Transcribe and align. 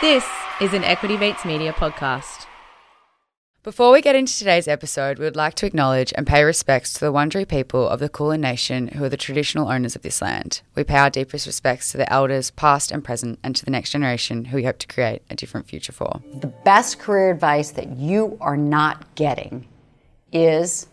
This 0.00 0.24
is 0.60 0.74
an 0.74 0.84
Equity 0.84 1.16
Mates 1.16 1.44
Media 1.44 1.72
podcast. 1.72 2.46
Before 3.64 3.90
we 3.90 4.00
get 4.00 4.14
into 4.14 4.32
today's 4.38 4.68
episode, 4.68 5.18
we 5.18 5.24
would 5.24 5.34
like 5.34 5.54
to 5.54 5.66
acknowledge 5.66 6.12
and 6.14 6.24
pay 6.24 6.44
respects 6.44 6.92
to 6.92 7.00
the 7.00 7.12
Wurundjeri 7.12 7.48
people 7.48 7.88
of 7.88 7.98
the 7.98 8.08
Kulin 8.08 8.40
Nation 8.40 8.86
who 8.86 9.02
are 9.02 9.08
the 9.08 9.16
traditional 9.16 9.68
owners 9.68 9.96
of 9.96 10.02
this 10.02 10.22
land. 10.22 10.60
We 10.76 10.84
pay 10.84 10.98
our 10.98 11.10
deepest 11.10 11.48
respects 11.48 11.90
to 11.90 11.98
the 11.98 12.10
elders, 12.12 12.52
past 12.52 12.92
and 12.92 13.02
present, 13.02 13.40
and 13.42 13.56
to 13.56 13.64
the 13.64 13.72
next 13.72 13.90
generation 13.90 14.44
who 14.44 14.58
we 14.58 14.64
hope 14.64 14.78
to 14.78 14.86
create 14.86 15.22
a 15.30 15.34
different 15.34 15.66
future 15.66 15.90
for. 15.90 16.22
The 16.32 16.46
best 16.46 17.00
career 17.00 17.32
advice 17.32 17.72
that 17.72 17.96
you 17.96 18.38
are 18.40 18.56
not 18.56 19.16
getting 19.16 19.66
is 20.30 20.86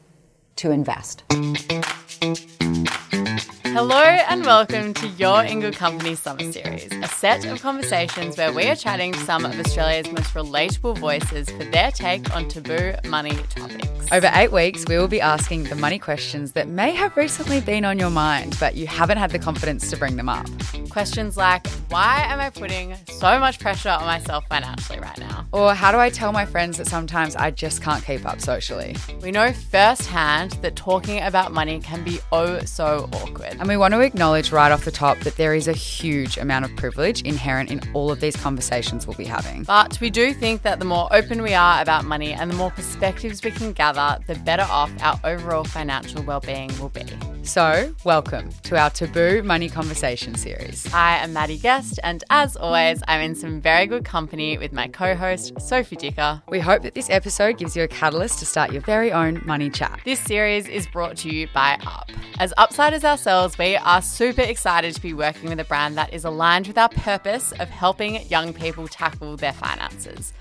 to 0.56 0.72
invest. 0.72 1.22
Hello 3.76 4.00
and 4.00 4.46
welcome 4.46 4.94
to 4.94 5.08
You're 5.18 5.44
In 5.44 5.60
Good 5.60 5.76
Company 5.76 6.16
Summer 6.16 6.50
Series, 6.50 6.90
a 6.94 7.10
set 7.10 7.44
of 7.44 7.62
conversations 7.62 8.38
where 8.38 8.54
we 8.54 8.68
are 8.68 8.76
chatting 8.78 9.12
to 9.12 9.20
some 9.20 9.44
of 9.44 9.60
Australia's 9.60 10.10
most 10.14 10.34
relatable 10.34 10.98
voices 10.98 11.50
for 11.50 11.66
their 11.66 11.92
take 11.92 12.34
on 12.34 12.48
taboo 12.48 12.94
money 13.10 13.36
topics. 13.50 13.90
Over 14.14 14.32
eight 14.36 14.54
weeks, 14.54 14.86
we 14.88 14.98
will 14.98 15.10
be 15.10 15.20
asking 15.20 15.64
the 15.64 15.76
money 15.76 16.00
questions 16.00 16.54
that 16.54 16.70
may 16.70 16.92
have 16.92 17.18
recently 17.18 17.60
been 17.60 17.84
on 17.84 18.00
your 18.00 18.12
mind, 18.12 18.56
but 18.62 18.76
you 18.76 18.88
haven't 18.88 19.18
had 19.18 19.32
the 19.32 19.40
confidence 19.40 19.90
to 19.90 19.98
bring 19.98 20.16
them 20.16 20.30
up. 20.30 20.48
Questions 20.90 21.36
like, 21.36 21.68
why 21.90 22.24
am 22.28 22.40
I 22.40 22.52
putting 22.52 22.96
so 23.10 23.40
much 23.40 23.60
pressure 23.60 23.90
on 23.90 24.06
myself 24.06 24.46
financially 24.48 25.00
right 25.00 25.20
now? 25.20 25.46
Or 25.52 25.74
how 25.74 25.92
do 25.92 25.98
I 25.98 26.10
tell 26.10 26.32
my 26.32 26.46
friends 26.46 26.78
that 26.78 26.88
sometimes 26.88 27.36
I 27.36 27.52
just 27.52 27.82
can't 27.82 28.06
keep 28.06 28.26
up 28.26 28.40
socially? 28.40 28.96
We 29.22 29.32
know 29.32 29.52
firsthand 29.52 30.52
that 30.62 30.76
talking 30.76 31.22
about 31.22 31.52
money 31.52 31.80
can 31.80 32.04
be 32.04 32.20
oh 32.32 32.60
so 32.60 33.10
awkward. 33.12 33.58
And 33.66 33.70
we 33.72 33.78
want 33.78 33.96
to 33.96 34.02
acknowledge 34.02 34.52
right 34.52 34.72
off 34.72 34.86
the 34.86 34.92
top 34.92 35.18
that 35.22 35.38
there 35.38 35.56
is 35.56 35.68
a 35.68 35.74
huge 35.74 36.38
amount 36.38 36.66
of 36.66 36.76
privilege 36.76 37.24
inherent 37.24 37.72
in 37.72 37.82
all 37.96 38.12
of 38.12 38.20
these 38.20 38.36
conversations 38.36 39.08
we'll 39.08 39.18
be 39.18 39.26
having. 39.26 39.64
But 39.64 40.00
we 40.00 40.12
do 40.12 40.36
think 40.36 40.62
that 40.62 40.78
the 40.78 40.86
more 40.86 41.08
open 41.12 41.42
we 41.42 41.56
are 41.56 41.82
about 41.82 42.06
money 42.06 42.32
and 42.32 42.52
the 42.52 42.56
more 42.56 42.70
perspectives 42.70 43.44
we 43.44 43.50
can 43.50 43.74
gather, 43.74 44.20
the 44.28 44.36
better 44.36 44.68
off 44.70 44.92
our 45.02 45.20
overall 45.24 45.64
financial 45.64 46.22
well-being 46.22 46.80
will 46.80 46.90
be. 46.90 47.06
So, 47.42 47.94
welcome 48.04 48.50
to 48.64 48.76
our 48.76 48.90
Taboo 48.90 49.44
Money 49.44 49.70
Conversation 49.70 50.34
series. 50.34 50.92
I 50.92 51.18
am 51.18 51.32
Maddy 51.34 51.60
Guest, 51.60 52.00
and 52.04 52.24
as 52.32 52.56
always, 52.56 53.04
I'm 53.08 53.22
in 53.22 53.36
some 53.36 53.62
very 53.62 53.86
good 53.86 54.04
company 54.04 54.58
with 54.58 54.74
my 54.74 54.88
co-host 54.88 55.54
Sophie 55.62 55.96
Dicker. 55.96 56.42
We 56.50 56.60
hope 56.60 56.82
that 56.82 56.96
this 56.96 57.08
episode 57.12 57.60
gives 57.60 57.76
you 57.76 57.84
a 57.84 57.88
catalyst 57.88 58.40
to 58.40 58.48
start 58.48 58.72
your 58.72 58.82
very 58.82 59.12
own 59.12 59.44
money 59.46 59.70
chat. 59.70 60.00
This 60.06 60.20
series 60.20 60.68
is 60.68 60.88
brought 60.88 61.18
to 61.18 61.30
you 61.30 61.48
by 61.54 61.80
Up. 61.86 62.10
As 62.40 62.52
upsiders 62.58 63.04
ourselves, 63.04 63.55
we 63.58 63.78
are 63.78 64.02
super 64.02 64.42
excited 64.42 64.94
to 64.96 65.02
be 65.02 65.14
working 65.14 65.50
with 65.50 65.60
a 65.60 65.64
brand 65.64 65.98
that 65.98 66.14
is 66.14 66.26
aligned 66.26 66.68
with 66.68 66.78
our 66.78 66.90
purpose 66.90 67.54
of 67.54 67.70
helping 67.70 68.22
young 68.28 68.54
people 68.54 68.88
tackle 68.88 69.38
their 69.38 69.54
finances. 69.54 70.34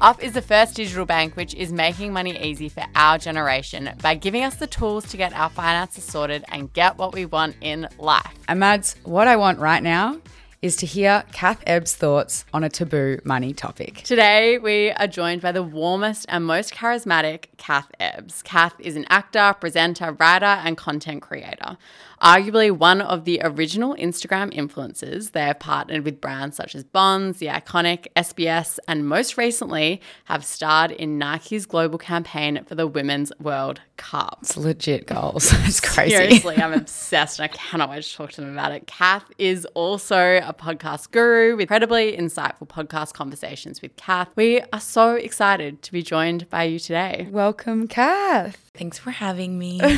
Up 0.00 0.22
is 0.22 0.32
the 0.32 0.42
first 0.42 0.76
digital 0.76 1.06
bank 1.06 1.34
which 1.34 1.54
is 1.54 1.72
making 1.72 2.12
money 2.12 2.38
easy 2.40 2.68
for 2.68 2.84
our 2.94 3.18
generation 3.18 3.90
by 4.02 4.14
giving 4.14 4.44
us 4.44 4.56
the 4.56 4.66
tools 4.66 5.06
to 5.08 5.16
get 5.16 5.32
our 5.32 5.50
finances 5.50 6.04
sorted 6.04 6.44
and 6.48 6.72
get 6.72 6.98
what 6.98 7.14
we 7.14 7.24
want 7.24 7.56
in 7.60 7.88
life. 7.98 8.34
And 8.46 8.60
Mads, 8.60 8.96
what 9.02 9.26
I 9.26 9.36
want 9.36 9.58
right 9.58 9.82
now 9.82 10.20
is 10.60 10.76
to 10.76 10.86
hear 10.86 11.24
Kath 11.32 11.62
Ebb's 11.66 11.94
thoughts 11.94 12.44
on 12.52 12.64
a 12.64 12.68
taboo 12.68 13.18
money 13.24 13.52
topic. 13.54 14.02
Today, 14.02 14.58
we 14.58 14.90
are 14.90 15.06
joined 15.06 15.40
by 15.40 15.52
the 15.52 15.62
warmest 15.62 16.26
and 16.28 16.44
most 16.44 16.74
charismatic 16.74 17.46
Kath 17.58 17.90
Ebbs. 18.00 18.42
Kath 18.42 18.74
is 18.78 18.96
an 18.96 19.04
actor, 19.10 19.54
presenter, 19.60 20.12
writer, 20.12 20.46
and 20.46 20.76
content 20.76 21.20
creator. 21.22 21.76
Arguably 22.22 22.72
one 22.72 23.00
of 23.00 23.24
the 23.24 23.40
original 23.44 23.94
Instagram 23.94 24.52
influencers, 24.52 25.32
they 25.32 25.42
have 25.42 25.60
partnered 25.60 26.04
with 26.04 26.20
brands 26.20 26.56
such 26.56 26.74
as 26.74 26.82
Bonds, 26.82 27.38
The 27.38 27.46
Iconic, 27.46 28.06
SBS, 28.16 28.78
and 28.88 29.06
most 29.06 29.36
recently 29.36 30.00
have 30.24 30.44
starred 30.44 30.90
in 30.90 31.18
Nike's 31.18 31.64
global 31.64 31.98
campaign 31.98 32.64
for 32.64 32.74
the 32.74 32.88
Women's 32.88 33.30
World 33.38 33.80
Cup. 33.96 34.38
It's 34.42 34.56
legit 34.56 35.06
goals. 35.06 35.52
it's 35.64 35.80
crazy. 35.80 36.16
Seriously, 36.16 36.56
I'm 36.56 36.72
obsessed 36.72 37.38
and 37.38 37.44
I 37.44 37.48
cannot 37.48 37.90
wait 37.90 38.02
to 38.02 38.14
talk 38.14 38.32
to 38.32 38.40
them 38.40 38.52
about 38.52 38.72
it. 38.72 38.88
Kath 38.88 39.24
is 39.38 39.64
also 39.74 40.40
a 40.42 40.52
podcast 40.52 41.12
guru 41.12 41.52
with 41.52 41.62
incredibly 41.62 42.16
insightful 42.16 42.66
podcast 42.66 43.12
conversations 43.12 43.80
with 43.80 43.94
Kath. 43.96 44.28
We 44.34 44.62
are 44.72 44.80
so 44.80 45.14
excited 45.14 45.82
to 45.82 45.92
be 45.92 46.02
joined 46.02 46.50
by 46.50 46.64
you 46.64 46.80
today. 46.80 47.28
Welcome, 47.48 47.88
Kath. 47.88 48.70
Thanks 48.74 48.98
for 48.98 49.10
having 49.10 49.58
me. 49.58 49.80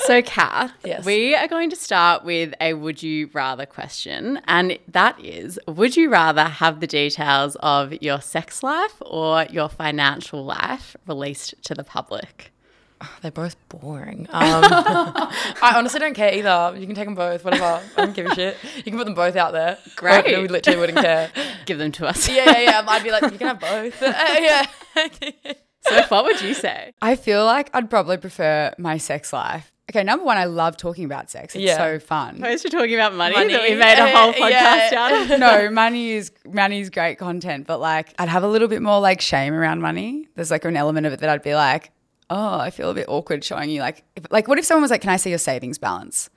So, 0.00 0.20
Kath, 0.22 0.72
Yes. 0.84 1.04
we 1.04 1.36
are 1.36 1.46
going 1.46 1.70
to 1.70 1.76
start 1.76 2.24
with 2.24 2.52
a 2.60 2.74
would 2.74 3.00
you 3.04 3.30
rather 3.32 3.66
question. 3.66 4.40
And 4.48 4.76
that 4.88 5.20
is 5.24 5.60
Would 5.68 5.96
you 5.96 6.10
rather 6.10 6.42
have 6.42 6.80
the 6.80 6.88
details 6.88 7.56
of 7.60 7.92
your 8.02 8.20
sex 8.20 8.64
life 8.64 8.94
or 9.00 9.44
your 9.50 9.68
financial 9.68 10.44
life 10.44 10.96
released 11.06 11.54
to 11.66 11.74
the 11.74 11.84
public? 11.84 12.50
They're 13.22 13.30
both 13.30 13.54
boring. 13.68 14.26
Um, 14.30 14.64
I 14.64 15.74
honestly 15.76 16.00
don't 16.00 16.14
care 16.14 16.34
either. 16.34 16.76
You 16.76 16.84
can 16.86 16.96
take 16.96 17.06
them 17.06 17.14
both, 17.14 17.44
whatever. 17.44 17.80
I 17.96 18.06
don't 18.06 18.14
give 18.16 18.26
a 18.26 18.34
shit. 18.34 18.56
You 18.78 18.82
can 18.82 18.96
put 18.96 19.04
them 19.04 19.14
both 19.14 19.36
out 19.36 19.52
there. 19.52 19.78
Great. 19.94 20.24
We 20.26 20.48
literally 20.48 20.80
wouldn't 20.80 20.98
care. 20.98 21.30
Give 21.66 21.78
them 21.78 21.92
to 21.92 22.08
us. 22.08 22.28
Yeah, 22.28 22.46
yeah, 22.46 22.60
yeah. 22.60 22.84
I'd 22.88 23.04
be 23.04 23.12
like, 23.12 23.22
you 23.30 23.38
can 23.38 23.46
have 23.46 23.60
both. 23.60 24.02
Uh, 24.02 24.12
yeah. 24.40 25.52
So, 25.90 26.02
what 26.08 26.24
would 26.24 26.40
you 26.40 26.54
say? 26.54 26.92
I 27.02 27.16
feel 27.16 27.44
like 27.44 27.70
I'd 27.74 27.90
probably 27.90 28.16
prefer 28.16 28.72
my 28.78 28.96
sex 28.98 29.32
life. 29.32 29.70
Okay, 29.90 30.04
number 30.04 30.24
one, 30.24 30.36
I 30.36 30.44
love 30.44 30.76
talking 30.76 31.04
about 31.04 31.30
sex. 31.30 31.54
It's 31.56 31.64
Yeah. 31.64 31.76
so 31.76 31.98
fun. 31.98 32.36
Opposed 32.38 32.62
to 32.62 32.70
talking 32.70 32.94
about 32.94 33.12
money, 33.14 33.34
Money. 33.34 33.52
that 33.54 33.62
we 33.68 33.74
made 33.74 33.98
a 33.98 34.16
whole 34.16 34.30
Uh, 34.30 34.32
podcast 34.34 34.92
yeah. 34.92 34.92
out 34.94 35.30
of. 35.32 35.38
no, 35.40 35.68
money 35.70 36.12
is 36.12 36.30
money's 36.46 36.90
great 36.90 37.16
content, 37.18 37.66
but 37.66 37.80
like 37.80 38.14
I'd 38.18 38.28
have 38.28 38.44
a 38.44 38.48
little 38.48 38.68
bit 38.68 38.82
more 38.82 39.00
like 39.00 39.20
shame 39.20 39.52
around 39.52 39.80
money. 39.80 40.28
There's 40.36 40.50
like 40.52 40.64
an 40.64 40.76
element 40.76 41.06
of 41.08 41.12
it 41.12 41.18
that 41.20 41.28
I'd 41.28 41.42
be 41.42 41.54
like, 41.56 41.90
oh, 42.30 42.58
I 42.60 42.70
feel 42.70 42.90
a 42.90 42.94
bit 42.94 43.06
awkward 43.08 43.42
showing 43.42 43.68
you 43.70 43.80
like, 43.80 44.04
if, 44.14 44.30
like 44.30 44.46
what 44.46 44.58
if 44.58 44.64
someone 44.64 44.82
was 44.82 44.92
like, 44.92 45.00
can 45.00 45.10
I 45.10 45.16
see 45.16 45.30
your 45.30 45.38
savings 45.40 45.76
balance? 45.78 46.30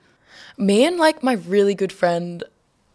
Me 0.58 0.84
and 0.84 0.98
like 0.98 1.22
my 1.22 1.34
really 1.34 1.76
good 1.76 1.92
friend 1.92 2.42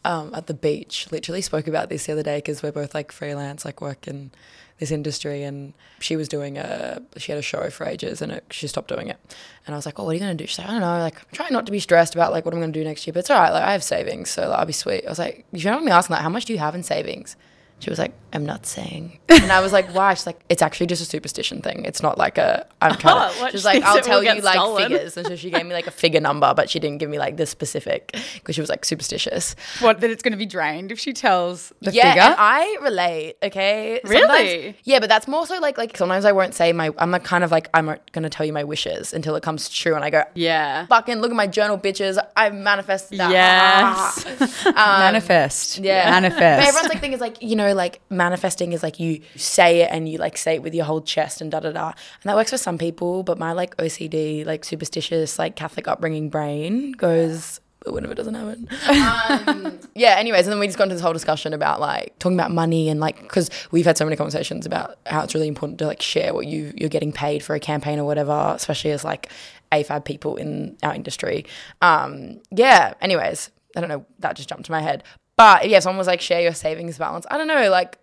um, 0.04 0.34
at 0.36 0.48
the 0.48 0.54
beach 0.54 1.08
literally 1.10 1.42
spoke 1.42 1.68
about 1.68 1.88
this 1.90 2.06
the 2.06 2.12
other 2.12 2.24
day 2.24 2.40
because 2.40 2.62
we're 2.62 2.74
both 2.74 2.94
like 2.94 3.14
freelance, 3.14 3.64
like 3.64 3.80
work 3.80 4.10
in 4.10 4.32
this 4.80 4.92
industry. 4.92 5.44
And 5.44 5.74
she 6.00 6.16
was 6.16 6.28
doing 6.28 6.58
a, 6.58 7.02
she 7.18 7.32
had 7.32 7.40
a 7.40 7.44
show 7.44 7.70
for 7.70 7.86
ages 7.86 8.22
and 8.22 8.32
it, 8.32 8.46
she 8.50 8.68
stopped 8.68 8.90
doing 8.90 9.08
it. 9.08 9.18
And 9.66 9.76
I 9.76 9.78
was 9.78 9.86
like, 9.86 10.00
oh, 10.00 10.04
what 10.04 10.12
are 10.12 10.14
you 10.14 10.20
going 10.20 10.36
to 10.36 10.44
do? 10.44 10.48
She's 10.48 10.60
like, 10.60 10.68
I 10.68 10.72
don't 10.72 10.82
know. 10.82 10.98
Like, 11.00 11.18
I'm 11.18 11.34
trying 11.34 11.54
not 11.54 11.66
to 11.68 11.72
be 11.72 11.80
stressed 11.80 12.16
about 12.16 12.32
like 12.32 12.46
what 12.46 12.54
I'm 12.54 12.60
going 12.60 12.74
to 12.74 12.80
do 12.80 12.84
next 12.84 13.06
year, 13.06 13.14
but 13.14 13.20
it's 13.20 13.30
all 13.30 13.40
right. 13.40 13.52
Like, 13.52 13.64
I 13.64 13.74
have 13.74 13.84
savings. 13.84 14.30
So 14.30 14.50
like, 14.50 14.60
I'll 14.60 14.66
be 14.66 14.74
sweet. 14.74 15.06
I 15.06 15.10
was 15.10 15.20
like, 15.20 15.46
you 15.52 15.60
should 15.60 15.80
me 15.84 15.92
asking 15.92 16.16
that, 16.16 16.24
how 16.24 16.30
much 16.30 16.46
do 16.46 16.54
you 16.54 16.60
have 16.60 16.76
in 16.76 16.84
savings? 16.84 17.36
She 17.80 17.90
was 17.90 17.98
like, 18.00 18.14
I'm 18.34 18.46
not 18.46 18.66
saying. 18.66 19.20
And 19.40 19.52
I 19.54 19.62
was 19.62 19.72
like, 19.72 19.88
why? 19.96 20.14
She's 20.16 20.26
like, 20.26 20.40
it's 20.50 20.62
actually 20.62 20.88
just 20.88 21.02
a 21.02 21.06
superstition 21.06 21.62
thing. 21.62 21.86
It's 21.86 22.02
not 22.04 22.18
like 22.18 22.38
a, 22.38 22.68
I'm 22.82 22.98
trying 22.98 23.32
Oh, 23.32 23.46
to, 23.46 23.52
she's 23.52 23.64
like, 23.64 23.82
I'll 23.86 24.02
tell 24.02 24.22
you 24.24 24.42
like 24.42 24.56
stolen? 24.56 24.92
figures. 24.92 25.16
And 25.18 25.26
so 25.26 25.36
she 25.36 25.50
gave 25.50 25.66
me 25.66 25.74
like 25.74 25.88
a 25.88 25.92
figure 25.92 26.20
number, 26.20 26.52
but 26.54 26.70
she 26.70 26.78
didn't 26.80 26.98
give 26.98 27.10
me 27.10 27.18
like 27.20 27.38
the 27.38 27.46
specific 27.46 28.16
because 28.36 28.56
she 28.56 28.62
was 28.62 28.70
like 28.70 28.84
superstitious. 28.86 29.56
What 29.80 30.02
that 30.02 30.10
it's 30.10 30.22
going 30.22 30.34
to 30.34 30.38
be 30.38 30.46
drained 30.46 30.92
if 30.92 31.00
she 31.00 31.14
tells 31.14 31.72
the 31.82 31.92
yeah, 31.92 32.12
figure? 32.12 32.22
and 32.24 32.36
I 32.38 32.78
relate. 32.82 33.38
Okay, 33.42 34.02
Really? 34.04 34.20
Sometimes- 34.28 34.76
yeah, 34.84 35.00
but 35.00 35.10
that's 35.10 35.28
more 35.28 35.46
so 35.48 35.58
like 35.60 35.78
like 35.78 35.96
sometimes 35.96 36.26
I 36.26 36.32
won't 36.34 36.54
say 36.54 36.74
my. 36.74 36.92
I'm 36.98 37.12
like 37.12 37.24
kind 37.24 37.44
of 37.44 37.52
like 37.52 37.70
I'm 37.74 37.86
not 37.86 38.12
gonna 38.12 38.30
tell 38.30 38.46
you 38.46 38.54
my 38.54 38.64
wishes 38.66 39.14
until 39.14 39.36
it 39.36 39.42
comes 39.44 39.70
true, 39.70 39.96
and 39.96 40.04
I 40.04 40.10
go. 40.10 40.24
Yeah. 40.36 40.86
Fucking 40.88 41.20
look 41.22 41.32
at 41.32 41.38
my 41.38 41.48
journal, 41.48 41.78
bitches! 41.78 42.18
I 42.36 42.50
manifest 42.50 43.10
that. 43.12 43.32
Yes. 43.32 44.66
Um, 44.66 44.74
manifest. 44.76 45.78
Yeah. 45.80 46.10
Manifest. 46.10 46.40
But 46.40 46.68
everyone's 46.68 46.90
like 46.90 47.00
thing 47.00 47.14
is 47.14 47.22
like, 47.22 47.42
you 47.42 47.56
know, 47.56 47.69
like 47.74 48.02
manifesting 48.10 48.74
is 48.74 48.84
like 48.84 49.00
you 49.00 49.22
say 49.36 49.82
it 49.82 49.90
and 49.92 50.08
you 50.10 50.18
like 50.18 50.38
say 50.38 50.56
it 50.56 50.64
with 50.64 50.74
your 50.74 50.86
whole 50.86 51.02
chest 51.02 51.42
and 51.42 51.52
da 51.52 51.60
da 51.60 51.72
da. 51.72 51.88
And 51.88 52.24
that 52.24 52.36
works 52.36 52.52
for 52.52 52.58
some 52.58 52.78
people, 52.78 53.24
but 53.24 53.38
my 53.38 53.52
like 53.52 53.76
OCD, 53.78 54.46
like 54.46 54.66
superstitious, 54.66 55.40
like 55.40 55.56
Catholic 55.56 55.88
upbringing 55.88 56.30
brain 56.30 56.92
goes 56.94 57.60
but 57.84 57.94
whenever 57.94 58.12
it 58.12 58.16
doesn't 58.16 58.34
happen. 58.34 58.68
Um, 58.90 59.80
yeah, 59.96 60.16
anyways, 60.18 60.46
and 60.46 60.52
then 60.52 60.60
we 60.60 60.68
just 60.68 60.78
got 60.78 60.86
into 60.86 60.96
this 60.96 61.02
whole 61.02 61.14
discussion 61.14 61.54
about 61.54 61.80
like 61.80 62.18
talking 62.20 62.38
about 62.38 62.52
money 62.52 62.90
and 62.90 63.00
like 63.00 63.22
because 63.22 63.50
we've 63.72 63.86
had 63.86 63.98
so 63.98 64.06
many 64.06 64.18
conversations 64.18 64.66
about 64.66 64.98
how 65.06 65.24
it's 65.24 65.34
really 65.34 65.48
important 65.48 65.80
to 65.80 65.88
like 65.88 66.02
share 66.02 66.34
what 66.34 66.46
you 66.46 66.74
you're 66.76 66.90
getting 66.90 67.12
paid 67.12 67.42
for 67.42 67.56
a 67.56 67.60
campaign 67.60 67.98
or 67.98 68.04
whatever, 68.04 68.54
especially 68.56 68.92
as 68.92 69.04
like 69.04 69.30
AFAB 69.72 70.04
people 70.04 70.36
in 70.36 70.78
our 70.84 70.94
industry. 70.94 71.46
Um, 71.82 72.42
yeah, 72.52 72.96
anyways, 73.02 73.50
I 73.76 73.80
don't 73.80 73.90
know, 73.90 74.06
that 74.20 74.36
just 74.36 74.50
jumped 74.50 74.66
to 74.66 74.72
my 74.72 74.82
head. 74.82 75.04
But 75.40 75.70
yeah, 75.70 75.78
if 75.78 75.84
someone 75.84 76.00
was 76.00 76.08
like, 76.08 76.20
share 76.20 76.42
your 76.42 76.54
savings 76.54 76.98
balance, 76.98 77.26
I 77.32 77.38
don't 77.38 77.48
know, 77.48 77.70
like, 77.70 77.98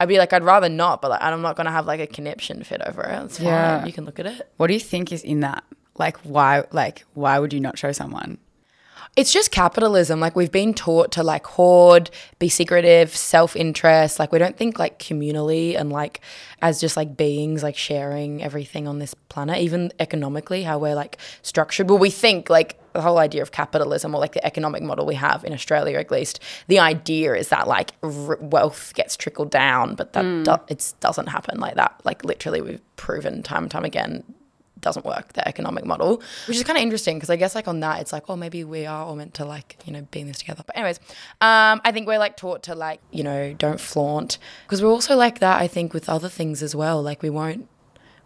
I'd 0.00 0.08
be 0.08 0.16
like, 0.16 0.32
I'd 0.32 0.42
rather 0.42 0.70
not, 0.70 1.02
but 1.02 1.10
like, 1.10 1.20
I'm 1.20 1.42
not 1.42 1.54
gonna 1.54 1.70
have 1.70 1.84
like 1.84 2.00
a 2.00 2.06
conniption 2.06 2.64
fit 2.64 2.80
over 2.86 3.02
it. 3.02 3.22
It's 3.24 3.36
fine. 3.36 3.48
Yeah. 3.48 3.84
You 3.84 3.92
can 3.92 4.06
look 4.06 4.18
at 4.18 4.24
it. 4.24 4.50
what 4.56 4.68
do 4.68 4.72
you 4.72 4.80
think 4.80 5.12
is 5.12 5.22
in 5.22 5.40
that? 5.40 5.62
Like 5.98 6.16
why 6.20 6.64
like 6.72 7.04
why 7.12 7.38
would 7.38 7.52
you 7.52 7.60
not 7.60 7.76
show 7.76 7.92
someone? 7.92 8.38
It's 9.14 9.30
just 9.30 9.50
capitalism. 9.50 10.20
Like 10.20 10.34
we've 10.34 10.50
been 10.50 10.72
taught 10.72 11.12
to 11.12 11.22
like 11.22 11.44
hoard, 11.44 12.10
be 12.38 12.48
secretive, 12.48 13.14
self-interest. 13.14 14.18
Like 14.18 14.32
we 14.32 14.38
don't 14.38 14.56
think 14.56 14.78
like 14.78 14.98
communally 14.98 15.78
and 15.78 15.92
like 15.92 16.22
as 16.62 16.80
just 16.80 16.96
like 16.96 17.14
beings 17.14 17.62
like 17.62 17.76
sharing 17.76 18.42
everything 18.42 18.88
on 18.88 19.00
this 19.00 19.12
planet, 19.28 19.58
even 19.58 19.92
economically, 19.98 20.62
how 20.62 20.78
we're 20.78 20.94
like 20.94 21.18
structured. 21.42 21.90
Well, 21.90 21.98
we 21.98 22.08
think 22.08 22.48
like 22.48 22.79
the 22.92 23.00
whole 23.02 23.18
idea 23.18 23.42
of 23.42 23.52
capitalism 23.52 24.14
or 24.14 24.20
like 24.20 24.32
the 24.32 24.44
economic 24.44 24.82
model 24.82 25.06
we 25.06 25.14
have 25.16 25.44
in 25.44 25.52
Australia, 25.52 25.98
at 25.98 26.10
least, 26.10 26.40
the 26.68 26.78
idea 26.78 27.34
is 27.34 27.48
that 27.48 27.68
like 27.68 27.92
r- 28.02 28.38
wealth 28.40 28.92
gets 28.94 29.16
trickled 29.16 29.50
down, 29.50 29.94
but 29.94 30.12
that 30.14 30.24
Mm. 30.24 30.44
do- 30.44 30.64
it 30.74 30.92
doesn't 31.00 31.26
happen 31.28 31.60
like 31.60 31.74
that. 31.76 32.00
Like 32.04 32.24
literally, 32.24 32.60
we've 32.60 32.80
proven 32.96 33.42
time 33.42 33.62
and 33.64 33.70
time 33.70 33.84
again 33.84 34.22
doesn't 34.80 35.04
work 35.04 35.34
the 35.34 35.46
economic 35.46 35.84
model 35.84 36.22
which 36.48 36.56
is 36.56 36.64
kind 36.64 36.78
of 36.78 36.82
interesting 36.82 37.16
because 37.18 37.28
i 37.28 37.36
guess 37.36 37.54
like 37.54 37.68
on 37.68 37.80
that 37.80 38.00
it's 38.00 38.14
like 38.14 38.30
oh 38.30 38.34
maybe 38.36 38.64
we 38.64 38.86
are 38.86 39.04
all 39.04 39.14
meant 39.14 39.34
to 39.34 39.44
like 39.44 39.76
you 39.84 39.92
know 39.92 40.00
be 40.10 40.20
in 40.20 40.26
this 40.26 40.38
together 40.38 40.62
but 40.66 40.74
anyways 40.74 40.98
um 41.42 41.82
i 41.84 41.92
think 41.92 42.06
we're 42.06 42.18
like 42.18 42.34
taught 42.34 42.62
to 42.62 42.74
like 42.74 42.98
you 43.10 43.22
know 43.22 43.52
don't 43.58 43.78
flaunt 43.78 44.38
because 44.64 44.82
we're 44.82 44.88
also 44.88 45.14
like 45.16 45.38
that 45.40 45.60
i 45.60 45.68
think 45.68 45.92
with 45.92 46.08
other 46.08 46.30
things 46.30 46.62
as 46.62 46.74
well 46.74 47.02
like 47.02 47.20
we 47.22 47.28
won't 47.28 47.68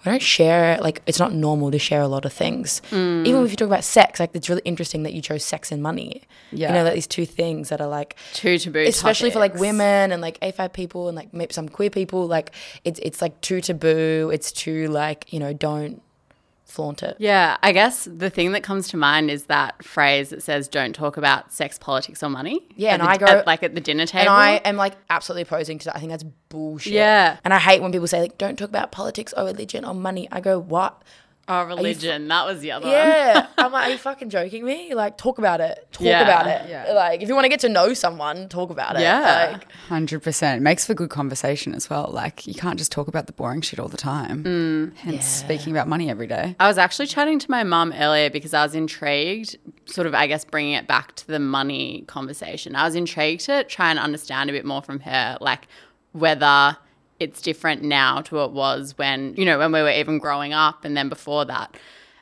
we 0.04 0.10
don't 0.10 0.22
share 0.22 0.78
like 0.80 1.02
it's 1.06 1.18
not 1.18 1.32
normal 1.32 1.70
to 1.70 1.78
share 1.78 2.02
a 2.02 2.08
lot 2.08 2.24
of 2.24 2.32
things. 2.32 2.82
Mm. 2.90 3.26
Even 3.26 3.44
if 3.44 3.50
you 3.50 3.56
talk 3.56 3.66
about 3.66 3.84
sex 3.84 4.20
like 4.20 4.30
it's 4.34 4.48
really 4.48 4.62
interesting 4.64 5.02
that 5.04 5.12
you 5.12 5.22
chose 5.22 5.44
sex 5.44 5.72
and 5.72 5.82
money. 5.82 6.22
Yeah. 6.52 6.68
you 6.68 6.74
know 6.74 6.84
like 6.84 6.94
these 6.94 7.06
two 7.06 7.26
things 7.26 7.70
that 7.70 7.80
are 7.80 7.88
like 7.88 8.16
Two 8.32 8.58
taboo 8.58 8.80
especially 8.80 9.30
for 9.30 9.38
like 9.38 9.54
women 9.54 10.12
and 10.12 10.20
like 10.20 10.38
AFAB 10.40 10.72
people 10.72 11.08
and 11.08 11.16
like 11.16 11.32
maybe 11.32 11.52
some 11.52 11.68
queer 11.68 11.90
people 11.90 12.26
like 12.26 12.52
it's 12.84 13.00
it's 13.00 13.20
like 13.22 13.40
too 13.40 13.60
taboo. 13.60 14.30
It's 14.32 14.52
too 14.52 14.88
like 14.88 15.32
you 15.32 15.40
know 15.40 15.52
don't 15.52 16.02
flaunt 16.74 17.02
it 17.02 17.16
Yeah, 17.18 17.56
I 17.62 17.72
guess 17.72 18.08
the 18.10 18.30
thing 18.30 18.52
that 18.52 18.62
comes 18.62 18.88
to 18.88 18.96
mind 18.96 19.30
is 19.30 19.44
that 19.44 19.82
phrase 19.84 20.30
that 20.30 20.42
says 20.42 20.68
"Don't 20.68 20.92
talk 20.94 21.16
about 21.16 21.52
sex, 21.52 21.78
politics, 21.78 22.22
or 22.22 22.28
money." 22.30 22.66
Yeah, 22.76 22.94
and 22.94 23.02
the- 23.02 23.08
I 23.08 23.16
go- 23.16 23.26
at, 23.26 23.46
like 23.46 23.62
at 23.62 23.74
the 23.74 23.80
dinner 23.80 24.06
table. 24.06 24.22
and 24.22 24.28
I 24.30 24.56
am 24.64 24.76
like 24.76 24.94
absolutely 25.08 25.42
opposing 25.42 25.78
to 25.80 25.84
that. 25.86 25.96
I 25.96 25.98
think 26.00 26.10
that's 26.10 26.24
bullshit. 26.48 26.92
Yeah. 26.92 27.36
And 27.44 27.54
I 27.54 27.58
hate 27.58 27.80
when 27.82 27.92
people 27.92 28.06
say 28.08 28.20
like, 28.20 28.36
"Don't 28.38 28.58
talk 28.58 28.68
about 28.68 28.90
politics 28.92 29.32
or 29.36 29.44
religion 29.44 29.84
or 29.84 29.94
money." 29.94 30.28
I 30.32 30.40
go, 30.40 30.58
"What? 30.58 31.02
Oh, 31.48 31.64
religion. 31.64 32.28
that 32.28 32.46
was 32.46 32.60
the 32.60 32.72
other 32.72 32.86
one. 32.86 32.92
Yeah." 32.94 33.46
I'm 33.58 33.72
like, 33.72 33.88
"Are 33.88 33.90
you 33.90 33.98
fucking 33.98 34.30
joking 34.30 34.64
me? 34.64 34.94
Like, 34.94 35.16
talk 35.18 35.38
about 35.38 35.60
it. 35.60 35.86
Talk 35.92 36.02
Yeah. 36.06 36.22
about 36.22 36.46
it. 36.46 36.68
Yeah. 36.68 36.92
Like, 36.92 37.22
if 37.22 37.28
you 37.28 37.34
want 37.34 37.44
to 37.44 37.48
get 37.48 37.60
to 37.60 37.68
know 37.68 37.94
someone, 37.94 38.48
talk 38.48 38.70
about 38.70 38.96
it. 38.96 39.00
Yeah. 39.02 39.50
Like, 39.52 39.72
Hundred 39.88 40.22
percent 40.22 40.62
makes 40.62 40.86
for 40.86 40.94
good 40.94 41.10
conversation 41.10 41.74
as 41.74 41.88
well. 41.90 42.10
Like 42.12 42.46
you 42.46 42.54
can't 42.54 42.78
just 42.78 42.90
talk 42.92 43.08
about 43.08 43.26
the 43.26 43.32
boring 43.32 43.60
shit 43.60 43.78
all 43.78 43.88
the 43.88 43.96
time. 43.96 44.44
Mm. 44.44 44.96
Hence 44.96 45.24
speaking 45.26 45.72
about 45.72 45.88
money 45.88 46.10
every 46.10 46.26
day. 46.26 46.56
I 46.58 46.68
was 46.68 46.78
actually 46.78 47.06
chatting 47.06 47.38
to 47.38 47.50
my 47.50 47.62
mum 47.64 47.92
earlier 47.96 48.30
because 48.30 48.54
I 48.54 48.62
was 48.62 48.74
intrigued, 48.74 49.56
sort 49.86 50.06
of, 50.06 50.14
I 50.14 50.26
guess, 50.26 50.44
bringing 50.44 50.72
it 50.72 50.86
back 50.86 51.14
to 51.16 51.26
the 51.26 51.38
money 51.38 52.04
conversation. 52.06 52.74
I 52.76 52.84
was 52.84 52.94
intrigued 52.94 53.44
to 53.46 53.64
try 53.64 53.90
and 53.90 53.98
understand 53.98 54.50
a 54.50 54.52
bit 54.52 54.64
more 54.64 54.82
from 54.82 55.00
her, 55.00 55.36
like 55.40 55.66
whether 56.12 56.76
it's 57.20 57.40
different 57.40 57.82
now 57.82 58.20
to 58.22 58.34
what 58.34 58.44
it 58.46 58.52
was 58.52 58.96
when, 58.96 59.34
you 59.36 59.44
know, 59.44 59.58
when 59.58 59.72
we 59.72 59.80
were 59.82 59.90
even 59.90 60.18
growing 60.18 60.52
up 60.52 60.84
and 60.84 60.96
then 60.96 61.08
before 61.08 61.44
that. 61.44 61.76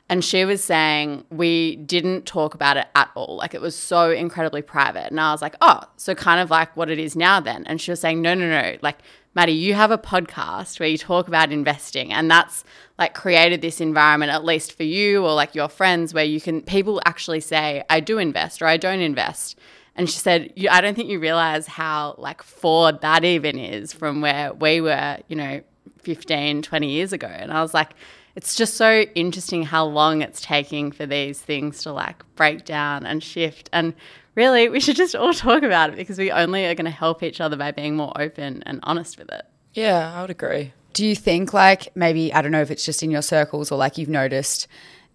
And 0.09 0.23
she 0.23 0.45
was 0.45 0.63
saying 0.63 1.23
we 1.29 1.77
didn't 1.77 2.25
talk 2.25 2.53
about 2.53 2.77
it 2.77 2.87
at 2.93 3.09
all. 3.15 3.37
Like 3.37 3.53
it 3.53 3.61
was 3.61 3.75
so 3.75 4.11
incredibly 4.11 4.61
private. 4.61 5.09
And 5.09 5.19
I 5.19 5.31
was 5.31 5.41
like, 5.41 5.55
oh, 5.61 5.81
so 5.97 6.13
kind 6.13 6.39
of 6.39 6.49
like 6.49 6.75
what 6.75 6.91
it 6.91 6.99
is 6.99 7.15
now 7.15 7.39
then. 7.39 7.65
And 7.65 7.81
she 7.81 7.91
was 7.91 8.01
saying, 8.01 8.21
no, 8.21 8.33
no, 8.33 8.47
no. 8.47 8.77
Like, 8.81 8.99
Maddy, 9.33 9.53
you 9.53 9.73
have 9.73 9.89
a 9.89 9.97
podcast 9.97 10.79
where 10.79 10.89
you 10.89 10.97
talk 10.97 11.27
about 11.27 11.51
investing. 11.51 12.13
And 12.13 12.29
that's 12.29 12.63
like 12.99 13.15
created 13.15 13.61
this 13.61 13.81
environment, 13.81 14.31
at 14.31 14.45
least 14.45 14.73
for 14.73 14.83
you 14.83 15.23
or 15.23 15.33
like 15.33 15.55
your 15.55 15.69
friends, 15.69 16.13
where 16.13 16.23
you 16.23 16.39
can, 16.39 16.61
people 16.61 17.01
actually 17.05 17.39
say, 17.39 17.83
I 17.89 17.99
do 17.99 18.19
invest 18.19 18.61
or 18.61 18.67
I 18.67 18.77
don't 18.77 18.99
invest. 18.99 19.57
And 19.95 20.09
she 20.09 20.17
said, 20.17 20.53
I 20.69 20.81
don't 20.81 20.95
think 20.95 21.09
you 21.09 21.19
realize 21.19 21.67
how 21.67 22.15
like 22.17 22.41
forward 22.41 23.01
that 23.01 23.23
even 23.23 23.59
is 23.59 23.93
from 23.93 24.21
where 24.21 24.53
we 24.53 24.81
were, 24.81 25.19
you 25.27 25.35
know, 25.35 25.61
15, 25.99 26.61
20 26.63 26.89
years 26.89 27.13
ago. 27.13 27.27
And 27.27 27.51
I 27.51 27.61
was 27.61 27.73
like, 27.73 27.93
it's 28.35 28.55
just 28.55 28.75
so 28.75 29.01
interesting 29.13 29.63
how 29.63 29.85
long 29.85 30.21
it's 30.21 30.41
taking 30.41 30.91
for 30.91 31.05
these 31.05 31.39
things 31.39 31.83
to 31.83 31.91
like 31.91 32.23
break 32.35 32.65
down 32.65 33.05
and 33.05 33.23
shift. 33.23 33.69
And 33.71 33.93
really, 34.35 34.69
we 34.69 34.79
should 34.79 34.95
just 34.95 35.15
all 35.15 35.33
talk 35.33 35.63
about 35.63 35.91
it 35.91 35.95
because 35.95 36.17
we 36.17 36.31
only 36.31 36.65
are 36.65 36.73
going 36.73 36.85
to 36.85 36.91
help 36.91 37.21
each 37.21 37.39
other 37.39 37.55
by 37.55 37.71
being 37.71 37.95
more 37.95 38.13
open 38.19 38.63
and 38.65 38.79
honest 38.83 39.17
with 39.17 39.31
it. 39.31 39.45
yeah, 39.73 40.13
I 40.15 40.21
would 40.21 40.31
agree. 40.31 40.73
Do 40.93 41.05
you 41.05 41.15
think 41.15 41.53
like 41.53 41.95
maybe 41.95 42.33
I 42.33 42.41
don't 42.41 42.51
know 42.51 42.61
if 42.61 42.71
it's 42.71 42.85
just 42.85 43.01
in 43.03 43.11
your 43.11 43.23
circles 43.23 43.71
or 43.71 43.77
like 43.77 43.97
you've 43.97 44.09
noticed 44.09 44.67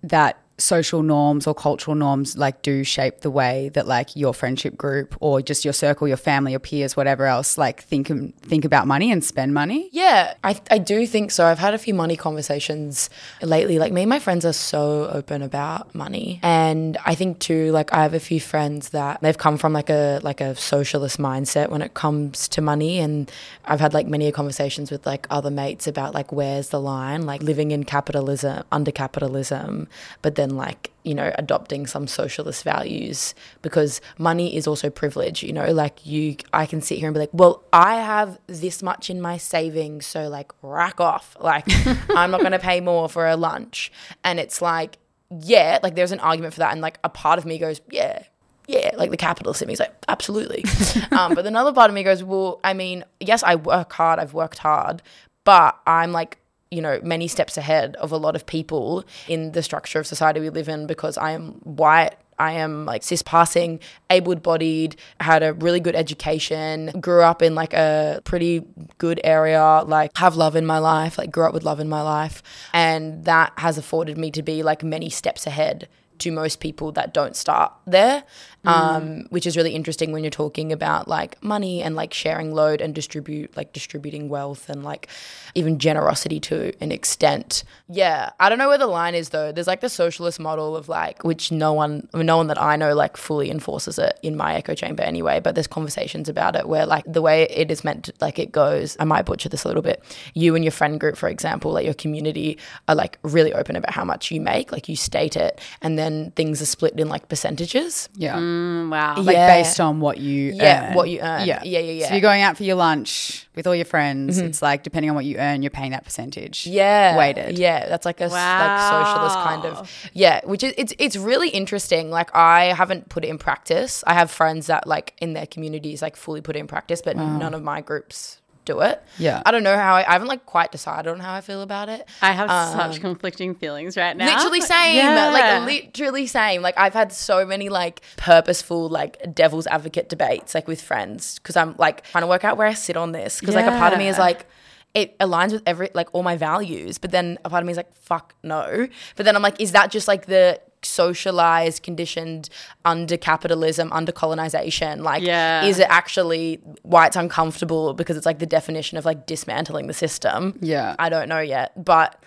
that 0.03 0.41
social 0.59 1.03
norms 1.03 1.47
or 1.47 1.55
cultural 1.55 1.95
norms 1.95 2.37
like 2.37 2.63
do 2.63 2.83
shape 2.83 3.21
the 3.21 3.31
way 3.31 3.71
that 3.75 3.87
like 3.87 4.15
your 4.17 4.35
friendship 4.35 4.77
group 4.77 5.17
or 5.21 5.41
just 5.41 5.65
your 5.65 5.73
circle, 5.73 6.09
your 6.09 6.17
family, 6.17 6.53
your 6.53 6.61
peers, 6.61 6.97
whatever 6.97 7.27
else, 7.27 7.57
like 7.57 7.83
think 7.83 8.09
think 8.43 8.65
about 8.65 8.87
money 8.87 9.13
and 9.13 9.25
spend 9.25 9.55
money? 9.55 9.89
Yeah, 9.93 10.35
I, 10.43 10.61
I 10.71 10.79
do 10.79 11.07
think 11.07 11.31
so. 11.31 11.47
I've 11.47 11.61
had 11.61 11.75
a 11.75 11.79
few 11.79 11.95
money 11.95 12.17
conversations 12.17 13.09
lately. 13.41 13.79
Like 13.79 13.93
me 13.93 14.03
and 14.03 14.11
my 14.11 14.19
friends 14.19 14.45
are 14.45 14.53
so 14.53 15.09
open 15.13 15.43
about 15.43 15.95
money, 15.95 16.41
and 16.43 16.97
I 17.07 17.15
think 17.15 17.39
too. 17.39 17.71
Like 17.71 17.93
I 17.93 18.03
have 18.03 18.15
a 18.15 18.21
few 18.21 18.41
friends 18.41 18.91
that 18.91 19.21
they've 19.23 19.39
come 19.39 19.59
from 19.59 19.73
like 19.73 19.91
a 19.91 20.21
like 20.23 20.41
a 20.41 20.57
socialist 20.57 21.19
mindset 21.19 21.71
when 21.71 21.83
it 21.83 21.95
comes 21.95 22.49
to 22.49 22.61
money, 22.61 22.99
and 22.99 23.31
I've 23.65 23.81
had 23.81 23.95
like 23.95 24.09
many 24.09 24.31
conversations 24.33 24.91
with 24.91 25.07
like 25.07 25.27
other 25.31 25.51
mates 25.51 25.87
about 25.87 26.15
like 26.15 26.33
where's 26.33 26.71
the 26.71 26.81
line, 26.81 27.27
like 27.27 27.43
living 27.43 27.71
in 27.71 27.85
capitalism 27.85 28.65
under 28.73 28.91
capitalism, 28.91 29.89
but 30.23 30.35
then 30.35 30.48
like 30.57 30.93
you 31.05 31.15
know 31.15 31.33
adopting 31.37 31.87
some 31.87 32.07
socialist 32.07 32.65
values 32.65 33.35
because 33.63 34.01
money 34.19 34.57
is 34.57 34.67
also 34.67 34.91
privilege 34.91 35.43
you 35.43 35.53
know? 35.53 35.73
Like 35.73 36.05
you 36.07 36.37
i 36.53 36.67
can 36.67 36.81
sit 36.81 36.99
here 36.99 37.09
and 37.09 37.15
be 37.15 37.21
like 37.21 37.31
well 37.33 37.63
i 37.73 37.97
have 37.97 38.39
this 38.47 38.83
much 38.83 39.11
in 39.11 39.21
my 39.21 39.37
savings 39.37 40.07
so 40.07 40.29
like 40.29 40.53
rack 40.63 41.01
off. 41.01 41.37
Like 41.41 41.67
i'm 42.11 42.31
not 42.31 42.41
going 42.41 42.53
to 42.53 42.59
pay 42.59 42.81
more 42.81 43.09
for 43.09 43.27
a 43.27 43.37
lunch. 43.37 43.93
And 44.25 44.39
it's 44.41 44.61
like 44.63 44.99
yeah 45.43 45.79
like 45.83 45.95
there's 45.95 46.13
an 46.13 46.21
argument 46.21 46.55
for 46.55 46.61
that 46.61 46.73
and 46.73 46.81
like 46.81 46.99
a 47.05 47.09
part 47.09 47.39
of 47.39 47.45
me 47.45 47.59
goes 47.59 47.81
yeah 47.91 48.23
yeah, 48.69 48.91
like 48.97 49.11
the 49.11 49.17
capitalist 49.17 49.63
in 49.63 49.69
me 49.69 49.73
is 49.73 49.81
like, 49.81 49.95
absolutely. 50.09 50.63
um, 51.11 51.35
but 51.35 51.47
another 51.47 51.73
part 51.73 51.91
of 51.91 51.95
me 51.95 52.03
goes, 52.03 52.23
well, 52.23 52.61
I 52.63 52.75
mean, 52.75 53.03
yes, 53.19 53.43
I 53.43 53.55
work 53.55 53.95
hard, 53.95 54.19
I've 54.21 54.35
worked 54.35 54.59
hard, 54.59 55.03
but 55.45 55.81
I'm 55.87 56.13
like, 56.13 56.37
you 56.71 56.81
know, 56.81 57.01
many 57.03 57.29
steps 57.29 57.57
ahead 57.57 57.97
of 57.97 58.13
a 58.13 58.17
lot 58.17 58.37
of 58.37 58.47
people 58.47 59.05
in 59.27 59.53
the 59.53 59.63
structure 59.63 60.01
of 60.01 60.07
society 60.07 60.41
we 60.41 60.51
live 60.51 60.69
in 60.69 60.87
because 60.87 61.17
I 61.17 61.33
am 61.33 61.53
white. 61.65 62.15
I 62.39 62.53
am 62.53 62.85
like 62.85 63.03
cis 63.03 63.21
passing, 63.21 63.81
able 64.11 64.37
bodied, 64.37 64.95
had 65.19 65.43
a 65.43 65.55
really 65.55 65.81
good 65.81 65.97
education, 65.97 66.93
grew 67.01 67.23
up 67.23 67.43
in 67.43 67.57
like 67.57 67.75
a 67.75 68.21
pretty 68.23 68.65
good 68.99 69.21
area, 69.25 69.83
like 69.85 70.17
have 70.17 70.37
love 70.37 70.55
in 70.55 70.65
my 70.65 70.79
life, 70.79 71.19
like 71.19 71.33
grew 71.33 71.47
up 71.47 71.53
with 71.53 71.65
love 71.65 71.81
in 71.81 71.89
my 71.89 72.03
life. 72.03 72.43
And 72.73 73.25
that 73.25 73.53
has 73.59 73.77
afforded 73.77 74.17
me 74.19 74.31
to 74.31 74.43
be 74.43 74.63
like 74.63 74.85
many 74.85 75.11
steps 75.11 75.49
ahead 75.49 75.89
to 76.19 76.33
most 76.33 76.61
people 76.61 76.93
that 76.93 77.15
don't 77.15 77.37
start 77.37 77.73
there, 77.87 78.25
um, 78.65 79.27
which 79.31 79.47
is 79.47 79.57
really 79.57 79.75
interesting 79.75 80.13
when 80.13 80.25
you're 80.25 80.31
talking 80.31 80.73
about 80.73 81.09
like 81.09 81.43
money 81.43 81.83
and 81.83 81.95
like 81.95 82.13
sharing 82.13 82.53
load 82.53 82.81
and 82.81 82.95
distribute 82.95 83.57
like 83.57 83.73
distributing 83.73 84.29
wealth 84.29 84.69
and 84.69 84.83
like 84.83 85.09
even 85.55 85.79
generosity 85.79 86.41
to 86.41 86.73
an 86.81 86.93
extent. 86.93 87.65
Yeah, 87.89 88.31
I 88.41 88.49
don't 88.49 88.59
know 88.59 88.69
where 88.69 88.79
the 88.79 88.87
line 88.87 89.15
is 89.15 89.31
though. 89.31 89.53
There's 89.53 89.67
like 89.67 89.81
the 89.81 89.89
socialist 89.89 90.41
model 90.41 90.77
of 90.77 90.89
like 90.89 91.25
which 91.25 91.51
no 91.53 91.73
one, 91.73 92.09
no 92.15 92.37
one 92.37 92.49
that 92.49 92.61
I 92.61 92.77
know 92.77 92.95
like 92.95 93.17
fully 93.17 93.51
enforces 93.51 93.99
it 93.99 94.19
in 94.23 94.37
my 94.37 94.55
echo 94.55 94.75
chamber 94.75 95.03
anyway. 95.03 95.41
But 95.41 95.55
there's 95.55 95.67
conversations 95.67 96.29
about 96.29 96.57
it 96.57 96.69
where 96.69 96.85
like 96.85 97.05
the 97.07 97.23
way 97.23 97.45
it 97.45 97.71
is 97.71 97.85
meant, 97.85 98.05
to, 98.05 98.15
like 98.21 98.39
it 98.39 98.53
goes. 98.53 98.97
I 99.01 99.05
might 99.05 99.25
butcher 99.25 99.49
this 99.49 99.65
a 99.65 99.69
little 99.69 99.83
bit. 99.83 100.03
You 100.35 100.55
and 100.55 100.65
your 100.65 100.73
friend 100.73 101.01
group, 101.01 101.17
for 101.17 101.29
example, 101.29 101.73
like 101.73 101.85
your 101.85 101.95
community, 101.95 102.59
are 102.89 102.95
like 102.95 103.19
really 103.23 103.53
open 103.55 103.77
about 103.77 103.93
how 103.93 104.05
much 104.05 104.31
you 104.31 104.41
make. 104.41 104.73
Like 104.73 104.89
you 104.89 104.97
state 104.97 105.37
it, 105.37 105.61
and 105.81 105.99
then 105.99 106.33
things 106.33 106.61
are 106.61 106.67
split 106.67 106.99
in 106.99 107.09
like 107.09 107.29
percentages. 107.29 108.09
Yeah. 108.15 108.37
Mm, 108.37 108.48
Mm, 108.49 108.91
wow. 108.91 109.17
Like 109.21 109.35
Yeah. 109.37 109.57
based 109.57 109.81
on 109.81 110.01
what 110.01 110.19
you 110.19 110.53
Yeah, 110.55 110.89
earn. 110.89 110.95
what 110.95 111.09
you 111.11 111.21
earn. 111.21 111.47
Yeah. 111.47 111.63
Yeah, 111.65 111.79
yeah, 111.81 111.93
yeah. 111.93 112.09
So 112.09 112.15
you're 112.15 112.21
going 112.21 112.43
out 112.43 112.57
for 112.57 112.63
your 112.65 112.77
lunch 112.77 113.47
with 113.55 113.67
all 113.67 113.75
your 113.75 113.85
friends. 113.85 114.39
Mm-hmm. 114.39 114.47
It's 114.47 114.63
like 114.63 114.83
depending 114.83 115.11
on 115.11 115.17
what 115.17 115.25
you 115.25 115.37
earn, 115.37 115.63
you're 115.63 115.71
paying 115.71 115.91
that 115.93 116.05
percentage. 116.05 116.67
yeah 116.67 117.17
Weighted. 117.17 117.59
yeah 117.59 117.89
that's 117.89 118.07
like 118.07 118.21
a 118.21 118.25
s- 118.25 118.33
like 118.33 118.81
socialist 118.91 119.37
kind 119.37 119.65
of 119.65 119.91
yeah 120.15 120.41
which 120.45 120.63
is 120.63 120.73
it's 120.79 120.93
it's 120.99 121.17
really 121.17 121.49
interesting 121.51 122.11
like 122.11 122.35
i 122.35 122.67
haven't 122.73 123.09
put 123.09 123.25
it 123.25 123.29
in 123.29 123.39
practice 123.39 124.03
i 124.07 124.15
have 124.15 124.31
friends 124.31 124.67
that 124.67 124.87
like 124.87 125.15
in 125.21 125.33
their 125.33 125.47
communities 125.47 126.03
like 126.03 126.17
fully 126.17 126.41
put 126.41 126.57
it 126.57 126.59
in 126.61 126.67
practice 126.67 127.01
but 127.03 127.17
none 127.17 127.55
of 127.55 127.63
my 127.63 127.81
groups 127.81 128.41
do 128.73 128.81
it 128.81 129.03
Yeah. 129.19 129.43
i 129.47 129.51
don't 129.51 129.63
know 129.63 129.77
how 129.77 129.95
I, 129.95 130.03
I 130.09 130.13
haven't 130.13 130.29
like 130.29 130.45
quite 130.47 130.71
decided 130.73 131.11
on 131.11 131.21
how 131.21 131.33
i 131.35 131.41
feel 131.41 131.63
about 131.63 131.89
it 131.89 132.09
I 132.23 132.33
have 132.33 132.49
such 132.77 132.97
um, 132.97 133.01
conflicting 133.01 133.55
feelings 133.55 133.97
right 133.97 134.17
now. 134.17 134.27
Literally 134.35 134.61
same. 134.61 134.97
Yeah. 134.97 135.31
Like 135.31 135.67
literally 135.67 136.27
same. 136.27 136.63
Like 136.63 136.77
I've 136.79 136.93
had 136.95 137.13
so 137.13 137.45
many 137.47 137.69
like 137.69 138.03
purposeful 138.17 138.89
like 138.89 139.35
devil's 139.35 139.67
advocate 139.69 140.09
debates 140.09 140.55
like 140.55 140.67
with 140.69 140.81
friends 140.83 141.39
because 141.39 141.57
I'm 141.57 141.75
like 141.79 142.05
trying 142.05 142.23
to 142.23 142.29
work 142.29 142.45
out 142.45 142.57
where 142.59 142.67
I 142.67 142.75
sit 142.75 142.97
on 142.97 143.13
this 143.13 143.41
because 143.41 143.55
like 143.55 143.67
a 143.67 143.79
part 143.83 143.93
of 143.93 143.99
me 143.99 144.09
is 144.09 144.19
like 144.19 144.47
it 144.95 145.19
aligns 145.19 145.53
with 145.53 145.63
every 145.67 145.91
like 145.95 146.09
all 146.15 146.23
my 146.23 146.37
values, 146.37 146.99
but 146.99 147.11
then 147.11 147.39
a 147.45 147.51
part 147.51 147.63
of 147.63 147.67
me 147.67 147.73
is 147.73 147.77
like 147.77 147.93
fuck 147.95 148.35
no. 148.43 148.89
But 149.17 149.25
then 149.27 149.37
I'm 149.37 149.43
like, 149.43 149.61
is 149.61 149.73
that 149.73 149.91
just 149.91 150.09
like 150.09 150.27
the 150.27 150.61
socialized, 150.85 151.83
conditioned 151.83 152.49
under 152.85 153.17
capitalism, 153.17 153.93
under 153.93 154.13
colonization? 154.13 155.03
Like, 155.03 155.23
Yeah. 155.23 155.65
is 155.65 155.79
it 155.79 155.87
actually 155.89 156.61
why 156.83 157.07
it's 157.07 157.17
uncomfortable 157.17 157.95
because 157.95 158.17
it's 158.17 158.27
like 158.27 158.39
the 158.39 158.47
definition 158.47 158.99
of 158.99 159.05
like 159.05 159.27
dismantling 159.27 159.87
the 159.87 159.95
system? 159.95 160.59
Yeah. 160.61 160.95
I 160.99 161.09
don't 161.09 161.29
know 161.29 161.41
yet, 161.41 161.73
but 161.83 162.21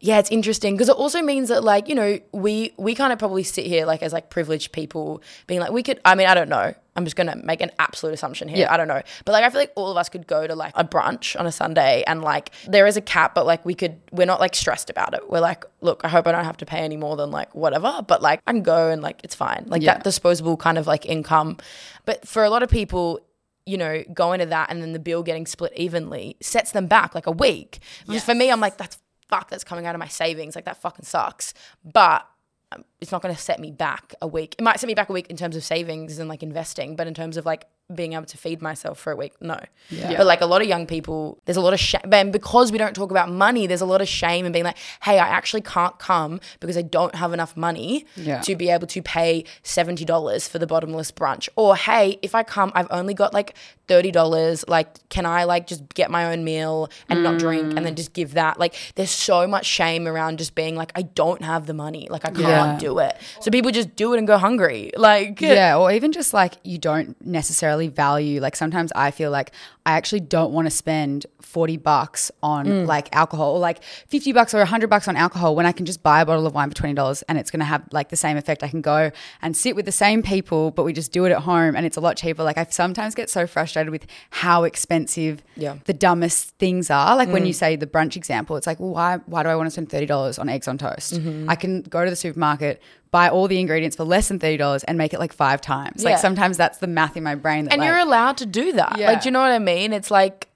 yeah, 0.00 0.18
it's 0.18 0.30
interesting 0.30 0.74
because 0.74 0.88
it 0.88 0.96
also 0.96 1.20
means 1.22 1.48
that 1.48 1.64
like 1.64 1.88
you 1.88 1.94
know 1.94 2.20
we 2.32 2.72
we 2.76 2.94
kind 2.94 3.12
of 3.12 3.18
probably 3.18 3.42
sit 3.42 3.66
here 3.66 3.84
like 3.84 4.02
as 4.02 4.12
like 4.12 4.30
privileged 4.30 4.72
people 4.72 5.22
being 5.46 5.60
like 5.60 5.72
we 5.72 5.82
could. 5.82 6.00
I 6.04 6.14
mean, 6.14 6.26
I 6.28 6.34
don't 6.34 6.48
know. 6.48 6.72
I'm 6.94 7.04
just 7.04 7.16
gonna 7.16 7.36
make 7.36 7.60
an 7.60 7.70
absolute 7.78 8.12
assumption 8.14 8.48
here. 8.48 8.58
Yeah. 8.58 8.72
I 8.72 8.76
don't 8.76 8.88
know, 8.88 9.02
but 9.24 9.32
like 9.32 9.44
I 9.44 9.50
feel 9.50 9.60
like 9.60 9.72
all 9.76 9.90
of 9.90 9.96
us 9.96 10.08
could 10.08 10.26
go 10.26 10.46
to 10.46 10.54
like 10.54 10.72
a 10.76 10.84
brunch 10.84 11.38
on 11.38 11.46
a 11.46 11.52
Sunday 11.52 12.02
and 12.06 12.22
like 12.22 12.50
there 12.66 12.86
is 12.86 12.96
a 12.96 13.00
cap, 13.00 13.34
but 13.34 13.46
like 13.46 13.64
we 13.64 13.74
could. 13.74 14.00
We're 14.12 14.26
not 14.26 14.40
like 14.40 14.54
stressed 14.54 14.88
about 14.90 15.14
it. 15.14 15.28
We're 15.30 15.40
like, 15.40 15.64
look, 15.80 16.04
I 16.04 16.08
hope 16.08 16.26
I 16.26 16.32
don't 16.32 16.44
have 16.44 16.56
to 16.58 16.66
pay 16.66 16.78
any 16.78 16.96
more 16.96 17.16
than 17.16 17.30
like 17.30 17.54
whatever, 17.54 18.04
but 18.06 18.22
like 18.22 18.40
I 18.46 18.52
can 18.52 18.62
go 18.62 18.90
and 18.90 19.02
like 19.02 19.20
it's 19.24 19.34
fine. 19.34 19.64
Like 19.66 19.82
Yeah. 19.82 19.94
that 19.94 20.04
disposable 20.04 20.56
kind 20.56 20.78
of 20.78 20.86
like 20.86 21.06
income. 21.06 21.56
But 22.04 22.26
for 22.26 22.44
a 22.44 22.50
lot 22.50 22.62
of 22.62 22.70
people, 22.70 23.20
you 23.66 23.76
know, 23.76 24.02
going 24.14 24.38
to 24.40 24.46
that 24.46 24.70
and 24.70 24.80
then 24.80 24.92
the 24.92 24.98
bill 24.98 25.22
getting 25.22 25.44
split 25.46 25.72
evenly 25.76 26.36
sets 26.40 26.70
them 26.72 26.86
back 26.86 27.14
like 27.14 27.26
a 27.26 27.32
week. 27.32 27.80
Because 28.06 28.24
for 28.24 28.34
me, 28.34 28.50
I'm 28.50 28.60
like, 28.60 28.76
that's 28.78 28.98
fuck, 29.28 29.50
that's 29.50 29.64
coming 29.64 29.86
out 29.86 29.94
of 29.94 29.98
my 29.98 30.08
savings. 30.08 30.54
Like 30.54 30.64
that 30.64 30.80
fucking 30.80 31.04
sucks. 31.04 31.54
But 31.84 32.26
um, 32.72 32.84
it's 33.00 33.12
not 33.12 33.22
going 33.22 33.34
to 33.34 33.40
set 33.40 33.60
me 33.60 33.70
back 33.70 34.14
a 34.20 34.26
week. 34.26 34.54
It 34.58 34.62
might 34.62 34.78
set 34.80 34.86
me 34.86 34.94
back 34.94 35.08
a 35.08 35.12
week 35.12 35.28
in 35.28 35.36
terms 35.36 35.56
of 35.56 35.64
savings 35.64 36.18
and 36.18 36.28
like 36.28 36.42
investing, 36.42 36.96
but 36.96 37.06
in 37.06 37.14
terms 37.14 37.36
of 37.36 37.46
like 37.46 37.66
being 37.94 38.12
able 38.12 38.26
to 38.26 38.36
feed 38.36 38.60
myself 38.60 38.98
for 38.98 39.12
a 39.12 39.16
week, 39.16 39.32
no. 39.40 39.58
But 39.90 40.26
like 40.26 40.42
a 40.42 40.46
lot 40.46 40.60
of 40.60 40.68
young 40.68 40.86
people, 40.86 41.38
there's 41.46 41.56
a 41.56 41.62
lot 41.62 41.72
of 41.72 41.80
shame. 41.80 42.02
And 42.12 42.30
because 42.30 42.70
we 42.70 42.76
don't 42.76 42.94
talk 42.94 43.10
about 43.10 43.30
money, 43.30 43.66
there's 43.66 43.80
a 43.80 43.86
lot 43.86 44.02
of 44.02 44.08
shame 44.08 44.44
in 44.44 44.52
being 44.52 44.64
like, 44.66 44.76
hey, 45.02 45.18
I 45.18 45.26
actually 45.28 45.62
can't 45.62 45.98
come 45.98 46.38
because 46.60 46.76
I 46.76 46.82
don't 46.82 47.14
have 47.14 47.32
enough 47.32 47.56
money 47.56 48.04
Yeah. 48.14 48.42
to 48.42 48.54
be 48.56 48.68
able 48.68 48.86
to 48.88 49.00
pay 49.00 49.44
$70 49.64 50.48
for 50.50 50.58
the 50.58 50.66
bottomless 50.66 51.10
brunch. 51.10 51.48
Or 51.56 51.76
hey, 51.76 52.18
if 52.20 52.34
I 52.34 52.42
come, 52.42 52.72
I've 52.74 52.88
only 52.90 53.14
got 53.14 53.32
like 53.32 53.54
$30. 53.88 54.68
Like, 54.68 55.08
can 55.08 55.24
I 55.24 55.44
like 55.44 55.66
just 55.66 55.88
get 55.94 56.10
my 56.10 56.30
own 56.30 56.44
meal 56.44 56.90
and 57.08 57.22
not 57.22 57.38
drink 57.38 57.72
and 57.74 57.86
then 57.86 57.94
just 57.96 58.12
give 58.12 58.34
that? 58.34 58.58
Like, 58.60 58.74
there's 58.96 59.10
so 59.10 59.46
much 59.46 59.64
shame 59.64 60.06
around 60.06 60.36
just 60.38 60.54
being 60.54 60.76
like, 60.76 60.92
I 60.94 61.02
don't 61.02 61.42
have 61.42 61.64
the 61.64 61.72
money. 61.72 62.06
Like, 62.10 62.26
I 62.26 62.32
can't 62.32 62.38
Yeah. 62.38 62.76
do 62.78 62.98
it. 62.98 63.16
So 63.40 63.50
people 63.50 63.70
just 63.70 63.96
do 63.96 64.12
it 64.12 64.18
and 64.18 64.26
go 64.26 64.36
hungry. 64.36 64.92
Like, 64.94 65.40
Yeah, 65.40 65.78
or 65.78 65.90
even 65.90 66.12
just 66.12 66.34
like 66.34 66.54
you 66.64 66.76
don't 66.76 67.16
necessarily 67.24 67.77
value. 67.86 68.40
Like 68.40 68.56
sometimes 68.56 68.90
I 68.96 69.12
feel 69.12 69.30
like 69.30 69.52
I 69.88 69.92
actually 69.92 70.20
don't 70.20 70.52
want 70.52 70.66
to 70.66 70.70
spend 70.70 71.24
40 71.40 71.78
bucks 71.78 72.30
on 72.42 72.66
Mm. 72.66 72.86
like 72.86 73.08
alcohol 73.16 73.54
or 73.54 73.58
like 73.58 73.82
50 73.82 74.32
bucks 74.32 74.52
or 74.52 74.58
100 74.58 74.90
bucks 74.90 75.08
on 75.08 75.16
alcohol 75.16 75.56
when 75.56 75.64
I 75.64 75.72
can 75.72 75.86
just 75.86 76.02
buy 76.02 76.20
a 76.20 76.26
bottle 76.26 76.46
of 76.46 76.52
wine 76.54 76.68
for 76.68 76.74
$20 76.74 77.22
and 77.26 77.38
it's 77.38 77.50
going 77.50 77.60
to 77.60 77.64
have 77.64 77.82
like 77.90 78.10
the 78.10 78.16
same 78.16 78.36
effect. 78.36 78.62
I 78.62 78.68
can 78.68 78.82
go 78.82 79.10
and 79.40 79.56
sit 79.56 79.74
with 79.74 79.86
the 79.86 79.92
same 79.92 80.22
people, 80.22 80.72
but 80.72 80.82
we 80.84 80.92
just 80.92 81.10
do 81.10 81.24
it 81.24 81.32
at 81.32 81.38
home 81.52 81.74
and 81.74 81.86
it's 81.86 81.96
a 81.96 82.02
lot 82.02 82.18
cheaper. 82.18 82.42
Like 82.44 82.58
I 82.58 82.66
sometimes 82.68 83.14
get 83.14 83.30
so 83.30 83.46
frustrated 83.46 83.90
with 83.90 84.06
how 84.28 84.64
expensive 84.64 85.42
Yeah. 85.56 85.76
the 85.86 85.94
dumbest 85.94 86.50
things 86.58 86.90
are. 86.90 87.16
Like 87.16 87.30
when 87.30 87.46
you 87.46 87.54
say 87.54 87.74
the 87.76 87.86
brunch 87.86 88.14
example, 88.14 88.56
it's 88.58 88.66
like, 88.66 88.78
well, 88.78 88.90
why, 88.90 89.16
why 89.24 89.42
do 89.42 89.48
I 89.48 89.56
want 89.56 89.68
to 89.68 89.70
spend 89.70 89.88
$30 89.88 90.38
on 90.38 90.50
eggs 90.50 90.68
on 90.68 90.76
toast? 90.76 91.18
I 91.48 91.54
can 91.56 91.80
go 91.80 92.04
to 92.04 92.10
the 92.10 92.16
supermarket, 92.16 92.82
buy 93.10 93.30
all 93.30 93.48
the 93.48 93.58
ingredients 93.58 93.96
for 93.96 94.04
less 94.04 94.28
than 94.28 94.38
$30 94.38 94.84
and 94.86 94.98
make 94.98 95.14
it 95.14 95.18
like 95.18 95.32
five 95.32 95.62
times. 95.62 96.02
Yeah. 96.02 96.10
Like 96.10 96.18
sometimes 96.18 96.58
that's 96.58 96.76
the 96.76 96.86
math 96.86 97.16
in 97.16 97.22
my 97.22 97.36
brain. 97.36 97.64
That 97.64 97.72
and 97.72 97.80
like, 97.80 97.88
you're 97.88 97.98
allowed 97.98 98.36
to 98.38 98.46
do 98.46 98.72
that. 98.72 98.98
Yeah. 98.98 99.06
Like, 99.12 99.22
do 99.22 99.28
you 99.28 99.32
know 99.32 99.40
what 99.40 99.50
I 99.50 99.58
mean? 99.58 99.77
It's 99.78 100.10
like 100.10 100.48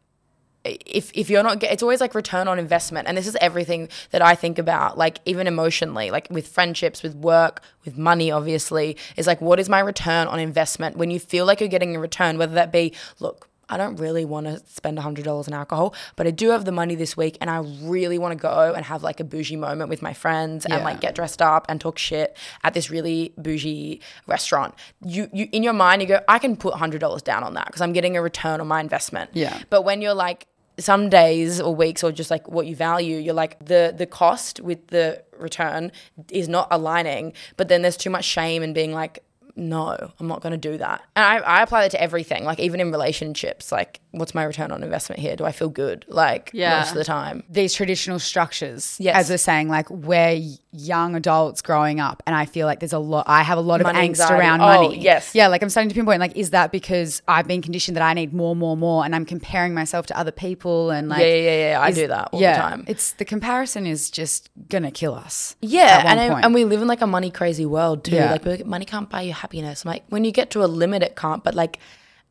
if 0.64 1.10
if 1.14 1.28
you're 1.28 1.42
not, 1.42 1.58
get, 1.58 1.72
it's 1.72 1.82
always 1.82 2.00
like 2.00 2.14
return 2.14 2.48
on 2.48 2.58
investment, 2.58 3.08
and 3.08 3.16
this 3.16 3.26
is 3.26 3.36
everything 3.40 3.88
that 4.10 4.22
I 4.22 4.34
think 4.34 4.58
about. 4.58 4.96
Like 4.96 5.18
even 5.24 5.46
emotionally, 5.46 6.10
like 6.10 6.28
with 6.30 6.46
friendships, 6.46 7.02
with 7.02 7.14
work, 7.16 7.62
with 7.84 7.98
money, 7.98 8.30
obviously, 8.30 8.96
is 9.16 9.26
like 9.26 9.40
what 9.40 9.58
is 9.58 9.68
my 9.68 9.80
return 9.80 10.28
on 10.28 10.38
investment? 10.38 10.96
When 10.96 11.10
you 11.10 11.18
feel 11.18 11.46
like 11.46 11.60
you're 11.60 11.68
getting 11.68 11.96
a 11.96 12.00
return, 12.00 12.38
whether 12.38 12.54
that 12.54 12.72
be 12.72 12.94
look. 13.18 13.48
I 13.68 13.76
don't 13.76 13.96
really 13.96 14.24
want 14.24 14.46
to 14.46 14.60
spend 14.66 14.98
$100 14.98 15.48
on 15.48 15.54
alcohol, 15.54 15.94
but 16.16 16.26
I 16.26 16.30
do 16.30 16.50
have 16.50 16.64
the 16.64 16.72
money 16.72 16.94
this 16.94 17.16
week 17.16 17.38
and 17.40 17.48
I 17.48 17.58
really 17.82 18.18
want 18.18 18.32
to 18.32 18.40
go 18.40 18.72
and 18.74 18.84
have 18.84 19.02
like 19.02 19.20
a 19.20 19.24
bougie 19.24 19.56
moment 19.56 19.88
with 19.88 20.02
my 20.02 20.12
friends 20.12 20.66
and 20.66 20.82
like 20.84 21.00
get 21.00 21.14
dressed 21.14 21.40
up 21.40 21.66
and 21.68 21.80
talk 21.80 21.98
shit 21.98 22.36
at 22.64 22.74
this 22.74 22.90
really 22.90 23.32
bougie 23.38 24.00
restaurant. 24.26 24.74
You, 25.04 25.28
you 25.32 25.48
in 25.52 25.62
your 25.62 25.72
mind, 25.72 26.02
you 26.02 26.08
go, 26.08 26.20
I 26.28 26.38
can 26.38 26.56
put 26.56 26.74
hundred 26.74 27.00
dollars 27.00 27.22
down 27.22 27.44
on 27.44 27.54
that 27.54 27.66
because 27.66 27.80
I'm 27.80 27.92
getting 27.92 28.16
a 28.16 28.22
return 28.22 28.60
on 28.60 28.66
my 28.66 28.80
investment. 28.80 29.30
Yeah. 29.32 29.58
But 29.70 29.82
when 29.82 30.02
you're 30.02 30.14
like 30.14 30.46
some 30.78 31.08
days 31.08 31.60
or 31.60 31.74
weeks 31.74 32.02
or 32.02 32.12
just 32.12 32.30
like 32.30 32.48
what 32.48 32.66
you 32.66 32.74
value, 32.76 33.18
you're 33.18 33.34
like 33.34 33.64
the 33.64 33.94
the 33.96 34.06
cost 34.06 34.60
with 34.60 34.88
the 34.88 35.22
return 35.38 35.92
is 36.30 36.48
not 36.48 36.68
aligning. 36.70 37.32
But 37.56 37.68
then 37.68 37.82
there's 37.82 37.96
too 37.96 38.10
much 38.10 38.24
shame 38.24 38.62
and 38.62 38.74
being 38.74 38.92
like. 38.92 39.22
No, 39.56 40.12
I'm 40.18 40.28
not 40.28 40.40
going 40.40 40.52
to 40.52 40.56
do 40.58 40.78
that. 40.78 41.02
And 41.16 41.24
I, 41.24 41.36
I 41.38 41.62
apply 41.62 41.82
that 41.82 41.90
to 41.92 42.00
everything, 42.00 42.44
like 42.44 42.60
even 42.60 42.80
in 42.80 42.90
relationships. 42.90 43.72
Like, 43.72 44.00
what's 44.12 44.34
my 44.34 44.44
return 44.44 44.70
on 44.70 44.82
investment 44.82 45.20
here? 45.20 45.34
Do 45.36 45.44
I 45.44 45.52
feel 45.52 45.68
good? 45.68 46.04
Like, 46.08 46.50
Yeah. 46.52 46.78
most 46.80 46.90
of 46.90 46.96
the 46.96 47.04
time. 47.04 47.42
these 47.50 47.72
traditional 47.74 48.18
structures, 48.18 48.96
Yes. 49.00 49.16
as 49.16 49.30
we're 49.30 49.38
saying, 49.38 49.68
like 49.68 49.88
we're 49.90 50.40
young 50.72 51.14
adults 51.16 51.60
growing 51.62 51.98
up, 52.00 52.22
and 52.26 52.34
I 52.36 52.44
feel 52.46 52.66
like 52.66 52.80
there's 52.80 52.92
a 52.92 52.98
lot. 52.98 53.24
I 53.28 53.42
have 53.42 53.58
a 53.58 53.62
lot 53.62 53.80
of 53.80 53.86
Money 53.86 53.98
angst 54.00 54.20
anxiety. 54.20 54.34
around 54.34 54.60
Oh, 54.60 54.82
money. 54.88 54.98
yes. 55.00 55.34
yeah. 55.34 55.48
Like 55.48 55.62
I'm 55.62 55.68
starting 55.70 55.88
to 55.88 55.94
pinpoint, 55.94 56.20
like, 56.20 56.36
is 56.36 56.50
that 56.50 56.72
because 56.72 57.20
I've 57.28 57.46
been 57.48 57.62
conditioned 57.62 57.96
that 57.96 58.02
I 58.02 58.14
need 58.14 58.32
more, 58.32 58.54
more, 58.56 58.76
more, 58.76 59.04
and 59.04 59.14
I'm 59.14 59.24
comparing 59.24 59.74
myself 59.74 60.06
to 60.06 60.18
other 60.18 60.30
people, 60.30 60.90
and 60.90 61.08
like, 61.08 61.20
Yeah, 61.20 61.26
yeah, 61.26 61.34
yeah, 61.36 61.70
yeah. 61.72 61.80
I 61.80 61.88
is- 61.88 61.96
do 61.96 62.06
that 62.08 62.28
all 62.32 62.40
yeah, 62.40 62.52
the 62.54 62.60
time. 62.62 62.84
It's 62.86 63.12
the 63.12 63.24
comparison 63.24 63.86
is 63.86 64.10
just 64.10 64.50
gonna 64.68 64.90
kill 64.90 65.14
us. 65.14 65.56
Yeah, 65.60 66.04
and 66.06 66.32
point. 66.32 66.44
and 66.44 66.54
we 66.54 66.64
live 66.64 66.82
in 66.82 66.88
like 66.88 67.00
a 67.00 67.06
money 67.06 67.30
crazy 67.30 67.66
world 67.66 68.04
too. 68.04 68.14
Yeah. 68.16 68.32
Like 68.44 68.66
money 68.66 68.84
can't 68.84 69.08
buy 69.08 69.22
you 69.22 69.32
happiness. 69.32 69.84
Like 69.84 70.04
when 70.10 70.24
you 70.24 70.32
get 70.32 70.50
to 70.50 70.64
a 70.64 70.66
limit, 70.66 71.02
it 71.02 71.16
can't. 71.16 71.42
But 71.44 71.54
like, 71.54 71.78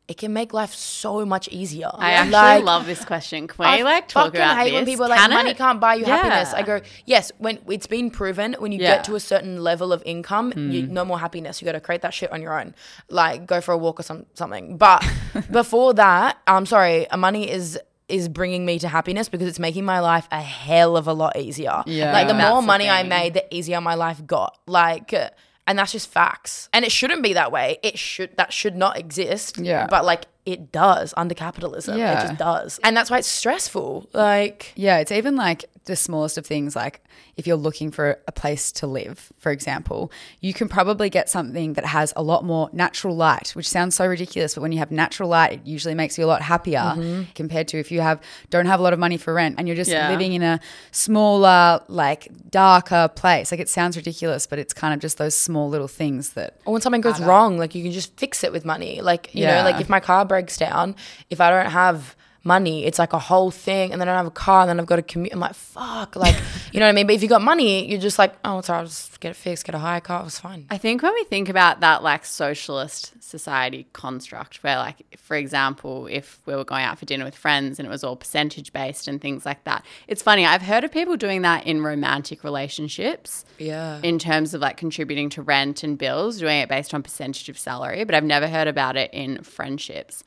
it 0.08 0.18
can 0.18 0.32
make 0.32 0.52
life 0.52 0.74
so 0.74 1.24
much 1.24 1.48
easier. 1.48 1.88
I 1.94 2.12
actually 2.12 2.32
Like, 2.32 2.64
love 2.64 2.86
this 2.86 3.04
question. 3.04 3.46
Can 3.46 3.56
we 3.60 3.64
I 3.66 3.82
like 3.82 4.08
talk 4.08 4.26
fucking 4.26 4.40
about 4.40 4.56
hate 4.58 4.64
this? 4.70 4.74
when 4.74 4.84
people 4.84 5.04
are 5.06 5.08
like 5.10 5.20
Can 5.20 5.30
money 5.30 5.50
it? 5.50 5.56
can't 5.56 5.80
buy 5.80 5.94
you 5.94 6.04
happiness. 6.04 6.52
I 6.52 6.62
go, 6.62 6.80
yes, 7.06 7.30
when 7.38 7.58
it's 7.68 7.86
been 7.86 8.10
proven 8.10 8.54
when 8.58 8.72
you 8.72 8.80
Yeah. 8.80 8.96
get 8.96 9.04
to 9.04 9.14
a 9.14 9.20
certain 9.20 9.62
level 9.62 9.92
of 9.92 10.02
income, 10.04 10.52
Hmm. 10.52 10.70
you 10.70 10.86
no 10.86 11.04
more 11.04 11.18
happiness. 11.20 11.62
You 11.62 11.66
got 11.66 11.72
to 11.72 11.80
create 11.80 12.02
that 12.02 12.12
shit 12.12 12.30
on 12.32 12.42
your 12.42 12.58
own. 12.60 12.74
Like 13.10 13.46
go 13.46 13.60
for 13.60 13.72
a 13.72 13.78
walk 13.78 14.00
or 14.00 14.02
some 14.02 14.26
something. 14.34 14.76
But 14.76 15.02
before 15.50 15.94
that, 15.94 16.36
I'm 16.46 16.66
sorry, 16.66 17.06
money 17.16 17.48
is 17.50 17.78
is 18.08 18.28
bringing 18.28 18.66
me 18.66 18.78
to 18.80 18.88
happiness 18.88 19.30
because 19.30 19.48
it's 19.48 19.60
making 19.60 19.84
my 19.86 20.00
life 20.00 20.28
a 20.30 20.40
hell 20.42 20.96
of 20.98 21.06
a 21.06 21.14
lot 21.14 21.34
easier. 21.38 21.82
Yeah. 21.86 22.12
Like 22.12 22.26
the 22.28 22.34
more 22.34 22.60
the 22.60 22.66
money 22.66 22.90
I 22.90 23.04
made, 23.04 23.32
the 23.34 23.54
easier 23.54 23.80
my 23.80 23.94
life 23.94 24.26
got. 24.26 24.58
Like 24.66 25.14
and 25.66 25.78
that's 25.78 25.92
just 25.92 26.10
facts. 26.10 26.68
And 26.72 26.84
it 26.84 26.92
shouldn't 26.92 27.22
be 27.22 27.32
that 27.34 27.52
way. 27.52 27.78
It 27.82 27.98
should 27.98 28.36
that 28.36 28.52
should 28.52 28.76
not 28.76 28.98
exist. 28.98 29.58
Yeah. 29.58 29.86
But 29.88 30.04
like 30.04 30.26
it 30.44 30.72
does 30.72 31.14
under 31.16 31.34
capitalism. 31.34 31.96
yeah. 31.98 32.18
It 32.18 32.26
just 32.28 32.38
does. 32.38 32.80
And 32.82 32.96
that's 32.96 33.10
why 33.10 33.18
it's 33.18 33.28
stressful. 33.28 34.08
Like 34.12 34.72
Yeah, 34.74 34.98
it's 34.98 35.12
even 35.12 35.36
like 35.36 35.64
the 35.84 35.96
smallest 35.96 36.38
of 36.38 36.46
things. 36.46 36.76
Like 36.76 37.02
if 37.36 37.46
you're 37.46 37.56
looking 37.56 37.90
for 37.90 38.20
a 38.26 38.32
place 38.32 38.70
to 38.72 38.86
live, 38.86 39.32
for 39.38 39.50
example, 39.50 40.12
you 40.40 40.54
can 40.54 40.68
probably 40.68 41.10
get 41.10 41.28
something 41.28 41.72
that 41.74 41.84
has 41.84 42.12
a 42.16 42.22
lot 42.22 42.44
more 42.44 42.70
natural 42.72 43.16
light, 43.16 43.50
which 43.50 43.68
sounds 43.68 43.94
so 43.94 44.06
ridiculous. 44.06 44.54
But 44.54 44.62
when 44.62 44.72
you 44.72 44.78
have 44.78 44.90
natural 44.90 45.28
light, 45.28 45.52
it 45.52 45.66
usually 45.66 45.94
makes 45.94 46.16
you 46.18 46.24
a 46.24 46.26
lot 46.26 46.42
happier 46.42 46.80
mm-hmm. 46.80 47.22
compared 47.34 47.68
to 47.68 47.78
if 47.78 47.90
you 47.90 48.00
have 48.00 48.20
don't 48.50 48.66
have 48.66 48.80
a 48.80 48.82
lot 48.82 48.92
of 48.92 48.98
money 48.98 49.16
for 49.16 49.34
rent 49.34 49.56
and 49.58 49.66
you're 49.66 49.76
just 49.76 49.90
Yeah. 49.90 50.10
living 50.10 50.32
in 50.34 50.42
a 50.42 50.60
smaller, 50.90 51.80
like 51.88 52.28
darker 52.50 53.08
place. 53.08 53.50
Like 53.50 53.60
it 53.60 53.68
sounds 53.68 53.96
ridiculous, 53.96 54.46
but 54.46 54.58
it's 54.58 54.72
kind 54.72 54.94
of 54.94 55.00
just 55.00 55.18
those 55.18 55.34
small 55.36 55.68
little 55.68 55.88
things 55.88 56.30
that 56.30 56.58
or 56.64 56.72
when 56.72 56.82
something 56.82 57.00
goes 57.00 57.20
wrong, 57.20 57.58
like 57.58 57.74
you 57.74 57.82
can 57.82 57.92
just 57.92 58.16
fix 58.18 58.44
it 58.44 58.52
with 58.52 58.64
money. 58.64 59.00
Like, 59.00 59.34
you 59.34 59.46
know, 59.46 59.62
like 59.64 59.80
if 59.80 59.88
my 59.88 60.00
car 60.00 60.24
breaks 60.24 60.56
down, 60.56 60.94
if 61.30 61.40
I 61.40 61.50
don't 61.50 61.70
have 61.70 62.16
money, 62.44 62.84
it's 62.84 62.98
like 62.98 63.12
a 63.12 63.18
whole 63.18 63.50
thing. 63.50 63.92
And 63.92 64.00
then 64.00 64.08
I 64.08 64.12
don't 64.12 64.18
have 64.18 64.26
a 64.26 64.30
car 64.30 64.62
and 64.62 64.70
then 64.70 64.80
I've 64.80 64.86
got 64.86 64.96
to 64.96 65.02
commute. 65.02 65.32
I'm 65.32 65.40
like, 65.40 65.54
fuck. 65.54 66.16
Like, 66.16 66.36
you 66.72 66.80
know 66.80 66.86
what 66.86 66.90
I 66.90 66.92
mean? 66.92 67.06
But 67.06 67.14
if 67.14 67.22
you 67.22 67.28
got 67.28 67.42
money, 67.42 67.88
you're 67.88 68.00
just 68.00 68.18
like, 68.18 68.34
oh, 68.44 68.58
it's 68.58 68.68
all 68.68 68.74
right. 68.74 68.80
I'll 68.80 68.86
just 68.86 69.20
get 69.20 69.30
it 69.30 69.36
fixed, 69.36 69.64
get 69.64 69.74
a 69.74 69.78
hire 69.78 70.00
car. 70.00 70.24
It's 70.26 70.38
fine. 70.38 70.66
I 70.70 70.78
think 70.78 71.02
when 71.02 71.14
we 71.14 71.24
think 71.24 71.48
about 71.48 71.80
that 71.80 72.02
like 72.02 72.24
socialist 72.24 73.12
society 73.22 73.86
construct, 73.92 74.62
where 74.62 74.76
like, 74.76 75.18
for 75.18 75.36
example, 75.36 76.06
if 76.10 76.40
we 76.46 76.54
were 76.54 76.64
going 76.64 76.84
out 76.84 76.98
for 76.98 77.04
dinner 77.04 77.24
with 77.24 77.36
friends 77.36 77.78
and 77.78 77.86
it 77.86 77.90
was 77.90 78.04
all 78.04 78.16
percentage 78.16 78.72
based 78.72 79.08
and 79.08 79.20
things 79.20 79.46
like 79.46 79.64
that, 79.64 79.84
it's 80.08 80.22
funny. 80.22 80.44
I've 80.44 80.62
heard 80.62 80.84
of 80.84 80.92
people 80.92 81.16
doing 81.16 81.42
that 81.42 81.66
in 81.66 81.82
romantic 81.82 82.44
relationships. 82.44 83.44
Yeah. 83.58 84.00
In 84.02 84.18
terms 84.18 84.54
of 84.54 84.60
like 84.60 84.76
contributing 84.76 85.30
to 85.30 85.42
rent 85.42 85.82
and 85.82 85.96
bills, 85.96 86.38
doing 86.38 86.58
it 86.58 86.68
based 86.68 86.92
on 86.94 87.02
percentage 87.02 87.48
of 87.48 87.58
salary, 87.58 88.04
but 88.04 88.14
I've 88.14 88.24
never 88.24 88.48
heard 88.48 88.68
about 88.68 88.96
it 88.96 89.12
in 89.12 89.42
friendships. 89.42 90.24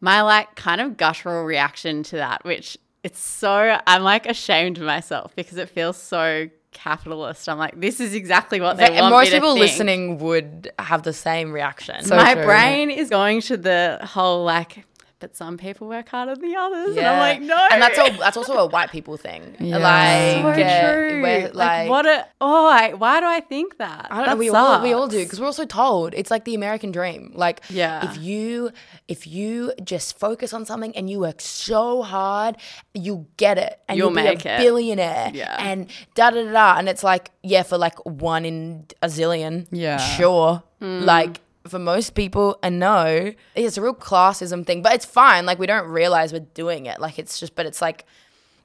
My 0.00 0.22
like 0.22 0.54
kind 0.54 0.80
of 0.80 0.96
guttural 0.96 1.44
reaction 1.44 2.02
to 2.04 2.16
that, 2.16 2.44
which 2.44 2.78
it's 3.02 3.20
so 3.20 3.78
I'm 3.86 4.02
like 4.02 4.26
ashamed 4.26 4.78
of 4.78 4.84
myself 4.84 5.34
because 5.36 5.58
it 5.58 5.68
feels 5.68 5.96
so 5.96 6.48
capitalist. 6.72 7.48
I'm 7.48 7.58
like, 7.58 7.80
this 7.80 8.00
is 8.00 8.14
exactly 8.14 8.60
what 8.60 8.76
they 8.76 8.86
and 8.86 9.00
want 9.00 9.12
most 9.12 9.32
people 9.32 9.54
think. 9.54 9.60
listening 9.60 10.18
would 10.18 10.72
have 10.78 11.02
the 11.02 11.12
same 11.12 11.52
reaction. 11.52 12.02
So 12.04 12.16
my 12.16 12.34
true. 12.34 12.44
brain 12.44 12.90
is 12.90 13.10
going 13.10 13.40
to 13.42 13.56
the 13.56 13.98
whole 14.02 14.44
like 14.44 14.84
but 15.20 15.36
some 15.36 15.56
people 15.58 15.86
work 15.86 16.08
harder 16.08 16.34
than 16.34 16.50
the 16.50 16.56
others. 16.56 16.96
And 16.96 17.06
I'm 17.06 17.18
like, 17.18 17.40
no. 17.42 17.56
And 17.70 17.80
that's 17.80 17.98
all. 17.98 18.10
That's 18.12 18.36
also 18.36 18.54
a 18.54 18.66
white 18.66 18.90
people 18.90 19.16
thing. 19.16 19.54
Yeah. 19.60 19.76
Like, 19.78 20.56
so 20.56 20.62
true. 20.62 21.22
where, 21.22 21.40
like, 21.48 21.54
like, 21.54 21.88
what 21.90 22.06
a 22.06 22.26
oh, 22.40 22.66
I, 22.68 22.94
why 22.94 23.20
do 23.20 23.26
I 23.26 23.40
think 23.40 23.78
that? 23.78 24.08
I 24.10 24.16
don't 24.16 24.24
that 24.26 24.30
know. 24.32 24.36
We 24.38 24.48
all 24.50 24.82
we 24.82 24.92
all 24.92 25.08
do 25.08 25.22
because 25.22 25.38
we're 25.40 25.46
also 25.46 25.64
told 25.66 26.14
it's 26.14 26.30
like 26.30 26.44
the 26.44 26.54
American 26.54 26.90
dream. 26.90 27.32
Like, 27.34 27.60
Yeah. 27.70 28.10
if 28.10 28.18
you 28.20 28.70
if 29.08 29.26
you 29.26 29.72
just 29.84 30.18
focus 30.18 30.52
on 30.52 30.64
something 30.64 30.96
and 30.96 31.08
you 31.10 31.20
work 31.20 31.40
so 31.40 32.02
hard, 32.02 32.56
you'll 32.94 33.28
get 33.36 33.58
it 33.58 33.78
and 33.88 33.98
You'll 33.98 34.08
you'll, 34.08 34.16
be 34.16 34.22
make 34.22 34.44
a 34.46 34.54
it. 34.54 34.58
billionaire. 34.58 35.30
Yeah. 35.34 35.54
And 35.58 35.88
da 36.14 36.30
da 36.30 36.42
da 36.44 36.52
da. 36.52 36.78
And 36.78 36.88
it's 36.88 37.04
like, 37.04 37.30
yeah, 37.42 37.62
for 37.62 37.76
like 37.78 37.98
one 38.06 38.44
in 38.44 38.86
a 39.02 39.06
zillion. 39.08 39.66
Yeah. 39.70 39.98
Sure. 39.98 40.62
Hmm. 40.80 41.00
Like. 41.04 41.40
For 41.70 41.78
most 41.78 42.14
people, 42.14 42.58
a 42.62 42.70
no, 42.70 43.32
it's 43.54 43.78
a 43.78 43.82
real 43.82 43.94
classism 43.94 44.66
thing, 44.66 44.82
but 44.82 44.92
it's 44.92 45.04
fine. 45.04 45.46
Like 45.46 45.58
we 45.58 45.66
don't 45.66 45.88
realize 45.88 46.32
we're 46.32 46.40
doing 46.40 46.86
it. 46.86 47.00
Like 47.00 47.18
it's 47.18 47.38
just, 47.38 47.54
but 47.54 47.64
it's 47.64 47.80
like, 47.80 48.04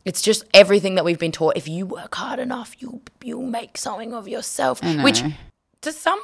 it's 0.05 0.21
just 0.21 0.43
everything 0.53 0.95
that 0.95 1.05
we've 1.05 1.19
been 1.19 1.31
taught. 1.31 1.55
If 1.55 1.67
you 1.67 1.85
work 1.85 2.15
hard 2.15 2.39
enough, 2.39 2.75
you 2.79 3.01
you'll 3.23 3.43
make 3.43 3.77
something 3.77 4.13
of 4.13 4.27
yourself. 4.27 4.81
Which, 5.03 5.21
to 5.81 5.91
some, 5.91 6.19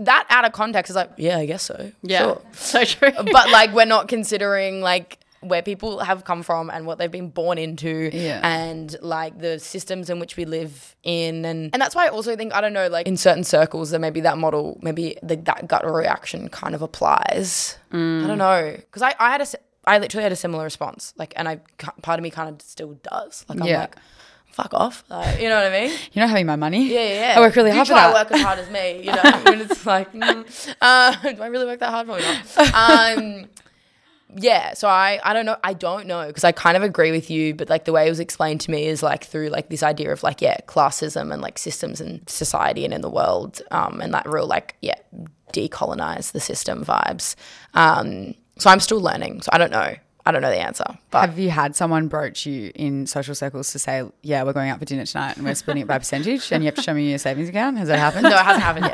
that 0.00 0.26
out 0.28 0.44
of 0.44 0.52
context 0.52 0.90
is 0.90 0.96
like, 0.96 1.10
yeah, 1.16 1.38
I 1.38 1.46
guess 1.46 1.62
so. 1.62 1.92
Yeah, 2.02 2.18
Sure. 2.18 2.42
so 2.52 2.84
true. 2.84 3.12
But 3.32 3.50
like, 3.50 3.72
we're 3.72 3.86
not 3.86 4.08
considering 4.08 4.80
like 4.80 5.18
where 5.40 5.62
people 5.62 6.00
have 6.00 6.24
come 6.24 6.42
from 6.42 6.68
and 6.70 6.84
what 6.86 6.98
they've 6.98 7.10
been 7.10 7.30
born 7.30 7.58
into, 7.58 8.10
Yeah. 8.12 8.40
and 8.42 8.96
like 9.00 9.38
the 9.38 9.58
systems 9.58 10.10
in 10.10 10.18
which 10.18 10.36
we 10.36 10.44
live 10.44 10.96
in, 11.02 11.44
and 11.44 11.70
and 11.72 11.80
that's 11.80 11.94
why 11.94 12.06
I 12.06 12.08
also 12.08 12.34
think 12.36 12.52
I 12.54 12.60
don't 12.60 12.72
know, 12.72 12.88
like 12.88 13.06
in 13.06 13.16
certain 13.16 13.44
circles, 13.44 13.90
that 13.90 14.00
maybe 14.00 14.20
that 14.22 14.38
model, 14.38 14.78
maybe 14.82 15.16
the, 15.22 15.36
that 15.36 15.68
gut 15.68 15.84
reaction 15.90 16.48
kind 16.48 16.74
of 16.74 16.82
applies. 16.82 17.78
I 17.92 17.96
don't 17.96 18.38
know 18.38 18.72
because 18.76 19.02
I 19.02 19.14
I 19.18 19.30
had 19.30 19.40
a 19.40 19.46
I 19.84 19.98
literally 19.98 20.22
had 20.24 20.32
a 20.32 20.36
similar 20.36 20.64
response, 20.64 21.14
like, 21.16 21.32
and 21.36 21.48
I 21.48 21.60
part 22.02 22.18
of 22.18 22.22
me 22.22 22.30
kind 22.30 22.48
of 22.50 22.60
still 22.60 22.94
does, 23.02 23.44
like 23.48 23.60
I'm 23.60 23.66
Yeah. 23.66 23.80
like. 23.80 23.96
Fuck 24.50 24.74
off, 24.74 25.04
like, 25.08 25.40
you 25.40 25.48
know 25.48 25.54
what 25.62 25.70
I 25.72 25.80
mean? 25.86 25.96
You're 26.12 26.24
not 26.24 26.30
having 26.30 26.46
my 26.46 26.56
money. 26.56 26.88
Yeah, 26.92 27.00
yeah, 27.02 27.20
yeah. 27.32 27.34
I 27.36 27.40
work 27.40 27.54
really 27.54 27.68
you 27.70 27.76
hard 27.76 27.86
for 27.86 27.92
try 27.94 28.10
that. 28.10 28.28
to 28.28 28.32
work 28.32 28.32
as 28.32 28.40
hard 28.42 28.58
as 28.58 28.70
me, 28.70 28.98
you 29.04 29.12
know. 29.12 29.20
and 29.52 29.60
it's 29.70 29.86
like, 29.86 30.12
mm, 30.12 30.74
uh, 30.80 31.14
do 31.34 31.42
I 31.42 31.46
really 31.46 31.66
work 31.66 31.78
that 31.78 31.90
hard? 31.90 32.06
Probably 32.08 32.24
not. 32.24 32.74
Um, 32.74 33.44
yeah, 34.36 34.74
so 34.74 34.88
I, 34.88 35.20
I 35.24 35.32
don't 35.32 35.46
know, 35.46 35.56
I 35.64 35.72
don't 35.72 36.06
know 36.06 36.26
because 36.26 36.44
I 36.44 36.52
kind 36.52 36.76
of 36.76 36.82
agree 36.82 37.10
with 37.10 37.30
you, 37.30 37.54
but 37.54 37.68
like 37.70 37.84
the 37.84 37.92
way 37.92 38.06
it 38.06 38.10
was 38.10 38.20
explained 38.20 38.60
to 38.62 38.70
me 38.70 38.86
is 38.86 39.02
like 39.02 39.24
through 39.24 39.48
like 39.48 39.70
this 39.70 39.82
idea 39.82 40.12
of 40.12 40.22
like 40.22 40.42
yeah, 40.42 40.58
classism 40.66 41.32
and 41.32 41.40
like 41.40 41.58
systems 41.58 42.00
and 42.00 42.28
society 42.28 42.84
and 42.84 42.92
in 42.92 43.00
the 43.00 43.10
world, 43.10 43.62
um, 43.70 44.00
and 44.00 44.12
that 44.12 44.28
real 44.28 44.46
like 44.46 44.76
yeah, 44.82 44.96
decolonize 45.52 46.32
the 46.32 46.40
system 46.40 46.84
vibes. 46.84 47.34
Um, 47.74 48.34
so 48.58 48.70
I'm 48.70 48.80
still 48.80 49.00
learning, 49.00 49.42
so 49.42 49.50
I 49.52 49.58
don't 49.58 49.70
know. 49.70 49.94
I 50.26 50.30
don't 50.30 50.42
know 50.42 50.50
the 50.50 50.60
answer, 50.60 50.84
but 51.10 51.20
Have 51.30 51.38
you 51.38 51.48
had 51.48 51.74
someone 51.74 52.08
broach 52.08 52.44
you 52.44 52.70
in 52.74 53.06
social 53.06 53.34
circles 53.34 53.72
to 53.72 53.78
say, 53.78 54.02
"Yeah, 54.20 54.42
we're 54.42 54.52
going 54.52 54.68
out 54.68 54.78
for 54.78 54.84
dinner 54.84 55.06
tonight 55.06 55.38
and 55.38 55.46
we're 55.46 55.54
splitting 55.54 55.84
it 55.84 55.88
by 55.88 55.96
percentage, 55.96 56.52
and 56.52 56.62
you 56.62 56.66
have 56.66 56.74
to 56.74 56.82
show 56.82 56.92
me 56.92 57.08
your 57.08 57.18
savings 57.18 57.48
account"? 57.48 57.78
Has 57.78 57.88
that 57.88 57.98
happened? 57.98 58.24
no, 58.24 58.36
it 58.36 58.44
hasn't 58.44 58.62
happened 58.62 58.86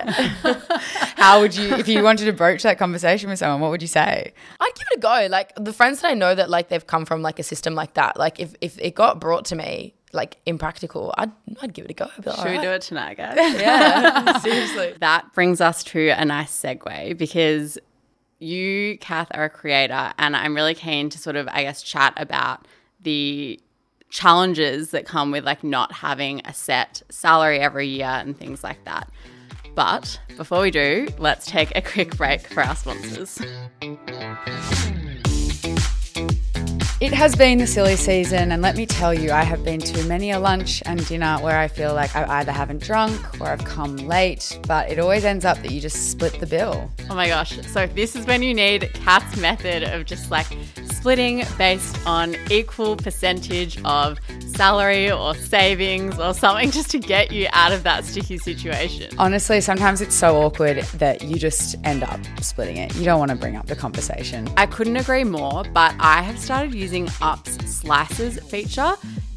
yet. 0.45 0.63
How 1.25 1.41
would 1.41 1.57
you, 1.57 1.73
if 1.75 1.89
you 1.89 2.03
wanted 2.03 2.27
to 2.27 2.33
broach 2.35 2.63
that 2.65 2.77
conversation 2.77 3.31
with 3.31 3.39
someone, 3.39 3.61
what 3.63 3.71
would 3.71 3.81
you 3.81 3.89
say? 3.89 4.35
I'd 4.61 4.73
give 4.75 4.87
it 4.93 4.99
a 4.99 5.01
go. 5.01 5.27
Like 5.31 5.55
the 5.57 5.73
friends 5.73 6.03
that 6.03 6.11
I 6.11 6.15
know 6.15 6.35
that 6.35 6.51
like 6.51 6.69
they've 6.69 6.87
come 6.87 7.07
from 7.07 7.23
like 7.23 7.39
a 7.39 7.43
system 7.43 7.75
like 7.75 7.95
that. 7.95 8.19
Like 8.19 8.39
if 8.39 8.55
if 8.61 8.79
it 8.79 8.95
got 8.95 9.21
brought 9.21 9.47
to 9.47 9.57
me 9.57 9.95
like 10.13 10.37
impractical, 10.45 11.15
I'd 11.17 11.33
I'd 11.63 11.73
give 11.73 11.87
it 11.87 11.93
a 11.93 11.95
go. 11.95 12.09
I'd 12.15 12.25
be 12.25 12.31
like, 12.31 12.39
Should 12.41 12.51
we 12.51 12.59
do 12.59 12.69
it 12.69 12.83
tonight, 12.83 13.17
guys? 13.17 13.37
Yeah, 13.59 14.39
seriously. 14.41 14.97
that 15.01 15.33
brings 15.33 15.63
us 15.63 15.83
to 15.85 16.09
a 16.11 16.27
nice 16.27 16.53
segue 16.53 17.17
because 17.17 17.79
you, 18.39 18.99
Kath, 18.99 19.29
are 19.33 19.45
a 19.45 19.51
creator, 19.51 20.13
and 20.19 20.37
I'm 20.37 20.55
really 20.55 20.75
keen 20.75 21.09
to 21.09 21.17
sort 21.17 21.37
of, 21.37 21.49
I 21.49 21.63
guess, 21.63 21.83
chat 21.83 22.13
about 22.19 22.67
the 23.01 23.59
challenges 24.11 24.91
that 24.91 25.07
come 25.07 25.31
with 25.31 25.45
like 25.45 25.65
not 25.65 25.91
having 25.91 26.43
a 26.45 26.53
set 26.53 27.03
salary 27.09 27.61
every 27.61 27.89
year 27.89 28.07
and 28.07 28.37
things 28.37 28.63
like 28.63 28.85
that. 28.85 29.09
But 29.75 30.21
before 30.37 30.61
we 30.61 30.71
do, 30.71 31.09
let's 31.19 31.47
take 31.47 31.75
a 31.77 31.83
quick 31.83 32.17
break 32.17 32.47
for 32.47 32.63
our 32.63 32.77
sponsors. 32.77 33.41
It 37.01 37.13
has 37.13 37.35
been 37.35 37.59
the 37.59 37.67
silly 37.67 37.97
season, 37.97 38.53
and 38.53 38.63
let 38.63 38.77
me 38.77 38.87
tell 38.87 39.13
you, 39.13 39.33
I 39.33 39.43
have 39.43 39.65
been 39.65 39.81
to 39.81 40.05
many 40.05 40.31
a 40.31 40.39
lunch 40.39 40.81
and 40.87 41.05
dinner 41.09 41.39
where 41.41 41.59
I 41.59 41.67
feel 41.67 41.93
like 41.93 42.15
I 42.15 42.39
either 42.39 42.53
haven't 42.53 42.83
drunk 42.83 43.41
or 43.41 43.49
I've 43.49 43.65
come 43.65 43.97
late, 43.97 44.61
but 44.69 44.89
it 44.89 45.01
always 45.01 45.25
ends 45.25 45.45
up 45.45 45.59
that 45.63 45.73
you 45.73 45.81
just 45.81 46.13
split 46.13 46.39
the 46.39 46.47
bill. 46.47 46.89
Oh 47.11 47.17
my 47.17 47.27
gosh. 47.27 47.59
So 47.67 47.89
this 47.89 48.15
is 48.15 48.27
when 48.27 48.45
you 48.45 48.55
need 48.55 48.93
Kath's 48.95 49.37
method 49.39 49.83
of 49.83 50.07
just 50.07 50.31
like 50.31 50.47
splitting 50.85 51.43
based 51.59 51.99
on 52.07 52.37
equal 52.51 52.97
percentage 52.97 53.83
of 53.85 54.19
salary 54.55 55.11
or 55.11 55.35
savings 55.35 56.19
or 56.19 56.33
something 56.33 56.71
just 56.79 56.91
to 56.91 56.99
get 56.99 57.33
you 57.33 57.49
out 57.53 57.73
of 57.73 57.83
that 57.83 58.05
sticky 58.05 58.39
situation. 58.39 59.11
Honestly, 59.19 59.61
sometimes 59.61 60.01
it's 60.01 60.15
so 60.15 60.37
awkward 60.37 60.79
that 60.95 61.23
you 61.23 61.37
just 61.37 61.75
end 61.85 62.05
up 62.05 62.21
splitting 62.41 62.77
it. 62.77 62.95
You 62.95 63.05
don't 63.05 63.19
want 63.19 63.33
to 63.33 63.37
bring 63.37 63.57
up 63.57 63.67
the 63.67 63.77
conversation. 63.77 64.49
I 64.57 64.67
couldn't 64.67 64.97
agree 64.97 65.25
more, 65.25 65.65
but 65.73 65.95
I 65.99 66.23
have 66.23 66.39
started 66.39 66.73
using 66.85 67.09
Up's 67.23 67.55
slices 67.65 68.39
feature. 68.41 68.93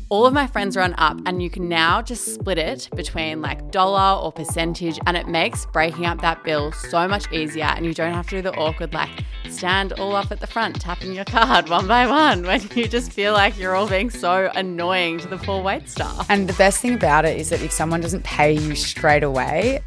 All 0.09 0.25
of 0.25 0.33
my 0.33 0.47
friends 0.47 0.75
on 0.75 0.93
Up, 0.97 1.17
and 1.25 1.41
you 1.41 1.49
can 1.49 1.69
now 1.69 2.01
just 2.01 2.33
split 2.35 2.57
it 2.57 2.89
between 2.93 3.41
like 3.41 3.71
dollar 3.71 4.21
or 4.21 4.33
percentage, 4.33 4.99
and 5.07 5.15
it 5.15 5.29
makes 5.29 5.65
breaking 5.67 6.05
up 6.05 6.19
that 6.19 6.43
bill 6.43 6.73
so 6.73 7.07
much 7.07 7.31
easier. 7.31 7.63
And 7.63 7.85
you 7.85 7.93
don't 7.93 8.13
have 8.13 8.27
to 8.27 8.35
do 8.35 8.41
the 8.41 8.53
awkward 8.55 8.93
like 8.93 9.09
stand 9.57 9.93
all 9.93 10.15
up 10.15 10.31
at 10.31 10.39
the 10.39 10.45
front 10.45 10.79
tapping 10.79 11.13
your 11.13 11.25
card 11.25 11.67
one 11.67 11.87
by 11.87 12.05
one 12.05 12.43
when 12.43 12.61
you 12.75 12.87
just 12.87 13.11
feel 13.11 13.33
like 13.33 13.57
you're 13.57 13.75
all 13.75 13.87
being 13.87 14.07
so 14.07 14.51
annoying 14.53 15.17
to 15.17 15.27
the 15.27 15.37
poor 15.37 15.63
wait 15.63 15.89
staff. 15.89 16.29
And 16.29 16.47
the 16.47 16.53
best 16.53 16.79
thing 16.79 16.93
about 16.93 17.25
it 17.25 17.39
is 17.39 17.49
that 17.49 17.63
if 17.63 17.71
someone 17.71 17.99
doesn't 17.99 18.23
pay 18.23 18.53
you 18.53 18.75
straight 18.75 19.23
away, 19.23 19.81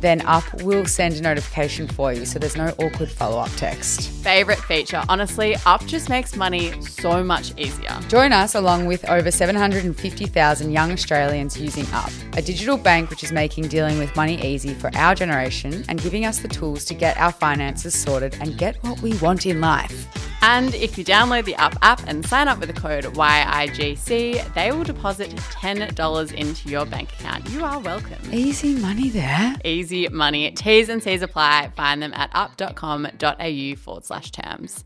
then 0.00 0.20
Up 0.26 0.62
will 0.62 0.84
send 0.84 1.14
a 1.14 1.22
notification 1.22 1.88
for 1.88 2.12
you. 2.12 2.26
So 2.26 2.38
there's 2.38 2.56
no 2.56 2.68
awkward 2.78 3.10
follow 3.10 3.38
up 3.38 3.50
text. 3.56 4.10
Favorite 4.22 4.58
feature, 4.58 5.02
honestly, 5.08 5.56
Up 5.64 5.84
just 5.86 6.10
makes 6.10 6.36
money 6.36 6.78
so 6.82 7.24
much 7.24 7.58
easier. 7.58 7.98
Join 8.08 8.32
us 8.32 8.54
along 8.54 8.84
with 8.84 9.08
over 9.08 9.30
750,000 9.30 10.70
young 10.70 10.92
Australians 10.92 11.58
using 11.58 11.86
Up, 11.94 12.10
a 12.34 12.42
digital 12.42 12.76
bank 12.76 13.08
which 13.08 13.24
is 13.24 13.32
making 13.32 13.68
dealing 13.68 13.98
with 13.98 14.14
money 14.16 14.38
easy 14.44 14.74
for 14.74 14.94
our 14.94 15.14
generation 15.14 15.82
and 15.88 16.02
giving 16.02 16.26
us 16.26 16.40
the 16.40 16.48
tools 16.48 16.84
to 16.84 16.92
get 16.94 17.16
our 17.16 17.32
finances 17.32 17.94
sorted 17.94 18.36
and 18.42 18.58
get 18.58 18.76
what 18.84 19.00
we 19.00 19.13
want 19.18 19.46
in 19.46 19.60
life. 19.60 20.08
And 20.42 20.74
if 20.74 20.98
you 20.98 21.04
download 21.06 21.46
the 21.46 21.56
Up 21.56 21.74
app 21.80 22.02
and 22.06 22.24
sign 22.26 22.48
up 22.48 22.58
with 22.58 22.68
the 22.68 22.78
code 22.78 23.04
YIGC, 23.04 24.52
they 24.52 24.72
will 24.72 24.84
deposit 24.84 25.30
$10 25.30 26.34
into 26.34 26.68
your 26.68 26.84
bank 26.84 27.12
account. 27.14 27.48
You 27.48 27.64
are 27.64 27.80
welcome. 27.80 28.18
Easy 28.30 28.74
money 28.74 29.08
there. 29.08 29.56
Easy 29.64 30.06
money. 30.08 30.50
T's 30.50 30.90
and 30.90 31.02
C's 31.02 31.22
apply. 31.22 31.72
Find 31.74 32.02
them 32.02 32.12
at 32.12 32.28
up.com.au 32.34 33.76
forward 33.76 34.04
slash 34.04 34.32
terms. 34.32 34.84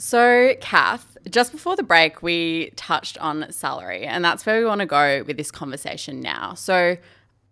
So, 0.00 0.54
Kath, 0.60 1.16
just 1.30 1.52
before 1.52 1.76
the 1.76 1.84
break, 1.84 2.24
we 2.24 2.72
touched 2.74 3.18
on 3.18 3.52
salary, 3.52 4.04
and 4.04 4.24
that's 4.24 4.44
where 4.44 4.58
we 4.58 4.64
want 4.64 4.80
to 4.80 4.86
go 4.86 5.22
with 5.24 5.36
this 5.36 5.52
conversation 5.52 6.20
now. 6.20 6.54
So, 6.54 6.96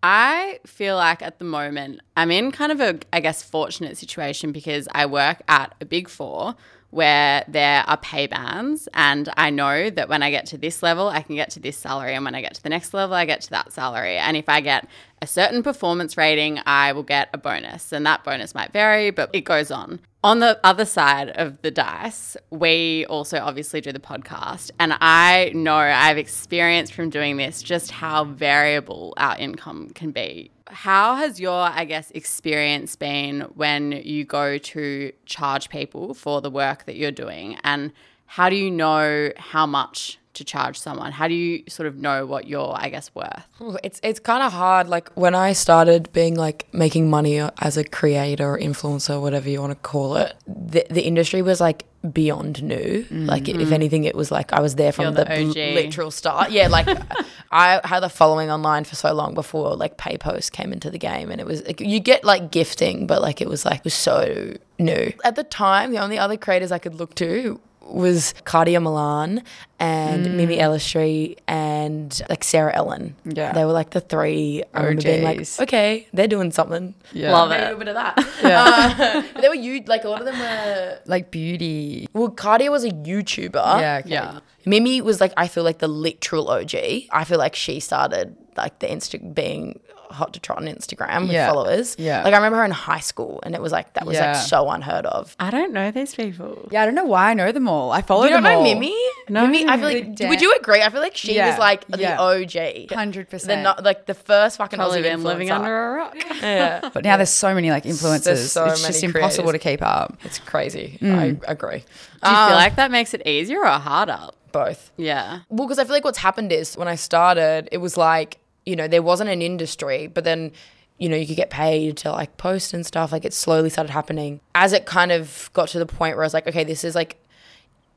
I 0.02 0.60
feel 0.66 0.96
like 0.96 1.22
at 1.22 1.38
the 1.38 1.44
moment 1.44 2.00
I'm 2.16 2.30
in 2.30 2.52
kind 2.52 2.72
of 2.72 2.80
a, 2.80 2.98
I 3.12 3.20
guess, 3.20 3.42
fortunate 3.42 3.96
situation 3.98 4.52
because 4.52 4.88
I 4.92 5.06
work 5.06 5.42
at 5.48 5.74
a 5.80 5.84
big 5.84 6.08
four 6.08 6.54
where 6.90 7.44
there 7.46 7.84
are 7.86 7.96
pay 7.96 8.26
bands, 8.26 8.88
and 8.94 9.28
I 9.36 9.50
know 9.50 9.90
that 9.90 10.08
when 10.08 10.22
I 10.22 10.30
get 10.30 10.46
to 10.46 10.58
this 10.58 10.82
level, 10.82 11.08
I 11.08 11.22
can 11.22 11.36
get 11.36 11.50
to 11.50 11.60
this 11.60 11.76
salary, 11.76 12.14
and 12.14 12.24
when 12.24 12.34
I 12.34 12.40
get 12.40 12.54
to 12.54 12.62
the 12.62 12.68
next 12.68 12.92
level, 12.92 13.14
I 13.14 13.24
get 13.24 13.40
to 13.42 13.50
that 13.50 13.72
salary. 13.72 14.16
And 14.16 14.36
if 14.36 14.48
I 14.48 14.60
get 14.60 14.88
a 15.22 15.26
certain 15.26 15.62
performance 15.62 16.16
rating, 16.16 16.60
I 16.66 16.92
will 16.92 17.02
get 17.02 17.28
a 17.32 17.38
bonus, 17.38 17.92
and 17.92 18.04
that 18.06 18.24
bonus 18.24 18.54
might 18.54 18.72
vary, 18.72 19.10
but 19.10 19.30
it 19.32 19.42
goes 19.42 19.70
on. 19.70 20.00
On 20.22 20.40
the 20.40 20.60
other 20.64 20.84
side 20.84 21.30
of 21.30 21.62
the 21.62 21.70
dice, 21.70 22.36
we 22.50 23.06
also 23.06 23.38
obviously 23.38 23.80
do 23.80 23.90
the 23.90 24.00
podcast. 24.00 24.70
And 24.78 24.92
I 25.00 25.50
know 25.54 25.76
I've 25.76 26.18
experienced 26.18 26.92
from 26.92 27.08
doing 27.08 27.38
this 27.38 27.62
just 27.62 27.90
how 27.90 28.24
variable 28.24 29.14
our 29.16 29.38
income 29.38 29.88
can 29.94 30.10
be. 30.10 30.50
How 30.70 31.16
has 31.16 31.40
your, 31.40 31.52
I 31.52 31.84
guess, 31.84 32.12
experience 32.12 32.94
been 32.94 33.40
when 33.54 33.92
you 33.92 34.24
go 34.24 34.56
to 34.56 35.12
charge 35.26 35.68
people 35.68 36.14
for 36.14 36.40
the 36.40 36.50
work 36.50 36.86
that 36.86 36.96
you're 36.96 37.10
doing? 37.10 37.58
And 37.64 37.92
how 38.26 38.48
do 38.48 38.54
you 38.54 38.70
know 38.70 39.32
how 39.36 39.66
much 39.66 40.19
to 40.34 40.44
charge 40.44 40.78
someone? 40.78 41.12
How 41.12 41.28
do 41.28 41.34
you 41.34 41.64
sort 41.68 41.86
of 41.86 41.96
know 41.96 42.26
what 42.26 42.46
you're, 42.46 42.74
I 42.76 42.88
guess, 42.88 43.14
worth? 43.14 43.44
It's 43.82 44.00
it's 44.02 44.20
kind 44.20 44.42
of 44.42 44.52
hard. 44.52 44.88
Like 44.88 45.10
when 45.14 45.34
I 45.34 45.52
started 45.52 46.12
being 46.12 46.36
like 46.36 46.66
making 46.72 47.10
money 47.10 47.38
as 47.38 47.76
a 47.76 47.84
creator, 47.84 48.58
influencer, 48.60 49.20
whatever 49.20 49.48
you 49.48 49.60
want 49.60 49.72
to 49.72 49.78
call 49.88 50.16
it, 50.16 50.34
the 50.46 50.86
the 50.90 51.02
industry 51.02 51.42
was 51.42 51.60
like 51.60 51.86
beyond 52.12 52.62
new. 52.62 53.06
Like 53.10 53.48
if 53.48 53.56
mm-hmm. 53.56 53.72
anything, 53.72 54.04
it 54.04 54.14
was 54.14 54.30
like 54.30 54.52
I 54.52 54.60
was 54.60 54.76
there 54.76 54.92
from 54.92 55.14
the 55.14 55.24
the, 55.24 55.74
literal 55.74 56.10
start. 56.10 56.50
Yeah, 56.50 56.68
like 56.68 56.88
I 57.50 57.80
had 57.84 58.04
a 58.04 58.08
following 58.08 58.50
online 58.50 58.84
for 58.84 58.94
so 58.96 59.12
long 59.12 59.34
before 59.34 59.74
like 59.76 59.96
pay 59.96 60.16
post 60.16 60.52
came 60.52 60.72
into 60.72 60.90
the 60.90 60.98
game, 60.98 61.30
and 61.30 61.40
it 61.40 61.46
was 61.46 61.64
like, 61.66 61.80
you 61.80 62.00
get 62.00 62.24
like 62.24 62.50
gifting, 62.50 63.06
but 63.06 63.20
like 63.20 63.40
it 63.40 63.48
was 63.48 63.64
like 63.64 63.78
it 63.80 63.84
was 63.84 63.94
so 63.94 64.54
new 64.78 65.12
At 65.24 65.36
the 65.36 65.44
time, 65.44 65.90
the 65.90 65.98
only 65.98 66.18
other 66.18 66.36
creators 66.36 66.72
I 66.72 66.78
could 66.78 66.94
look 66.94 67.14
to 67.16 67.60
was 67.92 68.34
Cardia 68.44 68.82
Milan 68.82 69.42
and 69.78 70.36
Mimi 70.36 70.58
Elashiry 70.58 71.36
and 71.48 72.20
like 72.28 72.44
Sarah 72.44 72.74
Ellen. 72.74 73.16
Yeah. 73.24 73.52
They 73.52 73.64
were 73.64 73.72
like 73.72 73.90
the 73.90 74.00
three. 74.00 74.62
I 74.74 74.80
remember 74.82 75.02
being 75.02 75.24
like, 75.24 75.46
okay, 75.60 76.06
they're 76.12 76.28
doing 76.28 76.50
something. 76.52 76.94
Yeah. 77.12 77.32
Love 77.32 77.50
Maybe 77.50 77.62
it. 77.62 77.72
a 77.72 77.76
bit 77.76 77.88
of 77.88 77.94
that. 77.94 78.18
Uh, 78.50 79.22
but 79.32 79.40
they 79.42 79.48
were 79.48 79.54
you 79.54 79.82
like 79.86 80.04
a 80.04 80.08
lot 80.08 80.20
of 80.20 80.26
them 80.26 80.38
were. 80.38 80.98
Like 81.06 81.30
beauty. 81.30 82.08
Well, 82.12 82.30
Cardia 82.30 82.70
was 82.70 82.84
a 82.84 82.90
YouTuber. 82.90 83.54
Yeah. 83.80 83.98
Okay. 84.00 84.10
Yeah. 84.10 84.40
Mimi 84.66 85.00
was 85.00 85.20
like 85.20 85.32
I 85.36 85.48
feel 85.48 85.64
like 85.64 85.78
the 85.78 85.88
literal 85.88 86.48
OG. 86.50 86.74
I 87.10 87.24
feel 87.24 87.38
like 87.38 87.54
she 87.54 87.80
started 87.80 88.36
like 88.56 88.78
the 88.80 88.86
Insta 88.86 89.34
being 89.34 89.80
hot 90.12 90.32
to 90.34 90.40
trot 90.40 90.58
on 90.58 90.64
Instagram 90.64 91.22
with 91.22 91.32
Yeah. 91.32 91.48
followers. 91.48 91.96
Yeah. 91.98 92.22
Like 92.24 92.34
I 92.34 92.36
remember 92.36 92.58
her 92.58 92.64
in 92.64 92.70
high 92.70 93.00
school 93.00 93.40
and 93.44 93.54
it 93.54 93.62
was 93.62 93.72
like 93.72 93.92
that 93.94 94.06
was 94.06 94.16
Yeah. 94.16 94.32
like 94.32 94.36
so 94.42 94.68
unheard 94.70 95.06
of. 95.06 95.34
I 95.40 95.50
don't 95.50 95.72
know 95.72 95.90
these 95.90 96.14
people. 96.14 96.68
Yeah, 96.70 96.82
I 96.82 96.86
don't 96.86 96.94
know 96.94 97.04
why 97.04 97.30
I 97.30 97.34
know 97.34 97.52
them 97.52 97.68
all. 97.68 97.90
I 97.92 98.02
follow 98.02 98.22
them. 98.22 98.28
You 98.30 98.34
don't 98.36 98.42
them 98.44 98.52
know 98.52 98.58
all. 98.58 98.64
Mimi? 98.64 98.94
No. 99.28 99.46
Mimi, 99.46 99.68
I 99.68 99.76
feel 99.76 99.86
like 99.86 100.16
The 100.16 100.26
would 100.28 100.40
you 100.40 100.54
agree? 100.60 100.82
I 100.82 100.90
feel 100.90 101.00
like 101.00 101.16
she 101.16 101.34
Yeah. 101.34 101.50
was 101.50 101.58
like 101.58 101.84
Yeah. 101.96 102.16
the 102.16 102.22
OG. 102.22 102.88
100%. 102.90 103.62
Not 103.62 103.84
like 103.84 104.06
the 104.06 104.14
first 104.14 104.56
fucking 104.58 104.78
Probably 104.78 105.00
Aussie 105.00 105.02
been 105.02 105.22
living 105.24 105.50
under 105.50 105.74
a 105.92 105.92
rock. 105.96 106.16
Yeah. 106.42 106.88
But 106.92 107.04
now 107.04 107.16
there's 107.16 107.30
so 107.30 107.54
many 107.54 107.70
like 107.70 107.84
influencers. 107.84 108.48
so 108.48 108.64
it's 108.66 108.82
many 108.82 108.92
just 108.92 109.04
impossible 109.04 109.52
to 109.52 109.58
keep 109.58 109.82
up. 109.82 110.16
It's 110.24 110.38
crazy. 110.38 110.98
Mm. 111.00 111.40
I 111.46 111.50
agree. 111.50 111.84
Do 112.22 112.30
you 112.30 112.36
Um, 112.36 112.48
feel 112.48 112.56
like 112.56 112.76
that 112.76 112.90
makes 112.90 113.14
it 113.14 113.26
easier 113.26 113.60
or 113.60 113.68
harder? 113.78 114.18
both? 114.52 114.90
Yeah. 114.96 115.40
Well, 115.48 115.68
because 115.68 115.78
I 115.78 115.84
feel 115.84 115.92
like 115.94 116.04
what's 116.04 116.18
happened 116.18 116.50
is 116.50 116.76
when 116.76 116.88
I 116.88 116.96
started, 116.96 117.68
it 117.70 117.78
was 117.78 117.96
like, 117.96 118.39
you 118.66 118.76
know, 118.76 118.88
there 118.88 119.02
wasn't 119.02 119.30
an 119.30 119.42
industry, 119.42 120.06
but 120.06 120.24
then, 120.24 120.52
you 120.98 121.08
know, 121.08 121.16
you 121.16 121.26
could 121.26 121.36
get 121.36 121.50
paid 121.50 121.96
to 121.98 122.12
like 122.12 122.36
post 122.36 122.74
and 122.74 122.84
stuff. 122.84 123.12
Like 123.12 123.24
it 123.24 123.32
slowly 123.32 123.70
started 123.70 123.90
happening. 123.92 124.40
As 124.54 124.72
it 124.72 124.86
kind 124.86 125.12
of 125.12 125.50
got 125.52 125.68
to 125.68 125.78
the 125.78 125.86
point 125.86 126.16
where 126.16 126.24
I 126.24 126.26
was 126.26 126.34
like, 126.34 126.46
okay, 126.46 126.64
this 126.64 126.84
is 126.84 126.94
like, 126.94 127.16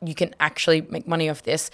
you 0.03 0.15
can 0.15 0.33
actually 0.39 0.81
make 0.81 1.07
money 1.07 1.29
off 1.29 1.43
this. 1.43 1.69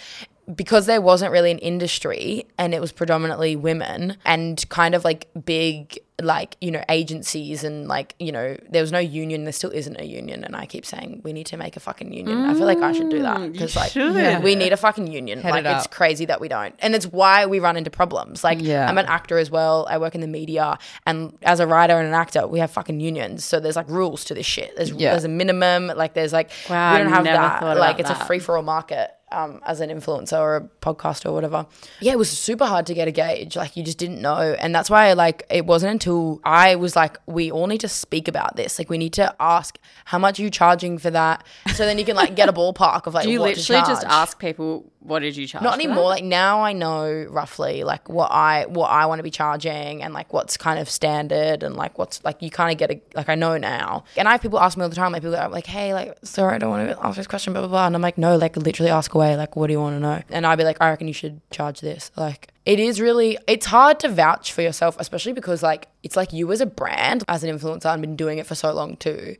Because 0.54 0.88
there 0.88 1.02
wasn't 1.02 1.32
really 1.32 1.52
an 1.52 1.60
industry 1.60 2.46
and 2.58 2.74
it 2.74 2.82
was 2.82 2.92
predominantly 2.92 3.56
women 3.56 4.18
and 4.26 4.68
kind 4.70 4.96
of 4.96 5.04
like 5.04 5.28
big, 5.46 6.00
like, 6.22 6.58
you 6.62 6.72
know, 6.72 6.84
agencies 6.90 7.64
and 7.64 7.88
like, 7.88 8.16
you 8.20 8.32
know, 8.32 8.58
there 8.70 8.82
was 8.82 8.92
no 8.92 9.00
union. 9.00 9.44
There 9.44 9.54
still 9.54 9.72
isn't 9.72 10.00
a 10.00 10.06
union. 10.06 10.44
And 10.44 10.56
I 10.56 10.66
keep 10.66 10.86
saying, 10.86 11.22
we 11.24 11.34
need 11.34 11.46
to 11.48 11.58
make 11.58 11.76
a 11.76 11.80
fucking 11.80 12.14
union. 12.14 12.46
I 12.46 12.54
feel 12.54 12.66
like 12.66 12.80
I 12.80 12.92
should 12.92 13.10
do 13.10 13.22
that 13.22 13.38
mm, 13.38 13.52
because, 13.52 13.76
like, 13.76 13.92
should. 13.92 14.44
we 14.44 14.56
need 14.56 14.74
a 14.74 14.78
fucking 14.78 15.08
union. 15.08 15.42
Head 15.42 15.52
like, 15.52 15.66
it 15.66 15.70
it's 15.78 15.88
crazy 15.88 16.26
that 16.26 16.42
we 16.42 16.48
don't. 16.48 16.76
And 16.80 16.96
it's 16.96 17.06
why 17.06 17.46
we 17.46 17.60
run 17.60 17.78
into 17.78 17.90
problems. 17.90 18.44
Like, 18.44 18.60
Yeah. 18.62 18.90
I'm 18.90 18.98
an 18.98 19.06
actor 19.06 19.38
as 19.38 19.50
well. 19.52 19.88
I 19.90 19.98
work 19.98 20.16
in 20.16 20.22
the 20.22 20.28
media. 20.28 20.78
And 21.06 21.38
as 21.44 21.60
a 21.60 21.68
writer 21.68 21.98
and 21.98 22.08
an 22.08 22.14
actor, 22.14 22.48
we 22.48 22.60
have 22.60 22.72
fucking 22.72 23.00
unions. 23.00 23.44
So 23.44 23.60
there's 23.60 23.76
like 23.76 23.90
rules 23.90 24.26
to 24.26 24.34
this 24.34 24.46
shit. 24.46 24.76
There's, 24.76 24.92
Yeah. 24.92 25.12
there's 25.12 25.24
a 25.26 25.30
minimum. 25.30 25.88
Like, 25.88 26.14
there's 26.14 26.34
like, 26.34 26.52
Wow, 26.70 26.94
we 26.94 27.04
don't 27.04 27.14
have 27.14 27.24
that. 27.26 27.64
Like, 27.78 28.00
about 28.00 28.12
it's 28.12 28.22
a 28.22 28.26
free 28.26 28.40
for 28.40 28.58
all 28.58 28.64
market. 28.64 29.12
Um, 29.32 29.62
as 29.64 29.80
an 29.80 29.92
influencer 29.92 30.40
or 30.40 30.56
a 30.56 30.62
podcaster 30.82 31.28
or 31.28 31.34
whatever. 31.34 31.68
Yeah, 32.00 32.14
it 32.14 32.18
was 32.18 32.32
super 32.32 32.66
hard 32.66 32.88
to 32.88 32.96
get 32.96 33.08
a 33.08 33.12
gauge. 33.12 33.56
Like 33.56 33.78
you 33.78 33.84
just 33.84 34.00
didn't 34.00 34.22
know. 34.22 34.56
And 34.60 34.74
that's 34.74 34.90
why 34.90 35.14
like 35.14 35.46
it 35.52 35.68
wasn't 35.68 35.92
until 35.92 36.42
I 36.44 36.76
was 36.76 36.96
like, 36.96 37.18
we 37.28 37.52
all 37.52 37.68
need 37.68 37.82
to 37.82 37.88
speak 37.88 38.28
about 38.28 38.56
this. 38.56 38.80
Like 38.80 38.90
we 38.90 38.98
need 38.98 39.14
to 39.14 39.36
ask 39.40 39.78
how 40.06 40.18
much 40.18 40.40
are 40.40 40.44
you 40.44 40.50
charging 40.50 40.98
for 40.98 41.12
that? 41.12 41.46
So 41.76 41.86
then 41.86 42.00
you 42.00 42.06
can 42.06 42.16
like 42.16 42.36
get 42.36 42.50
a 42.50 42.54
ballpark 42.54 43.06
of 43.06 43.14
like 43.14 43.24
Do 43.26 43.32
you 43.32 43.40
literally 43.40 43.82
just 43.82 44.04
ask 44.06 44.40
people, 44.40 44.92
what 45.10 45.20
did 45.20 45.36
you 45.36 45.48
charge? 45.48 45.64
Not 45.64 45.74
anymore. 45.74 46.04
Like 46.04 46.24
now, 46.24 46.62
I 46.62 46.74
know 46.74 47.26
roughly 47.30 47.84
like 47.84 48.08
what 48.08 48.32
I 48.32 48.68
what 48.68 48.88
I 48.88 49.08
want 49.08 49.20
to 49.20 49.24
be 49.24 49.32
charging 49.32 50.04
and 50.04 50.14
like 50.14 50.32
what's 50.32 50.56
kind 50.56 50.80
of 50.80 50.90
standard 50.90 51.64
and 51.64 51.76
like 51.76 51.98
what's 51.98 52.24
like 52.24 52.42
you 52.42 52.52
kind 52.52 52.72
of 52.72 52.78
get 52.78 52.92
a 52.92 53.02
like 53.16 53.28
I 53.28 53.36
know 53.36 53.58
now. 53.58 54.04
And 54.16 54.28
I 54.28 54.32
have 54.34 54.42
people 54.42 54.60
ask 54.60 54.78
me 54.78 54.84
all 54.84 54.90
the 54.90 54.96
time. 54.96 55.12
Like 55.12 55.24
people 55.24 55.36
are 55.36 55.50
like, 55.50 55.66
"Hey, 55.66 55.94
like 55.94 56.18
sorry, 56.24 56.56
I 56.56 56.58
don't 56.60 56.70
want 56.70 56.90
to 56.90 57.06
ask 57.06 57.18
this 57.18 57.28
question." 57.28 57.54
Blah 57.54 57.64
blah 57.64 57.70
blah. 57.70 57.88
And 57.88 57.96
I'm 57.96 58.02
like, 58.02 58.18
"No, 58.18 58.38
like 58.38 58.56
literally 58.56 58.92
ask 58.92 59.14
away. 59.16 59.36
Like, 59.36 59.56
what 59.56 59.68
do 59.68 59.74
you 59.74 59.80
want 59.80 59.96
to 59.96 60.00
know?" 60.00 60.22
And 60.30 60.46
I'd 60.46 60.58
be 60.58 60.64
like, 60.64 60.78
"I 60.80 60.90
reckon 60.92 61.08
you 61.08 61.14
should 61.14 61.42
charge 61.50 61.82
this." 61.82 62.12
Like 62.16 62.50
it 62.66 62.80
is 62.80 63.02
really 63.02 63.38
it's 63.48 63.66
hard 63.66 64.00
to 64.02 64.10
vouch 64.10 64.54
for 64.54 64.62
yourself, 64.62 64.96
especially 65.00 65.34
because 65.34 65.64
like 65.64 65.88
it's 66.04 66.16
like 66.16 66.34
you 66.34 66.52
as 66.52 66.62
a 66.62 66.68
brand, 66.68 67.24
as 67.28 67.44
an 67.44 67.58
influencer, 67.58 67.88
I've 67.88 68.02
been 68.02 68.16
doing 68.16 68.38
it 68.38 68.46
for 68.46 68.56
so 68.56 68.72
long 68.72 68.96
too 68.98 69.38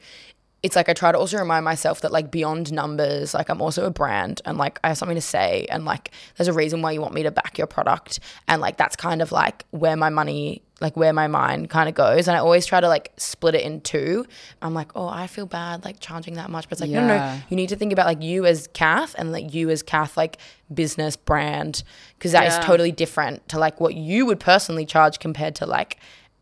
it's 0.62 0.76
like 0.76 0.90
I 0.90 0.94
try 0.94 1.12
to 1.12 1.18
also 1.18 1.38
remind 1.38 1.64
myself 1.64 2.02
that 2.02 2.12
like 2.12 2.32
beyond 2.32 2.72
numbers, 2.74 3.34
like 3.34 3.50
I'm 3.50 3.62
also 3.62 3.86
a 3.86 3.92
brand 3.92 4.42
and 4.46 4.58
like 4.58 4.80
I 4.84 4.90
have 4.90 4.98
something 4.98 5.16
to 5.16 5.22
say 5.22 5.66
and 5.70 5.86
like 5.86 6.12
there's 6.38 6.48
a 6.50 6.54
reason 6.54 6.82
why 6.82 6.92
you 6.92 7.02
want 7.02 7.14
me 7.14 7.24
to 7.24 7.32
back 7.32 7.58
your 7.58 7.68
product. 7.68 8.20
And 8.48 8.62
like 8.62 8.76
that's 8.78 8.96
kind 8.96 9.22
of 9.22 9.32
like 9.32 9.66
where 9.72 9.96
my 9.96 10.10
money 10.10 10.62
like 10.82 10.96
where 10.96 11.12
my 11.12 11.28
mind 11.28 11.70
kind 11.70 11.90
of 11.90 11.96
goes. 11.96 12.28
And 12.30 12.38
I 12.38 12.40
always 12.40 12.66
try 12.66 12.80
to 12.80 12.88
like 12.88 13.12
split 13.18 13.54
it 13.56 13.62
in 13.64 13.82
two. 13.82 14.26
I'm 14.62 14.74
like, 14.74 14.92
oh, 14.96 15.08
I 15.10 15.28
feel 15.28 15.46
bad 15.46 15.84
like 15.84 16.00
charging 16.00 16.36
that 16.36 16.50
much, 16.50 16.70
but 16.70 16.74
it's 16.74 16.82
like 16.82 16.90
no, 16.90 17.06
no, 17.06 17.18
no, 17.18 17.40
you 17.50 17.56
need 17.58 17.68
to 17.70 17.76
think 17.76 17.92
about 17.94 18.06
like 18.06 18.22
you 18.22 18.46
as 18.46 18.68
Kath 18.68 19.14
and 19.18 19.32
like 19.34 19.54
you 19.54 19.70
as 19.70 19.84
Kath 19.84 20.16
like 20.18 20.38
business 20.74 21.16
brand. 21.18 21.84
Because 22.18 22.32
that 22.34 22.46
is 22.48 22.54
Yeah. 22.56 22.62
totally 22.66 22.92
different 22.94 23.48
to 23.50 23.60
like 23.60 23.80
what 23.82 23.96
you 23.96 24.26
would 24.26 24.40
personally 24.40 24.86
charge 24.86 25.20
compared 25.20 25.56
to 25.56 25.66
like 25.66 25.98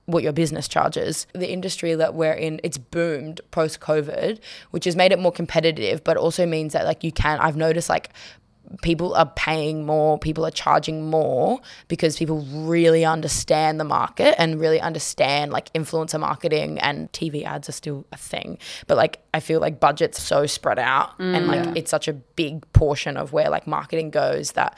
what 0.07 0.23
your 0.23 0.33
business 0.33 0.67
charges. 0.67 1.27
The 1.33 1.51
industry 1.51 1.93
that 1.93 2.13
we're 2.15 2.33
in, 2.33 2.59
it's 2.63 2.77
boomed 2.77 3.41
post 3.51 3.79
COVID, 3.81 4.39
which 4.71 4.85
has 4.85 4.95
made 4.95 5.11
it 5.11 5.19
more 5.19 5.31
competitive, 5.33 6.03
but 6.03 6.17
also 6.17 6.45
means 6.45 6.73
that 6.73 6.85
like 6.85 7.03
you 7.03 7.11
can, 7.11 7.39
I've 7.39 7.57
noticed 7.57 7.89
like 7.89 8.09
people 8.81 9.13
are 9.15 9.31
paying 9.35 9.85
more, 9.85 10.17
people 10.17 10.45
are 10.45 10.51
charging 10.51 11.09
more 11.09 11.59
because 11.89 12.17
people 12.17 12.41
really 12.51 13.05
understand 13.05 13.79
the 13.79 13.83
market 13.83 14.35
and 14.39 14.59
really 14.59 14.79
understand 14.79 15.51
like 15.51 15.71
influencer 15.73 16.19
marketing 16.19 16.79
and 16.79 17.11
TV 17.11 17.43
ads 17.45 17.69
are 17.69 17.73
still 17.73 18.05
a 18.11 18.17
thing. 18.17 18.57
But 18.87 18.97
like 18.97 19.19
I 19.33 19.39
feel 19.41 19.59
like 19.59 19.79
budget's 19.79 20.21
so 20.21 20.45
spread 20.45 20.79
out 20.79 21.19
and 21.19 21.45
mm, 21.45 21.47
like 21.47 21.77
it's 21.77 21.91
such 21.91 22.07
a 22.07 22.13
big 22.13 22.69
portion 22.73 23.17
of 23.17 23.33
where 23.33 23.49
like 23.49 23.67
marketing 23.67 24.09
goes 24.09 24.53
that 24.53 24.77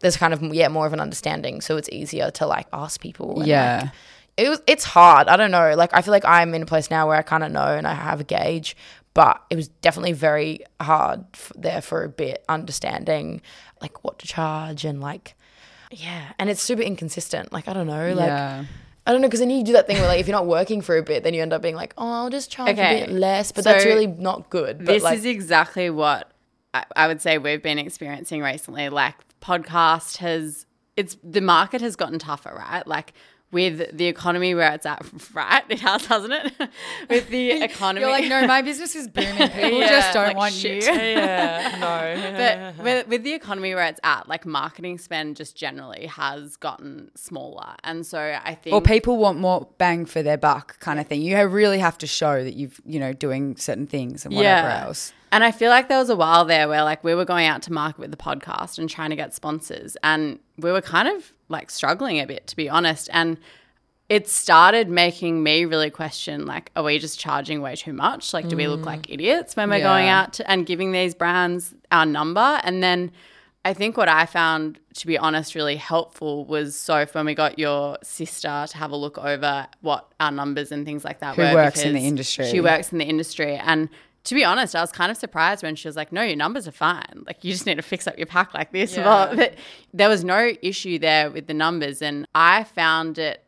there's 0.00 0.16
kind 0.16 0.32
of 0.32 0.42
yeah 0.54 0.68
more 0.68 0.86
of 0.86 0.92
an 0.94 1.00
understanding 1.00 1.60
so 1.60 1.76
it's 1.76 1.88
easier 1.90 2.30
to 2.32 2.46
like 2.46 2.66
ask 2.72 3.00
people 3.00 3.30
and, 3.30 3.38
like, 3.40 3.46
Yeah. 3.48 3.88
It 4.36 4.48
was 4.48 4.60
it's 4.66 4.84
hard. 4.84 5.28
I 5.28 5.36
don't 5.36 5.50
know. 5.50 5.74
Like 5.76 5.90
I 5.92 6.02
feel 6.02 6.12
like 6.12 6.24
I'm 6.24 6.54
in 6.54 6.62
a 6.62 6.66
place 6.66 6.90
now 6.90 7.06
where 7.08 7.16
I 7.16 7.22
kind 7.22 7.44
of 7.44 7.52
know 7.52 7.66
and 7.66 7.86
I 7.86 7.94
have 7.94 8.20
a 8.20 8.24
gauge, 8.24 8.76
but 9.14 9.42
it 9.50 9.56
was 9.56 9.68
definitely 9.68 10.12
very 10.12 10.60
hard 10.80 11.24
f- 11.34 11.52
there 11.56 11.80
for 11.82 12.04
a 12.04 12.08
bit 12.08 12.44
understanding 12.48 13.42
like 13.80 14.04
what 14.04 14.18
to 14.20 14.26
charge 14.26 14.84
and 14.84 15.00
like 15.00 15.34
yeah, 15.92 16.32
and 16.38 16.48
it's 16.48 16.62
super 16.62 16.82
inconsistent. 16.82 17.52
Like 17.52 17.66
I 17.68 17.72
don't 17.72 17.86
know, 17.88 18.14
like 18.14 18.28
yeah. 18.28 18.64
I 19.06 19.12
don't 19.12 19.22
know 19.22 19.26
because 19.28 19.40
then 19.40 19.50
you 19.50 19.64
do 19.64 19.72
that 19.72 19.86
thing 19.86 19.96
where 19.96 20.06
like 20.06 20.20
if 20.20 20.28
you're 20.28 20.36
not 20.36 20.46
working 20.46 20.82
for 20.82 20.96
a 20.96 21.02
bit, 21.02 21.24
then 21.24 21.34
you 21.34 21.42
end 21.42 21.52
up 21.52 21.62
being 21.62 21.74
like, 21.74 21.94
oh, 21.98 22.06
I'll 22.12 22.30
just 22.30 22.50
charge 22.50 22.70
Okay. 22.78 23.02
a 23.02 23.06
bit 23.06 23.14
less, 23.14 23.50
but 23.50 23.64
So 23.64 23.72
that's 23.72 23.84
really 23.84 24.06
not 24.06 24.50
good. 24.50 24.78
But 24.78 24.86
this 24.86 25.02
like, 25.02 25.18
is 25.18 25.24
exactly 25.24 25.90
what 25.90 26.30
I, 26.72 26.84
I 26.94 27.06
would 27.08 27.20
say 27.20 27.38
we've 27.38 27.62
been 27.62 27.78
experiencing 27.78 28.40
recently. 28.42 28.88
Like 28.88 29.16
podcast 29.40 30.18
has, 30.18 30.64
it's 30.96 31.16
the 31.24 31.40
market 31.40 31.80
has 31.80 31.96
gotten 31.96 32.20
tougher, 32.20 32.54
right? 32.56 32.86
Like 32.86 33.12
with 33.52 33.96
the 33.96 34.06
economy 34.06 34.54
where 34.54 34.72
it's 34.72 34.86
at, 34.86 35.04
right? 35.34 35.64
It 35.68 35.80
has, 35.80 36.06
hasn't 36.06 36.32
it? 36.32 36.52
with 37.08 37.28
the 37.28 37.50
economy, 37.62 38.02
You're 38.06 38.10
like, 38.10 38.28
no, 38.28 38.46
my 38.46 38.62
business 38.62 38.94
is 38.94 39.08
booming. 39.08 39.36
People 39.50 39.80
Yeah, 39.80 39.88
just 39.88 40.12
don't 40.12 40.26
like 40.28 40.36
want 40.36 40.54
shit. 40.54 40.84
you. 40.84 40.92
yeah, 40.92 41.76
no. 41.80 42.74
but 42.76 42.84
with, 42.84 43.08
with 43.08 43.22
the 43.24 43.32
economy 43.32 43.74
where 43.74 43.86
it's 43.86 44.00
at, 44.04 44.28
like 44.28 44.46
marketing 44.46 44.98
spend 44.98 45.36
just 45.36 45.56
generally 45.56 46.06
has 46.06 46.56
gotten 46.56 47.10
smaller, 47.16 47.74
and 47.84 48.06
so 48.06 48.38
I 48.44 48.54
think 48.54 48.72
well 48.72 48.80
people 48.80 49.16
want 49.18 49.38
more 49.38 49.68
bang 49.78 50.06
for 50.06 50.22
their 50.22 50.38
buck 50.38 50.78
kind 50.80 51.00
of 51.00 51.06
thing. 51.06 51.22
You 51.22 51.40
really 51.48 51.78
have 51.78 51.98
to 51.98 52.06
show 52.06 52.44
that 52.44 52.54
you've, 52.54 52.80
you 52.84 53.00
know, 53.00 53.12
doing 53.12 53.56
certain 53.56 53.86
things 53.86 54.24
and 54.24 54.34
whatever 54.34 54.68
else. 54.68 55.12
And 55.32 55.44
I 55.44 55.52
feel 55.52 55.70
like 55.70 55.88
there 55.88 55.98
was 55.98 56.10
a 56.10 56.16
while 56.16 56.44
there 56.44 56.68
where 56.68 56.82
like 56.82 57.04
we 57.04 57.14
were 57.14 57.24
going 57.24 57.46
out 57.46 57.62
to 57.62 57.72
market 57.72 58.00
with 58.00 58.10
the 58.10 58.16
podcast 58.16 58.78
and 58.78 58.90
trying 58.90 59.10
to 59.10 59.16
get 59.16 59.34
sponsors 59.34 59.96
and 60.02 60.38
we 60.58 60.72
were 60.72 60.82
kind 60.82 61.08
of 61.08 61.32
like 61.48 61.70
struggling 61.70 62.20
a 62.20 62.26
bit 62.26 62.46
to 62.48 62.56
be 62.56 62.68
honest 62.68 63.08
and 63.12 63.38
it 64.08 64.28
started 64.28 64.88
making 64.88 65.42
me 65.42 65.64
really 65.64 65.90
question 65.90 66.46
like 66.46 66.70
are 66.74 66.82
we 66.82 66.98
just 66.98 67.18
charging 67.18 67.62
way 67.62 67.76
too 67.76 67.92
much 67.92 68.32
like 68.32 68.48
do 68.48 68.56
we 68.56 68.66
look 68.66 68.84
like 68.84 69.02
mm. 69.02 69.14
idiots 69.14 69.56
when 69.56 69.70
we're 69.70 69.80
going 69.80 70.08
out 70.08 70.32
to, 70.32 70.50
and 70.50 70.66
giving 70.66 70.92
these 70.92 71.14
brands 71.14 71.74
our 71.92 72.06
number 72.06 72.60
and 72.64 72.82
then 72.82 73.10
I 73.62 73.74
think 73.74 73.98
what 73.98 74.08
I 74.08 74.24
found, 74.24 74.80
to 74.94 75.06
be 75.06 75.18
honest, 75.18 75.54
really 75.54 75.76
helpful 75.76 76.46
was 76.46 76.74
so 76.74 77.04
when 77.12 77.26
we 77.26 77.34
got 77.34 77.58
your 77.58 77.98
sister 78.02 78.64
to 78.66 78.76
have 78.78 78.90
a 78.90 78.96
look 78.96 79.18
over 79.18 79.66
what 79.82 80.10
our 80.18 80.30
numbers 80.32 80.72
and 80.72 80.86
things 80.86 81.04
like 81.04 81.20
that 81.20 81.36
Who 81.36 81.42
were. 81.42 81.52
works 81.52 81.82
in 81.82 81.92
the 81.92 82.06
industry. 82.06 82.46
She 82.46 82.62
works 82.62 82.90
in 82.90 82.96
the 82.96 83.04
industry. 83.04 83.56
And 83.56 83.90
to 84.24 84.34
be 84.34 84.44
honest, 84.44 84.76
I 84.76 84.80
was 84.80 84.92
kind 84.92 85.10
of 85.10 85.16
surprised 85.16 85.62
when 85.62 85.76
she 85.76 85.88
was 85.88 85.96
like, 85.96 86.12
no, 86.12 86.22
your 86.22 86.36
numbers 86.36 86.68
are 86.68 86.72
fine. 86.72 87.24
Like, 87.26 87.42
you 87.42 87.52
just 87.52 87.66
need 87.66 87.76
to 87.76 87.82
fix 87.82 88.06
up 88.06 88.18
your 88.18 88.26
pack 88.26 88.52
like 88.54 88.72
this. 88.72 88.96
But, 89.00 89.36
but 89.36 89.54
there 89.94 90.08
was 90.08 90.24
no 90.24 90.52
issue 90.62 90.98
there 90.98 91.30
with 91.30 91.46
the 91.46 91.54
numbers. 91.54 92.02
And 92.02 92.28
I 92.34 92.64
found 92.64 93.18
it 93.18 93.42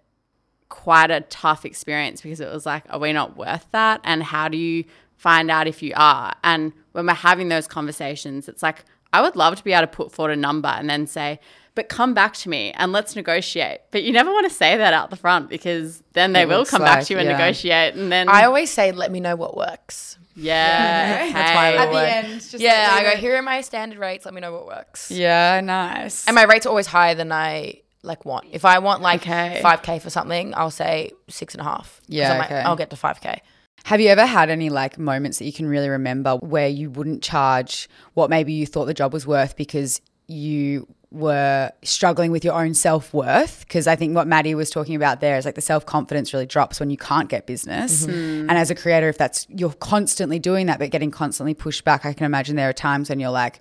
quite 0.71 1.11
a 1.11 1.21
tough 1.23 1.67
experience 1.67 2.23
because 2.23 2.41
it 2.41 2.51
was 2.51 2.65
like, 2.65 2.85
are 2.89 2.99
we 2.99 3.13
not 3.13 3.37
worth 3.37 3.67
that? 3.73 4.01
And 4.05 4.23
how 4.23 4.49
do 4.49 4.57
you 4.57 4.85
find 5.17 5.51
out 5.51 5.67
if 5.67 5.83
you 5.83 5.93
are? 5.95 6.33
And 6.43 6.73
when 6.93 7.07
we're 7.07 7.13
having 7.13 7.49
those 7.49 7.67
conversations, 7.67 8.49
it's 8.49 8.63
like, 8.63 8.85
I 9.13 9.21
would 9.21 9.37
love 9.37 9.57
to 9.57 9.65
be 9.65 9.73
able 9.73 9.83
to 9.83 9.87
put 9.89 10.11
forward 10.11 10.33
a 10.33 10.37
number 10.37 10.69
and 10.69 10.89
then 10.89 11.07
say, 11.07 11.39
but 11.75 11.89
come 11.89 12.15
back 12.15 12.35
to 12.35 12.49
me 12.49 12.73
and 12.77 12.93
let's 12.93 13.15
negotiate. 13.17 13.81
But 13.91 14.03
you 14.03 14.13
never 14.13 14.31
want 14.31 14.49
to 14.49 14.55
say 14.55 14.77
that 14.77 14.93
out 14.93 15.11
the 15.11 15.17
front 15.17 15.49
because 15.49 16.03
then 16.13 16.33
they 16.33 16.43
It 16.43 16.49
will 16.49 16.65
come 16.65 16.83
back 16.83 17.05
to 17.05 17.15
you 17.15 17.19
and 17.19 17.29
yeah. 17.29 17.37
negotiate. 17.37 17.95
And 17.95 18.11
then 18.11 18.29
I 18.29 18.45
always 18.45 18.71
say, 18.71 18.93
let 18.93 19.11
me 19.11 19.21
know 19.21 19.37
what 19.37 19.57
works. 19.57 20.19
Yeah. 20.35 21.31
That's 21.33 21.55
my 21.55 21.69
okay. 21.71 21.79
little 21.79 21.95
way. 21.95 22.11
end, 22.11 22.41
just 22.41 22.59
yeah, 22.61 22.89
I 22.93 23.03
go, 23.03 23.09
leave 23.11 23.19
here 23.19 23.37
are 23.37 23.43
my 23.43 23.61
standard 23.61 23.99
rates. 23.99 24.25
Let 24.25 24.35
me 24.35 24.41
know 24.41 24.53
what 24.53 24.67
works. 24.67 25.11
Yeah, 25.11 25.61
nice. 25.61 26.27
And 26.27 26.35
my 26.35 26.45
rates 26.45 26.67
are 26.67 26.71
always 26.71 26.87
higher 26.87 27.15
than 27.15 27.33
I 27.33 27.81
like 28.03 28.25
want. 28.25 28.47
If 28.53 28.65
I 28.65 28.79
want 28.79 29.03
like 29.03 29.23
Okay. 29.23 29.61
5K 29.63 30.01
for 30.03 30.11
something, 30.11 30.55
I'll 30.55 30.71
say 30.71 31.13
six 31.29 31.55
and 31.55 31.61
a 31.61 31.65
half. 31.65 32.01
'Cause 32.01 32.07
Yeah, 32.09 32.33
I'm 32.33 32.39
like, 32.39 32.51
okay. 32.51 32.61
I'll 32.61 32.77
get 32.77 32.91
to 32.91 32.97
5K. 32.97 33.39
Have 33.85 34.01
you 34.01 34.09
ever 34.09 34.27
had 34.27 34.49
any 34.49 34.71
like 34.71 34.99
moments 34.99 35.39
that 35.39 35.45
you 35.45 35.53
can 35.53 35.67
really 35.69 35.89
remember 35.89 36.37
where 36.37 36.69
you 36.69 36.89
wouldn't 36.91 37.23
charge 37.23 37.89
what 38.15 38.31
maybe 38.31 38.53
you 38.53 38.65
thought 38.67 38.85
the 38.87 38.95
job 38.95 39.13
was 39.13 39.27
worth 39.27 39.57
because 39.57 40.01
you 40.29 40.87
were 41.13 41.71
struggling 41.83 42.31
with 42.33 42.45
your 42.45 42.55
own 42.55 42.75
self 42.75 43.13
worth? 43.13 43.61
Because 43.61 43.87
I 43.87 43.97
think 43.97 44.15
what 44.15 44.27
Maddie 44.27 44.55
was 44.55 44.71
talking 44.71 44.97
about 44.97 45.21
there 45.21 45.37
is 45.37 45.45
like 45.45 45.55
the 45.55 45.61
self 45.61 45.87
confidence 45.87 46.33
really 46.33 46.47
drops 46.47 46.81
when 46.81 46.91
you 46.91 46.97
can't 46.97 47.29
get 47.29 47.47
business. 47.47 48.07
Mm-hmm. 48.07 48.13
Mm. 48.13 48.41
And 48.49 48.53
as 48.53 48.71
a 48.71 48.75
creator, 48.75 49.09
if 49.09 49.19
that's 49.19 49.47
you're 49.51 49.73
constantly 49.75 50.39
doing 50.39 50.67
that 50.67 50.79
but 50.79 50.91
getting 50.91 51.11
constantly 51.11 51.55
pushed 51.55 51.85
back, 51.85 52.05
I 52.05 52.13
can 52.13 52.27
imagine 52.27 52.57
there 52.57 52.69
are 52.69 52.75
times 52.75 53.09
when 53.09 53.21
you're 53.21 53.31
like, 53.31 53.61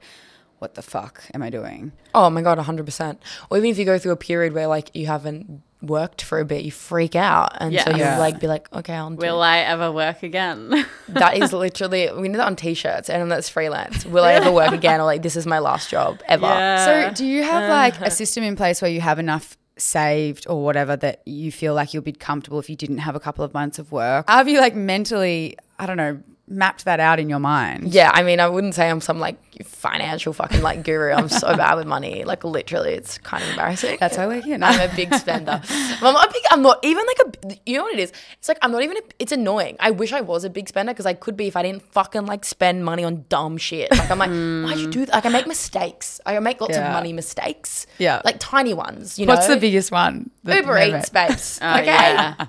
what 0.59 0.75
the 0.75 0.81
fuck 0.81 1.23
am 1.33 1.41
I 1.41 1.49
doing? 1.49 1.91
Oh 2.13 2.29
my 2.29 2.41
god, 2.41 2.57
hundred 2.59 2.85
percent. 2.85 3.21
Or 3.49 3.57
even 3.57 3.69
if 3.69 3.77
you 3.77 3.85
go 3.85 3.97
through 3.97 4.11
a 4.11 4.17
period 4.17 4.53
where 4.53 4.67
like 4.67 4.95
you 4.95 5.07
haven't 5.07 5.61
worked 5.81 6.21
for 6.21 6.39
a 6.39 6.45
bit, 6.45 6.63
you 6.63 6.71
freak 6.71 7.15
out, 7.15 7.57
and 7.59 7.77
so 7.79 7.91
you 7.91 7.97
Yeah. 7.97 8.17
like 8.17 8.39
be 8.39 8.47
like, 8.47 8.71
okay, 8.73 8.93
I'll 8.93 9.09
do. 9.09 9.15
Will 9.15 9.41
I 9.41 9.59
ever 9.59 9.91
work 9.91 10.23
again? 10.23 10.85
that 11.09 11.37
is 11.37 11.53
literally 11.53 12.09
we 12.15 12.27
need 12.27 12.37
that 12.37 12.47
on 12.47 12.55
t-shirts, 12.55 13.09
and 13.09 13.31
that's 13.31 13.49
freelance. 13.49 14.05
Will 14.05 14.23
I 14.23 14.33
ever 14.33 14.51
work 14.51 14.71
again? 14.71 14.99
Or 14.99 15.05
like 15.05 15.21
this 15.21 15.35
is 15.35 15.45
my 15.45 15.59
last 15.59 15.89
job 15.89 16.21
ever. 16.27 16.45
Yeah. 16.45 16.85
So, 16.85 17.13
do 17.15 17.25
you 17.25 17.43
have 17.43 17.63
uh-huh. 17.63 17.73
like 17.73 18.01
a 18.01 18.11
system 18.11 18.43
in 18.43 18.55
place 18.55 18.81
where 18.81 18.91
you 18.91 19.01
have 19.01 19.19
enough 19.19 19.57
saved 19.77 20.45
or 20.47 20.63
whatever 20.63 20.95
that 20.95 21.21
you 21.25 21.51
feel 21.51 21.73
like 21.73 21.93
you'll 21.93 22.03
be 22.03 22.11
comfortable 22.11 22.59
if 22.59 22.69
you 22.69 22.75
didn't 22.75 22.99
have 22.99 23.15
a 23.15 23.19
couple 23.19 23.43
of 23.43 23.53
months 23.53 23.79
of 23.79 23.91
work? 23.91 24.29
Have 24.29 24.47
you 24.47 24.59
like 24.59 24.75
mentally, 24.75 25.57
I 25.79 25.85
don't 25.85 25.97
know, 25.97 26.21
mapped 26.47 26.85
that 26.85 26.99
out 26.99 27.19
in 27.19 27.29
your 27.29 27.39
mind? 27.39 27.93
Yeah, 27.93 28.11
I 28.13 28.23
mean, 28.23 28.39
I 28.39 28.47
wouldn't 28.47 28.75
say 28.75 28.89
I'm 28.89 29.01
some 29.01 29.19
like 29.19 29.37
financial 29.63 30.33
fucking 30.33 30.61
like 30.61 30.83
guru. 30.83 31.11
I'm 31.11 31.29
so 31.29 31.55
bad 31.57 31.75
with 31.75 31.87
money. 31.87 32.23
Like 32.23 32.43
literally, 32.43 32.93
it's 32.93 33.17
kind 33.17 33.43
of 33.43 33.49
embarrassing. 33.51 33.97
That's 33.99 34.17
why 34.17 34.27
we're 34.27 34.41
here. 34.41 34.57
I'm 34.61 34.89
a 34.89 34.95
big 34.95 35.13
spender. 35.15 35.61
I'm 35.69 36.13
not 36.13 36.31
big. 36.33 36.43
I'm 36.51 36.61
not 36.61 36.79
even 36.83 37.05
like 37.05 37.19
a. 37.19 37.57
You 37.65 37.77
know 37.77 37.83
what 37.83 37.93
it 37.93 37.99
is? 37.99 38.11
It's 38.39 38.47
like 38.47 38.57
I'm 38.61 38.71
not 38.71 38.83
even. 38.83 38.97
A, 38.97 39.01
it's 39.19 39.31
annoying. 39.31 39.77
I 39.79 39.91
wish 39.91 40.13
I 40.13 40.21
was 40.21 40.43
a 40.43 40.49
big 40.49 40.67
spender 40.67 40.93
because 40.93 41.05
I 41.05 41.13
could 41.13 41.35
be 41.37 41.47
if 41.47 41.55
I 41.55 41.63
didn't 41.63 41.81
fucking 41.81 42.25
like 42.25 42.45
spend 42.45 42.85
money 42.85 43.03
on 43.03 43.25
dumb 43.29 43.57
shit. 43.57 43.91
Like 43.91 44.09
I'm 44.11 44.19
like, 44.19 44.29
hmm. 44.29 44.63
why'd 44.63 44.77
you 44.77 44.89
do 44.89 45.05
that? 45.05 45.13
Like 45.13 45.25
I 45.25 45.29
make 45.29 45.47
mistakes. 45.47 46.19
I 46.25 46.37
make 46.39 46.61
lots 46.61 46.75
Yeah. 46.75 46.87
of 46.87 46.93
money 46.93 47.13
mistakes. 47.13 47.87
Yeah. 47.97 48.21
like 48.25 48.37
tiny 48.39 48.73
ones. 48.73 49.19
You 49.19 49.25
know. 49.25 49.33
What's 49.33 49.47
the 49.47 49.57
biggest 49.57 49.91
one? 49.91 50.29
that 50.43 50.61
Uber 50.61 50.77
Eats, 50.79 51.09
babes. 51.09 51.59
Oh, 51.61 51.73
okay, 51.73 51.85
yeah. 51.85 52.47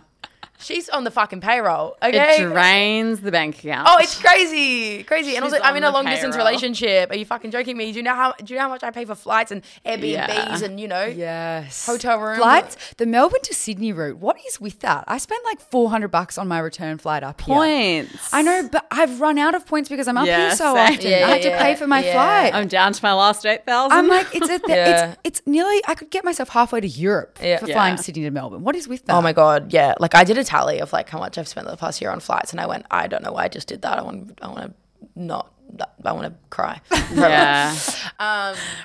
She's 0.63 0.89
on 0.89 1.05
the 1.05 1.11
fucking 1.11 1.41
payroll. 1.41 1.97
Okay, 2.03 2.37
It 2.43 2.49
drains 2.49 3.21
the 3.21 3.31
bank 3.31 3.59
account. 3.59 3.89
Oh, 3.91 3.97
it's 4.01 4.19
crazy, 4.21 5.03
crazy. 5.05 5.37
And 5.37 5.45
She's 5.45 5.53
also, 5.55 5.65
I'm 5.65 5.73
on 5.73 5.77
in 5.79 5.85
a 5.85 5.87
the 5.89 5.93
long 5.93 6.05
distance 6.07 6.37
relationship. 6.37 7.11
Are 7.11 7.17
you 7.17 7.25
fucking 7.25 7.51
joking 7.51 7.77
me? 7.77 7.91
Do 7.93 7.99
you 7.99 8.03
know 8.03 8.15
how? 8.15 8.33
Do 8.33 8.53
you 8.53 8.57
know 8.59 8.63
how 8.63 8.69
much 8.69 8.83
I 8.83 8.91
pay 8.91 9.05
for 9.05 9.15
flights 9.15 9.51
and 9.51 9.63
Airbnbs 9.87 10.03
Yeah. 10.05 10.65
and 10.65 10.79
you 10.81 10.89
know? 10.89 11.05
Yes. 11.05 11.87
Hotel 11.87 12.19
rooms, 12.21 12.39
Flights. 12.39 12.95
The 12.97 13.07
Melbourne 13.07 13.41
to 13.45 13.55
Sydney 13.55 13.93
route. 13.93 14.19
What 14.19 14.37
is 14.47 14.61
with 14.61 14.81
that? 14.81 15.05
I 15.09 15.19
spent 15.19 15.45
like 15.45 15.61
400 15.61 16.09
bucks 16.09 16.39
on 16.39 16.49
my 16.49 16.59
return 16.59 16.99
flight 16.99 17.23
up 17.23 17.41
here. 17.41 17.55
points. 17.57 18.29
I 18.33 18.43
know, 18.43 18.69
but 18.71 18.87
I've 18.91 19.21
run 19.21 19.39
out 19.39 19.55
of 19.55 19.67
points 19.67 19.89
because 19.89 20.09
I'm 20.09 20.17
up 20.17 20.27
Yeah, 20.27 20.49
here 20.49 20.57
so 20.57 20.75
same. 20.75 20.95
often. 20.95 21.11
Yeah, 21.11 21.27
I 21.27 21.31
had 21.31 21.43
to 21.43 21.49
yeah, 21.49 21.63
pay 21.63 21.75
for 21.75 21.87
my 21.87 22.03
yeah. 22.05 22.13
flight. 22.13 22.55
I'm 22.55 22.69
down 22.69 22.93
to 22.93 23.03
my 23.05 23.13
last 23.13 23.45
eight 23.47 23.67
thousand. 23.67 23.97
I'm 23.99 24.09
like, 24.09 24.35
it's 24.35 24.49
a 24.49 24.59
th- 24.59 24.63
Yeah. 24.69 25.11
it's 25.25 25.41
it's 25.41 25.47
nearly. 25.47 25.81
I 25.87 25.95
could 25.95 26.11
get 26.11 26.25
myself 26.25 26.49
halfway 26.51 26.81
to 26.81 26.89
Europe 26.89 27.39
Yeah. 27.43 27.59
for 27.59 27.67
Yeah. 27.67 27.75
flying 27.75 27.97
Sydney 27.97 28.23
to 28.23 28.31
Melbourne. 28.31 28.63
What 28.65 28.77
is 28.77 28.89
with 28.89 29.05
that? 29.07 29.15
Oh 29.15 29.23
my 29.23 29.33
god, 29.33 29.73
yeah. 29.73 29.95
Like 29.99 30.15
I 30.15 30.25
did 30.25 30.39
a 30.39 30.45
tally 30.53 30.79
of 30.81 30.93
like 30.93 31.09
how 31.09 31.19
much 31.19 31.39
I've 31.39 31.49
spent 31.49 31.67
the 31.67 31.77
past 31.77 32.01
year 32.01 32.11
on 32.11 32.21
flights, 32.21 32.53
and 32.53 32.61
I 32.61 32.67
went, 32.67 32.85
I 32.91 33.07
don't 33.07 33.23
know 33.25 33.33
why 33.33 33.45
I 33.45 33.49
just 33.49 33.69
did 33.69 33.83
that. 33.83 33.99
I 33.99 34.03
want, 34.03 34.39
I 34.43 34.49
want 34.49 34.61
to 34.69 34.75
not. 35.15 35.53
I 36.05 36.13
want 36.13 36.27
to 36.27 36.35
cry. 36.51 36.81
yeah. 37.15 37.75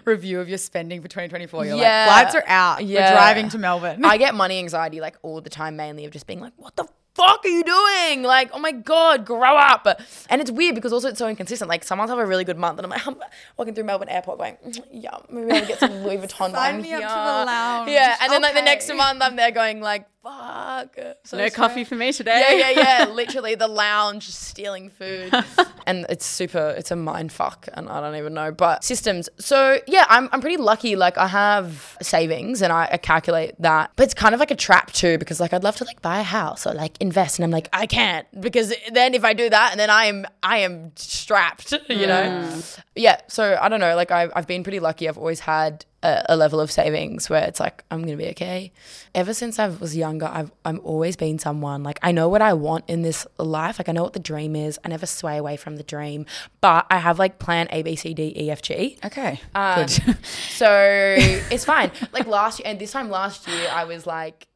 Review 0.06 0.39
of 0.39 0.47
your 0.47 0.58
spending 0.58 1.01
for 1.01 1.08
2024. 1.10 1.65
You're 1.65 1.75
Yeah. 1.75 2.06
like, 2.08 2.30
flights 2.32 2.36
are 2.36 2.43
out. 2.49 2.86
Yeah. 2.86 3.10
We're 3.12 3.15
driving 3.17 3.49
to 3.49 3.58
Melbourne. 3.58 4.06
I 4.06 4.17
get 4.17 4.36
money 4.36 4.60
anxiety 4.60 5.01
like 5.01 5.17
all 5.21 5.41
the 5.41 5.49
time, 5.49 5.75
mainly 5.75 6.06
of 6.06 6.12
just 6.12 6.27
being 6.27 6.39
like, 6.39 6.53
what 6.56 6.75
the 6.77 6.86
fuck 7.15 7.43
are 7.43 7.47
you 7.49 7.63
doing? 7.63 8.23
Like, 8.23 8.51
oh 8.53 8.60
my 8.60 8.71
God, 8.71 9.25
grow 9.25 9.58
up. 9.58 9.86
And 10.30 10.39
it's 10.39 10.51
weird 10.51 10.75
because 10.75 10.93
also 10.93 11.10
it's 11.10 11.19
so 11.19 11.27
inconsistent. 11.27 11.67
Like, 11.67 11.84
some 11.84 11.97
months 11.97 12.12
have 12.12 12.19
a 12.19 12.25
really 12.25 12.43
good 12.45 12.58
month, 12.58 12.80
and 12.80 12.86
I'm 12.86 12.91
like, 12.91 13.06
I'm 13.08 13.17
walking 13.58 13.73
through 13.75 13.84
Melbourne 13.86 14.08
Airport 14.10 14.38
going, 14.38 14.56
"Mm, 14.65 14.86
yeah, 14.91 15.17
maybe 15.30 15.51
I'll 15.51 15.65
get 15.67 15.80
some 15.80 15.91
Louis 16.03 16.17
Vuitton. 16.23 16.51
Sign 16.51 16.75
on 16.75 16.82
me 16.82 16.93
up 16.93 17.01
to 17.01 17.08
here." 17.08 17.15
the 17.15 17.45
lounge. 17.45 17.89
Yeah. 17.89 18.15
And 18.21 18.32
then, 18.32 18.41
like, 18.41 18.53
the 18.53 18.62
next 18.62 18.93
month, 18.93 19.21
I'm 19.21 19.36
there 19.36 19.51
going, 19.51 19.82
like, 19.82 20.08
fuck. 20.28 20.98
So 21.24 21.38
No 21.38 21.50
coffee 21.50 21.84
for 21.84 21.96
me 21.96 22.12
today. 22.12 22.58
Yeah, 22.58 22.72
yeah, 22.72 23.06
yeah. 23.06 23.06
Literally 23.13 23.56
the 23.56 23.68
lounge 23.68 24.30
stealing 24.30 24.90
food. 24.90 25.34
and 25.86 26.06
it's 26.10 26.26
super 26.26 26.76
it's 26.78 26.92
a 26.92 26.96
mind 26.96 27.32
fuck 27.32 27.68
and 27.74 27.90
I 27.90 28.02
don't 28.02 28.16
even 28.16 28.34
know. 28.34 28.52
But 28.52 28.84
systems. 28.84 29.30
So 29.40 29.80
yeah, 29.88 30.06
I'm 30.10 30.30
I'm 30.32 30.42
pretty 30.42 30.58
lucky. 30.58 30.96
Like 30.96 31.18
I 31.18 31.28
have 31.28 31.98
savings 32.02 32.62
and 32.62 32.72
I, 32.72 32.90
I 32.92 32.98
calculate 32.98 33.56
that. 33.60 33.92
But 33.96 34.04
it's 34.04 34.13
kind 34.13 34.34
of 34.34 34.40
like 34.40 34.52
a 34.52 34.56
trap 34.56 34.92
too, 34.92 35.18
because 35.18 35.40
like 35.40 35.54
I'd 35.54 35.63
love 35.63 35.76
to 35.78 35.86
like 35.86 36.02
buy 36.02 36.20
a 36.20 36.24
house 36.24 36.68
or 36.68 36.74
like 36.74 36.98
invest 37.00 37.40
and 37.40 37.44
I'm 37.44 37.52
like, 37.52 37.70
I 37.74 37.86
can't 37.86 38.28
because 38.40 38.74
then 38.92 39.13
if 39.13 39.24
I 39.24 39.34
do 39.34 39.50
that 39.50 39.72
and 39.72 39.80
then 39.80 39.90
I 39.90 40.06
am 40.06 40.26
I 40.44 40.60
am 40.60 40.92
strapped, 40.96 41.72
you 41.90 42.08
know? 42.08 42.24
Mm. 42.24 42.80
Yeah. 42.96 43.22
So 43.28 43.58
I 43.62 43.70
don't 43.70 43.80
know. 43.80 43.96
Like 43.96 44.12
I've 44.12 44.32
I've 44.36 44.48
been 44.48 44.63
pretty 44.63 44.80
lucky. 44.80 45.08
I've 45.08 45.18
always 45.18 45.42
had 45.42 45.86
a, 46.04 46.24
a 46.30 46.38
level 46.38 46.60
of 46.60 46.72
savings 46.72 47.30
where 47.30 47.44
it's 47.44 47.60
like 47.60 47.84
I'm 47.90 48.02
gonna 48.02 48.18
be 48.18 48.28
okay. 48.30 48.72
Ever 49.16 49.34
since 49.34 49.60
I 49.60 49.68
was 49.68 49.96
younger, 49.96 50.28
I've 50.28 50.52
I'm 50.64 50.80
always 50.84 51.16
been 51.16 51.40
someone 51.40 51.84
like 51.84 52.00
I 52.02 52.12
know 52.12 52.30
what 52.30 52.42
I 52.42 52.54
want 52.54 52.86
in 52.88 53.02
this 53.02 53.26
life. 53.38 53.80
Like 53.80 53.90
I 53.90 53.92
know 53.92 54.04
what 54.04 54.14
the 54.14 54.20
dream 54.20 54.56
is. 54.56 54.80
I 54.86 54.90
never 54.90 55.06
sway 55.06 55.38
away 55.38 55.58
from 55.58 55.78
the 55.78 55.84
dream, 55.84 56.26
but 56.62 56.86
I 56.90 56.98
have 56.98 57.20
like 57.20 57.40
plan 57.40 57.68
A 57.72 57.82
B 57.82 57.96
C 57.96 58.14
D 58.14 58.34
E 58.36 58.52
F 58.52 58.62
G. 58.62 58.98
okay. 59.04 59.42
Um, 59.56 59.86
Good. 59.86 59.90
so 60.50 61.16
it's 61.20 61.66
fine. 61.66 61.92
Like 62.14 62.28
last 62.28 62.60
year, 62.60 62.68
and 62.68 62.80
this 62.80 62.92
time 62.92 63.10
last 63.10 63.48
year, 63.48 63.68
I 63.72 63.86
was 63.86 64.06
like, 64.06 64.48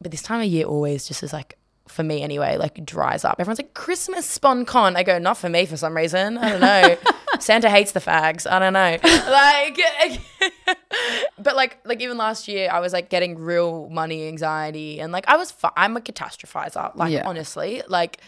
but 0.00 0.10
this 0.10 0.22
time 0.22 0.40
of 0.40 0.46
year 0.46 0.66
always 0.66 1.06
just 1.06 1.22
is 1.22 1.32
like, 1.32 1.55
for 1.88 2.02
me 2.02 2.22
anyway, 2.22 2.56
like 2.56 2.84
dries 2.84 3.24
up. 3.24 3.36
Everyone's 3.38 3.58
like, 3.58 3.74
Christmas 3.74 4.26
spawn 4.26 4.64
con. 4.64 4.96
I 4.96 5.02
go, 5.02 5.18
not 5.18 5.36
for 5.38 5.48
me 5.48 5.66
for 5.66 5.76
some 5.76 5.96
reason. 5.96 6.36
I 6.38 6.48
don't 6.50 6.60
know. 6.60 6.96
Santa 7.40 7.68
hates 7.70 7.92
the 7.92 8.00
fags. 8.00 8.50
I 8.50 8.58
don't 8.58 8.72
know. 8.72 8.98
Like, 9.30 9.78
but 11.38 11.56
like, 11.56 11.78
like 11.84 12.00
even 12.02 12.16
last 12.16 12.48
year, 12.48 12.68
I 12.72 12.80
was 12.80 12.92
like 12.92 13.08
getting 13.10 13.38
real 13.38 13.88
money 13.88 14.26
anxiety, 14.28 15.00
and 15.00 15.12
like 15.12 15.28
I 15.28 15.36
was, 15.36 15.54
I'm 15.76 15.96
a 15.96 16.00
catastrophizer. 16.00 16.94
Like 16.96 17.12
Yeah. 17.12 17.22
honestly, 17.26 17.82
like 17.88 18.20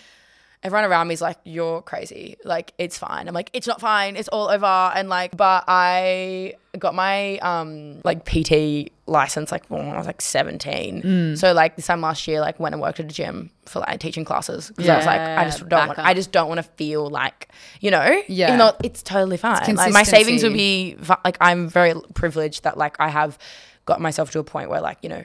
everyone 0.62 0.84
around 0.90 1.08
me 1.08 1.14
is 1.14 1.20
like, 1.20 1.38
you're 1.44 1.82
crazy. 1.82 2.36
Like, 2.44 2.72
it's 2.78 2.98
fine. 2.98 3.28
I'm 3.28 3.34
like, 3.34 3.50
it's 3.52 3.66
not 3.66 3.80
fine. 3.80 4.16
It's 4.16 4.28
all 4.28 4.48
over. 4.48 4.66
And 4.66 5.08
like, 5.08 5.36
but 5.36 5.64
I 5.68 6.54
got 6.78 6.94
my 6.94 7.38
um 7.38 8.00
like 8.04 8.24
PT 8.24 8.92
license 9.06 9.50
like 9.50 9.64
when 9.68 9.88
I 9.88 9.96
was 9.96 10.06
like 10.06 10.20
17. 10.20 11.36
So 11.36 11.52
like 11.52 11.76
this 11.76 11.86
time 11.86 12.00
last 12.00 12.26
year, 12.28 12.40
like 12.40 12.60
went 12.60 12.74
and 12.74 12.82
worked 12.82 13.00
at 13.00 13.06
a 13.06 13.08
gym 13.08 13.50
for 13.66 13.80
like 13.80 14.00
teaching 14.00 14.24
classes 14.24 14.68
because 14.68 14.88
I 14.88 14.96
was 14.96 15.06
like, 15.06 15.20
I 15.20 15.44
just 15.44 15.68
don't 15.68 15.86
want, 15.88 15.96
back 15.96 16.06
I 16.06 16.14
just 16.14 16.30
don't 16.32 16.48
want 16.48 16.58
to 16.58 16.68
feel 16.76 17.08
like, 17.08 17.48
you 17.80 17.90
know, 17.90 18.22
Yeah. 18.28 18.48
even 18.48 18.58
though 18.58 18.72
it's 18.84 19.02
totally 19.02 19.36
fine. 19.36 19.74
like 19.76 19.92
my 19.92 20.02
savings 20.02 20.42
would 20.42 20.52
be 20.52 20.96
like, 21.24 21.36
I'm 21.40 21.68
very 21.68 21.94
privileged 22.14 22.64
that 22.64 22.76
like 22.76 22.96
I 23.00 23.08
have 23.08 23.38
got 23.86 24.00
myself 24.00 24.30
to 24.32 24.38
a 24.38 24.44
point 24.44 24.68
where 24.70 24.80
like, 24.80 24.98
you 25.02 25.08
know, 25.08 25.24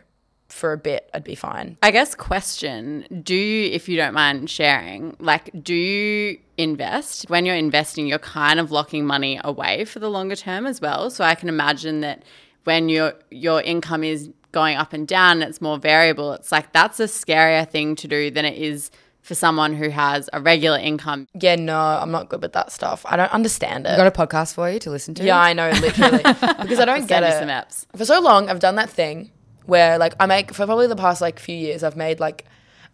for 0.53 0.71
a 0.71 0.77
bit 0.77 1.09
I'd 1.13 1.23
be 1.23 1.35
fine. 1.35 1.77
I 1.81 1.91
guess 1.91 2.15
question, 2.15 3.05
do 3.23 3.35
you 3.35 3.71
if 3.71 3.89
you 3.89 3.97
don't 3.97 4.13
mind 4.13 4.49
sharing, 4.49 5.15
like 5.19 5.49
do 5.63 5.73
you 5.73 6.37
invest? 6.57 7.29
When 7.29 7.45
you're 7.45 7.55
investing, 7.55 8.07
you're 8.07 8.19
kind 8.19 8.59
of 8.59 8.71
locking 8.71 9.05
money 9.05 9.39
away 9.43 9.85
for 9.85 9.99
the 9.99 10.09
longer 10.09 10.35
term 10.35 10.65
as 10.65 10.79
well. 10.79 11.09
So 11.09 11.23
I 11.23 11.35
can 11.35 11.49
imagine 11.49 12.01
that 12.01 12.23
when 12.63 12.87
your 12.87 13.13
your 13.31 13.61
income 13.61 14.03
is 14.03 14.29
going 14.51 14.77
up 14.77 14.93
and 14.93 15.07
down 15.07 15.41
it's 15.41 15.59
more 15.59 15.79
variable, 15.79 16.33
it's 16.33 16.51
like 16.51 16.71
that's 16.71 16.99
a 16.99 17.05
scarier 17.05 17.67
thing 17.69 17.95
to 17.97 18.07
do 18.07 18.29
than 18.29 18.45
it 18.45 18.57
is 18.57 18.91
for 19.21 19.35
someone 19.35 19.73
who 19.73 19.89
has 19.89 20.29
a 20.33 20.41
regular 20.41 20.77
income. 20.77 21.27
Yeah, 21.33 21.55
no, 21.55 21.79
I'm 21.79 22.11
not 22.11 22.29
good 22.29 22.41
with 22.41 22.53
that 22.53 22.71
stuff. 22.71 23.05
I 23.07 23.15
don't 23.15 23.31
understand 23.31 23.87
it. 23.87 23.95
Got 23.97 24.05
a 24.05 24.11
podcast 24.11 24.53
for 24.53 24.69
you 24.69 24.79
to 24.79 24.91
listen 24.91 25.15
to. 25.15 25.23
Yeah, 25.23 25.39
I 25.39 25.53
know, 25.53 25.69
literally. 25.71 26.17
because 26.23 26.79
I 26.79 26.85
don't 26.85 27.07
get 27.07 27.23
Send 27.23 27.25
you 27.25 27.31
it. 27.31 27.39
some 27.39 27.47
apps. 27.47 27.85
For 27.97 28.03
so 28.05 28.19
long, 28.19 28.49
I've 28.49 28.59
done 28.59 28.75
that 28.75 28.89
thing 28.89 29.31
where, 29.65 29.97
like, 29.97 30.13
I 30.19 30.25
make, 30.25 30.53
for 30.53 30.65
probably 30.65 30.87
the 30.87 30.95
past, 30.95 31.21
like, 31.21 31.39
few 31.39 31.55
years, 31.55 31.83
I've 31.83 31.95
made, 31.97 32.19
like, 32.19 32.45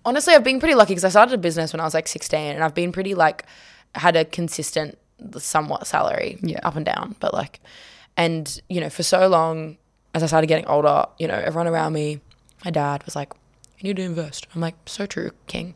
honestly, 0.06 0.34
I've 0.34 0.44
been 0.44 0.60
pretty 0.60 0.76
lucky 0.76 0.92
because 0.94 1.06
I 1.06 1.10
started 1.10 1.34
a 1.34 1.38
business 1.38 1.74
when 1.74 1.80
I 1.80 1.84
was, 1.84 1.94
like, 1.94 2.08
16 2.08 2.40
and 2.56 2.64
I've 2.64 2.76
been 2.76 2.92
pretty, 2.92 3.16
like, 3.16 3.46
had 3.96 4.16
a 4.16 4.26
consistent, 4.26 4.98
somewhat 5.38 5.86
salary 5.88 6.38
Yeah. 6.42 6.60
up 6.64 6.76
and 6.76 6.86
down. 6.86 7.16
But, 7.20 7.34
like, 7.34 7.60
and, 8.18 8.62
you 8.70 8.80
know, 8.82 8.90
for 8.90 9.04
so 9.04 9.28
long, 9.28 9.78
as 10.14 10.24
I 10.24 10.26
started 10.28 10.48
getting 10.48 10.66
older, 10.66 11.06
you 11.18 11.28
know, 11.28 11.36
everyone 11.36 11.68
around 11.68 11.94
me, 11.94 12.20
my 12.66 12.72
dad 12.72 13.04
was 13.06 13.16
like, 13.16 13.34
you 13.80 13.90
need 13.90 13.96
to 13.98 14.04
invest. 14.04 14.48
I'm 14.56 14.62
like, 14.62 14.76
so 14.86 15.06
true, 15.06 15.32
king. 15.48 15.76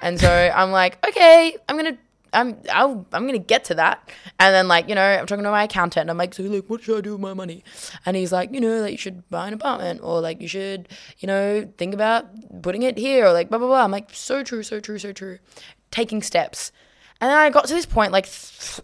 And 0.00 0.18
so 0.18 0.30
I'm 0.54 0.70
like, 0.70 1.04
okay, 1.06 1.56
I'm 1.68 1.76
gonna, 1.76 1.98
I'm, 2.32 2.58
I'll, 2.72 3.06
I'm 3.12 3.26
gonna 3.26 3.38
get 3.38 3.64
to 3.66 3.74
that. 3.74 4.10
And 4.38 4.54
then 4.54 4.68
like, 4.68 4.88
you 4.88 4.94
know, 4.94 5.02
I'm 5.02 5.26
talking 5.26 5.44
to 5.44 5.50
my 5.50 5.64
accountant. 5.64 6.08
I'm 6.08 6.16
like, 6.16 6.34
so 6.34 6.42
like, 6.44 6.68
what 6.68 6.82
should 6.82 6.98
I 6.98 7.00
do 7.00 7.12
with 7.12 7.20
my 7.20 7.34
money? 7.34 7.62
And 8.06 8.16
he's 8.16 8.32
like, 8.32 8.52
you 8.52 8.60
know, 8.60 8.80
like 8.80 8.92
you 8.92 8.98
should 8.98 9.28
buy 9.30 9.48
an 9.48 9.54
apartment, 9.54 10.00
or 10.02 10.20
like 10.20 10.40
you 10.40 10.48
should, 10.48 10.88
you 11.18 11.26
know, 11.26 11.70
think 11.76 11.94
about 11.94 12.26
putting 12.62 12.82
it 12.82 12.98
here, 12.98 13.26
or 13.26 13.32
like 13.32 13.48
blah 13.48 13.58
blah 13.58 13.68
blah. 13.68 13.84
I'm 13.84 13.90
like, 13.90 14.08
so 14.12 14.42
true, 14.42 14.62
so 14.62 14.80
true, 14.80 14.98
so 14.98 15.12
true. 15.12 15.38
Taking 15.90 16.22
steps. 16.22 16.72
And 17.20 17.30
then 17.30 17.38
I 17.38 17.50
got 17.50 17.66
to 17.66 17.74
this 17.74 17.86
point, 17.86 18.12
like 18.12 18.28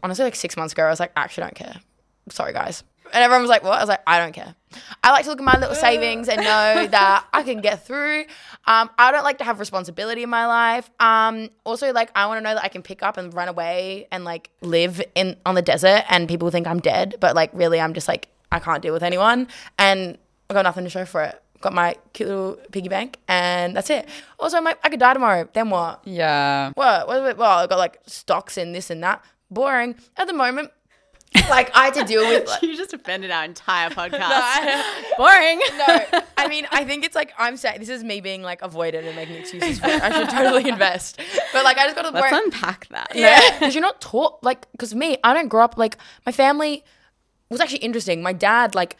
honestly, 0.02 0.24
like 0.24 0.36
six 0.36 0.56
months 0.56 0.72
ago, 0.72 0.84
I 0.84 0.90
was 0.90 1.00
like, 1.00 1.12
I 1.16 1.22
actually 1.22 1.42
don't 1.44 1.54
care. 1.54 1.76
Sorry, 2.30 2.52
guys. 2.52 2.84
And 3.12 3.22
everyone 3.22 3.42
was 3.42 3.50
like, 3.50 3.62
what? 3.62 3.78
I 3.78 3.80
was 3.80 3.88
like, 3.88 4.02
I 4.06 4.18
don't 4.18 4.32
care. 4.32 4.54
I 5.02 5.12
like 5.12 5.24
to 5.24 5.30
look 5.30 5.38
at 5.38 5.44
my 5.44 5.58
little 5.58 5.74
savings 5.74 6.28
and 6.28 6.42
know 6.42 6.86
that 6.90 7.24
I 7.32 7.42
can 7.42 7.60
get 7.60 7.86
through. 7.86 8.24
Um, 8.66 8.90
I 8.98 9.12
don't 9.12 9.24
like 9.24 9.38
to 9.38 9.44
have 9.44 9.60
responsibility 9.60 10.22
in 10.22 10.30
my 10.30 10.46
life. 10.46 10.90
Um, 11.00 11.50
also, 11.64 11.92
like, 11.92 12.10
I 12.14 12.26
want 12.26 12.38
to 12.38 12.42
know 12.42 12.54
that 12.54 12.64
I 12.64 12.68
can 12.68 12.82
pick 12.82 13.02
up 13.02 13.16
and 13.16 13.32
run 13.32 13.48
away 13.48 14.06
and 14.12 14.24
like 14.24 14.50
live 14.60 15.00
in 15.14 15.36
on 15.46 15.54
the 15.54 15.62
desert 15.62 16.04
and 16.10 16.28
people 16.28 16.50
think 16.50 16.66
I'm 16.66 16.80
dead, 16.80 17.16
but 17.20 17.34
like 17.34 17.50
really, 17.52 17.80
I'm 17.80 17.94
just 17.94 18.08
like 18.08 18.28
I 18.52 18.58
can't 18.58 18.82
deal 18.82 18.92
with 18.92 19.02
anyone 19.02 19.48
and 19.78 20.18
I 20.50 20.54
got 20.54 20.62
nothing 20.62 20.84
to 20.84 20.90
show 20.90 21.04
for 21.04 21.22
it. 21.22 21.42
Got 21.60 21.72
my 21.72 21.96
cute 22.12 22.28
little 22.28 22.56
piggy 22.70 22.88
bank 22.88 23.18
and 23.26 23.76
that's 23.76 23.90
it. 23.90 24.08
Also, 24.38 24.56
I'm 24.56 24.64
like, 24.64 24.78
I 24.84 24.88
could 24.88 25.00
die 25.00 25.12
tomorrow. 25.14 25.48
Then 25.52 25.70
what? 25.70 26.00
Yeah. 26.04 26.72
What? 26.74 27.08
what, 27.08 27.36
well, 27.36 27.58
I've 27.58 27.68
got 27.68 27.78
like 27.78 27.98
stocks 28.06 28.56
in 28.56 28.72
this 28.72 28.90
and 28.90 29.02
that. 29.02 29.24
Boring 29.50 29.96
at 30.16 30.26
the 30.26 30.34
moment. 30.34 30.70
like 31.50 31.70
I 31.76 31.86
had 31.86 31.94
to 31.94 32.04
deal 32.04 32.26
with. 32.28 32.46
Like, 32.48 32.62
You 32.68 32.76
just 32.76 32.92
offended 32.94 33.30
our 33.30 33.44
entire 33.44 33.90
podcast. 34.00 34.18
I- 34.20 35.04
Boring. 35.16 35.60
no, 35.78 36.20
I 36.36 36.48
mean, 36.48 36.66
I 36.70 36.84
think 36.84 37.04
it's 37.04 37.14
like 37.14 37.32
I'm 37.38 37.56
saying 37.56 37.80
this 37.80 37.88
is 37.88 38.02
me 38.04 38.20
being 38.20 38.42
like 38.42 38.62
avoided 38.62 39.04
and 39.04 39.14
making 39.16 39.36
excuses 39.36 39.78
for 39.78 39.88
it. 39.88 40.02
I 40.02 40.10
should 40.18 40.30
totally 40.30 40.68
invest, 40.68 41.20
but 41.52 41.64
like 41.64 41.76
I 41.78 41.84
just 41.84 41.96
got 41.96 42.02
to 42.02 42.10
the 42.10 42.20
Let's 42.20 42.30
point. 42.32 42.44
unpack 42.46 42.88
that. 42.88 43.12
Yeah, 43.14 43.40
because 43.58 43.74
you're 43.74 43.82
not 43.82 44.00
taught 44.00 44.42
like 44.42 44.70
because 44.72 44.94
me, 44.94 45.18
I 45.22 45.34
don't 45.34 45.48
grow 45.48 45.64
up 45.64 45.76
like 45.76 45.98
my 46.24 46.32
family 46.32 46.84
was 47.50 47.60
actually 47.60 47.78
interesting. 47.78 48.22
My 48.22 48.32
dad 48.32 48.74
like. 48.74 48.96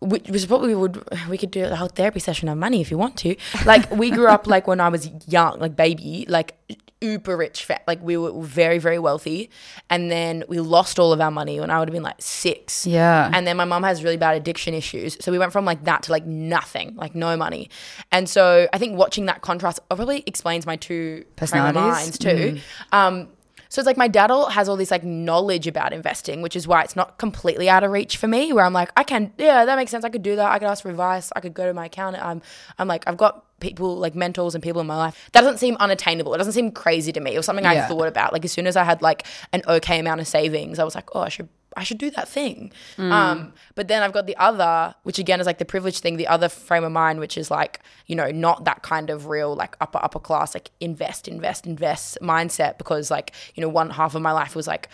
Which 0.00 0.28
was 0.28 0.44
probably 0.44 0.74
would 0.74 1.02
we 1.26 1.38
could 1.38 1.50
do 1.50 1.64
a 1.64 1.74
whole 1.74 1.88
therapy 1.88 2.20
session 2.20 2.50
on 2.50 2.58
money 2.58 2.82
if 2.82 2.90
you 2.90 2.98
want 2.98 3.16
to. 3.20 3.34
Like 3.64 3.90
we 3.90 4.10
grew 4.10 4.26
up 4.28 4.46
like 4.46 4.66
when 4.66 4.78
I 4.78 4.90
was 4.90 5.08
young, 5.26 5.58
like 5.58 5.74
baby, 5.74 6.26
like 6.28 6.54
uber 7.00 7.36
rich, 7.36 7.64
fa- 7.64 7.80
like 7.86 8.02
we 8.02 8.16
were 8.16 8.32
very 8.42 8.78
very 8.78 8.98
wealthy, 8.98 9.50
and 9.90 10.10
then 10.10 10.44
we 10.48 10.58
lost 10.60 10.98
all 10.98 11.12
of 11.12 11.20
our 11.20 11.30
money 11.30 11.60
when 11.60 11.70
I 11.70 11.78
would 11.78 11.88
have 11.88 11.92
been 11.94 12.02
like 12.02 12.20
six. 12.20 12.86
Yeah. 12.86 13.30
and 13.32 13.46
then 13.46 13.56
my 13.56 13.64
mom 13.64 13.82
has 13.82 14.02
really 14.02 14.16
bad 14.16 14.36
addiction 14.36 14.74
issues, 14.74 15.16
so 15.20 15.30
we 15.32 15.38
went 15.38 15.52
from 15.52 15.64
like 15.64 15.84
that 15.84 16.04
to 16.04 16.12
like 16.12 16.26
nothing, 16.26 16.94
like 16.96 17.14
no 17.14 17.36
money, 17.36 17.70
and 18.12 18.28
so 18.28 18.68
I 18.72 18.78
think 18.78 18.96
watching 18.96 19.26
that 19.26 19.42
contrast 19.42 19.80
probably 19.88 20.22
explains 20.26 20.66
my 20.66 20.76
two 20.76 21.24
Personalities? 21.36 21.80
minds 21.80 22.18
too. 22.18 22.58
Um, 22.92 23.28
so 23.68 23.80
it's 23.80 23.86
like 23.86 23.96
my 23.96 24.08
dad 24.08 24.30
all 24.30 24.48
has 24.48 24.68
all 24.68 24.76
this 24.76 24.90
like 24.92 25.02
knowledge 25.02 25.66
about 25.66 25.92
investing, 25.92 26.40
which 26.40 26.54
is 26.54 26.68
why 26.68 26.82
it's 26.82 26.94
not 26.94 27.18
completely 27.18 27.68
out 27.68 27.82
of 27.82 27.90
reach 27.90 28.16
for 28.16 28.28
me. 28.28 28.52
Where 28.52 28.64
I'm 28.64 28.72
like, 28.72 28.90
I 28.96 29.02
can, 29.02 29.32
yeah, 29.38 29.64
that 29.64 29.76
makes 29.76 29.90
sense. 29.90 30.04
I 30.04 30.08
could 30.08 30.22
do 30.22 30.36
that. 30.36 30.50
I 30.52 30.58
could 30.60 30.68
ask 30.68 30.82
for 30.82 30.88
advice. 30.88 31.32
I 31.34 31.40
could 31.40 31.52
go 31.52 31.66
to 31.66 31.74
my 31.74 31.86
accountant. 31.86 32.24
I'm, 32.24 32.42
I'm 32.78 32.86
like, 32.86 33.02
I've 33.08 33.16
got 33.16 33.44
people 33.60 33.96
like 33.96 34.14
mentors 34.14 34.54
and 34.54 34.62
people 34.62 34.80
in 34.80 34.86
my 34.86 34.96
life. 34.96 35.30
That 35.32 35.40
doesn't 35.40 35.58
seem 35.58 35.76
unattainable. 35.76 36.34
It 36.34 36.38
doesn't 36.38 36.52
seem 36.52 36.70
crazy 36.70 37.12
to 37.12 37.20
me. 37.20 37.34
It 37.34 37.36
was 37.38 37.46
something 37.46 37.66
I 37.66 37.86
thought 37.86 38.08
about. 38.08 38.32
Like 38.32 38.44
as 38.44 38.52
soon 38.52 38.66
as 38.66 38.76
I 38.76 38.84
had 38.84 39.02
like 39.02 39.26
an 39.52 39.62
okay 39.66 39.98
amount 39.98 40.20
of 40.20 40.28
savings, 40.28 40.78
I 40.78 40.84
was 40.84 40.94
like, 40.94 41.14
oh, 41.14 41.20
I 41.20 41.28
should. 41.28 41.48
I 41.78 41.84
should 41.84 41.98
do 41.98 42.10
that 42.12 42.26
thing. 42.26 42.72
Um, 42.96 43.52
but 43.74 43.86
then 43.86 44.02
I've 44.02 44.14
got 44.14 44.26
the 44.26 44.36
other, 44.38 44.94
which 45.02 45.18
again 45.18 45.40
is 45.40 45.46
like 45.46 45.58
the 45.58 45.66
privilege 45.66 46.00
thing, 46.00 46.16
the 46.16 46.26
other 46.26 46.48
frame 46.48 46.84
of 46.84 46.92
mind, 46.92 47.20
which 47.20 47.36
is 47.36 47.50
like, 47.50 47.80
you 48.06 48.16
know, 48.16 48.30
not 48.30 48.64
that 48.64 48.82
kind 48.82 49.10
of 49.10 49.26
real, 49.26 49.54
like 49.54 49.76
upper, 49.82 49.98
upper 50.02 50.18
class, 50.18 50.54
like 50.54 50.70
invest, 50.80 51.28
invest, 51.28 51.66
invest 51.66 52.16
mindset. 52.22 52.78
Because 52.78 53.10
like, 53.10 53.32
you 53.54 53.60
know, 53.60 53.68
one 53.68 53.90
half 53.90 54.14
of 54.14 54.22
my 54.22 54.32
life 54.32 54.56
was 54.56 54.66
like 54.66 54.88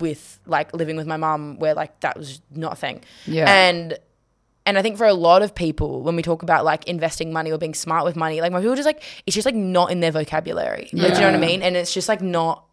with 0.00 0.40
like 0.44 0.74
living 0.74 0.96
with 0.96 1.06
my 1.06 1.16
mum 1.16 1.56
where 1.60 1.74
like 1.74 2.00
that 2.00 2.16
was 2.16 2.40
not 2.50 2.72
a 2.72 2.76
thing. 2.76 3.04
Yeah. 3.24 3.48
And 3.48 3.96
and 4.68 4.76
I 4.76 4.82
think 4.82 4.98
for 4.98 5.06
a 5.06 5.14
lot 5.14 5.40
of 5.40 5.54
people, 5.54 6.02
when 6.02 6.14
we 6.14 6.20
talk 6.20 6.42
about 6.42 6.62
like 6.62 6.86
investing 6.86 7.32
money 7.32 7.50
or 7.50 7.56
being 7.56 7.72
smart 7.72 8.04
with 8.04 8.16
money, 8.16 8.42
like 8.42 8.52
my 8.52 8.60
people 8.60 8.76
just 8.76 8.84
like 8.84 9.02
it's 9.24 9.34
just 9.34 9.46
like 9.46 9.54
not 9.54 9.90
in 9.90 10.00
their 10.00 10.12
vocabulary. 10.12 10.90
Like, 10.92 11.14
do 11.14 11.20
you 11.20 11.24
know 11.24 11.32
what 11.32 11.36
I 11.36 11.38
mean? 11.38 11.62
And 11.62 11.74
it's 11.74 11.94
just 11.94 12.06
like 12.06 12.20
not 12.20 12.67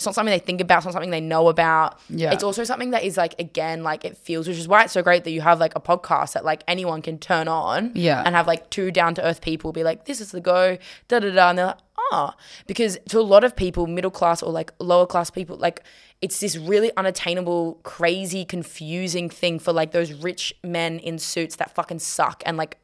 it's 0.00 0.06
not 0.06 0.14
something 0.14 0.30
they 0.32 0.38
think 0.38 0.62
about, 0.62 0.78
it's 0.78 0.86
not 0.86 0.92
something 0.94 1.10
they 1.10 1.20
know 1.20 1.48
about. 1.48 2.00
Yeah. 2.08 2.32
It's 2.32 2.42
also 2.42 2.64
something 2.64 2.92
that 2.92 3.04
is 3.04 3.18
like 3.18 3.38
again, 3.38 3.82
like 3.82 4.02
it 4.06 4.16
feels, 4.16 4.48
which 4.48 4.56
is 4.56 4.66
why 4.66 4.82
it's 4.84 4.94
so 4.94 5.02
great 5.02 5.24
that 5.24 5.30
you 5.30 5.42
have 5.42 5.60
like 5.60 5.74
a 5.76 5.80
podcast 5.80 6.32
that 6.32 6.42
like 6.42 6.64
anyone 6.66 7.02
can 7.02 7.18
turn 7.18 7.48
on 7.48 7.92
Yeah. 7.94 8.22
and 8.24 8.34
have 8.34 8.46
like 8.46 8.70
two 8.70 8.90
down 8.90 9.14
to 9.16 9.22
earth 9.22 9.42
people 9.42 9.72
be 9.72 9.84
like, 9.84 10.06
This 10.06 10.22
is 10.22 10.30
the 10.30 10.40
go, 10.40 10.78
da 11.08 11.18
da 11.18 11.30
da 11.30 11.50
and 11.50 11.58
they're 11.58 11.66
like, 11.66 11.78
ah. 12.12 12.34
Because 12.66 12.98
to 13.10 13.20
a 13.20 13.20
lot 13.20 13.44
of 13.44 13.54
people, 13.54 13.86
middle 13.86 14.10
class 14.10 14.42
or 14.42 14.50
like 14.50 14.72
lower 14.78 15.04
class 15.06 15.28
people, 15.28 15.56
like 15.58 15.82
it's 16.22 16.40
this 16.40 16.56
really 16.56 16.90
unattainable, 16.96 17.78
crazy, 17.82 18.46
confusing 18.46 19.28
thing 19.28 19.58
for 19.58 19.74
like 19.74 19.92
those 19.92 20.14
rich 20.14 20.54
men 20.64 20.98
in 20.98 21.18
suits 21.18 21.56
that 21.56 21.74
fucking 21.74 21.98
suck 21.98 22.42
and 22.46 22.56
like 22.56 22.78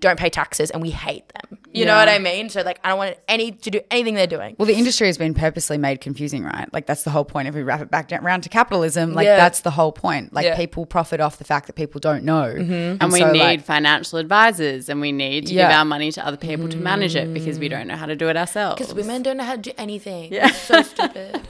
don't 0.00 0.18
pay 0.18 0.30
taxes 0.30 0.70
and 0.70 0.82
we 0.82 0.90
hate 0.90 1.28
them. 1.28 1.58
You 1.72 1.84
know 1.84 1.94
what 1.94 2.08
I 2.08 2.18
mean? 2.18 2.48
So 2.48 2.62
like 2.62 2.80
I 2.82 2.88
don't 2.88 2.98
want 2.98 3.16
any 3.28 3.52
to 3.52 3.70
do 3.70 3.80
anything 3.90 4.14
they're 4.14 4.26
doing. 4.26 4.56
Well, 4.58 4.66
the 4.66 4.74
industry 4.74 5.06
has 5.06 5.16
been 5.16 5.34
purposely 5.34 5.78
made 5.78 6.00
confusing, 6.00 6.42
right? 6.42 6.68
Like 6.72 6.86
that's 6.86 7.04
the 7.04 7.10
whole 7.10 7.24
point. 7.24 7.46
If 7.46 7.54
we 7.54 7.62
wrap 7.62 7.80
it 7.80 7.90
back 7.90 8.08
down, 8.08 8.24
around 8.24 8.40
to 8.42 8.48
capitalism, 8.48 9.14
like 9.14 9.26
Yeah. 9.26 9.36
that's 9.36 9.60
the 9.60 9.70
whole 9.70 9.92
point. 9.92 10.32
Like 10.32 10.46
Yeah. 10.46 10.56
people 10.56 10.84
profit 10.84 11.20
off 11.20 11.38
the 11.38 11.44
fact 11.44 11.68
that 11.68 11.74
people 11.74 12.00
don't 12.00 12.24
know, 12.24 12.54
mm-hmm. 12.56 12.96
And 13.00 13.12
we 13.12 13.20
so, 13.20 13.30
need 13.30 13.38
like, 13.38 13.64
financial 13.64 14.18
advisors 14.18 14.88
and 14.88 15.00
we 15.00 15.12
need 15.12 15.46
to 15.46 15.54
give 15.54 15.70
our 15.70 15.84
money 15.84 16.10
to 16.12 16.26
other 16.26 16.36
people 16.36 16.68
to 16.68 16.76
manage 16.76 17.14
it 17.14 17.32
because 17.32 17.58
we 17.58 17.68
don't 17.68 17.86
know 17.86 17.96
how 17.96 18.06
to 18.06 18.16
do 18.16 18.28
it 18.28 18.36
ourselves. 18.36 18.80
Because 18.80 18.94
women 18.94 19.22
don't 19.22 19.36
know 19.36 19.44
how 19.44 19.54
to 19.54 19.62
do 19.62 19.72
anything. 19.78 20.32
Yeah. 20.32 20.48
It's 20.48 20.58
so 20.58 20.82
stupid. 20.82 21.40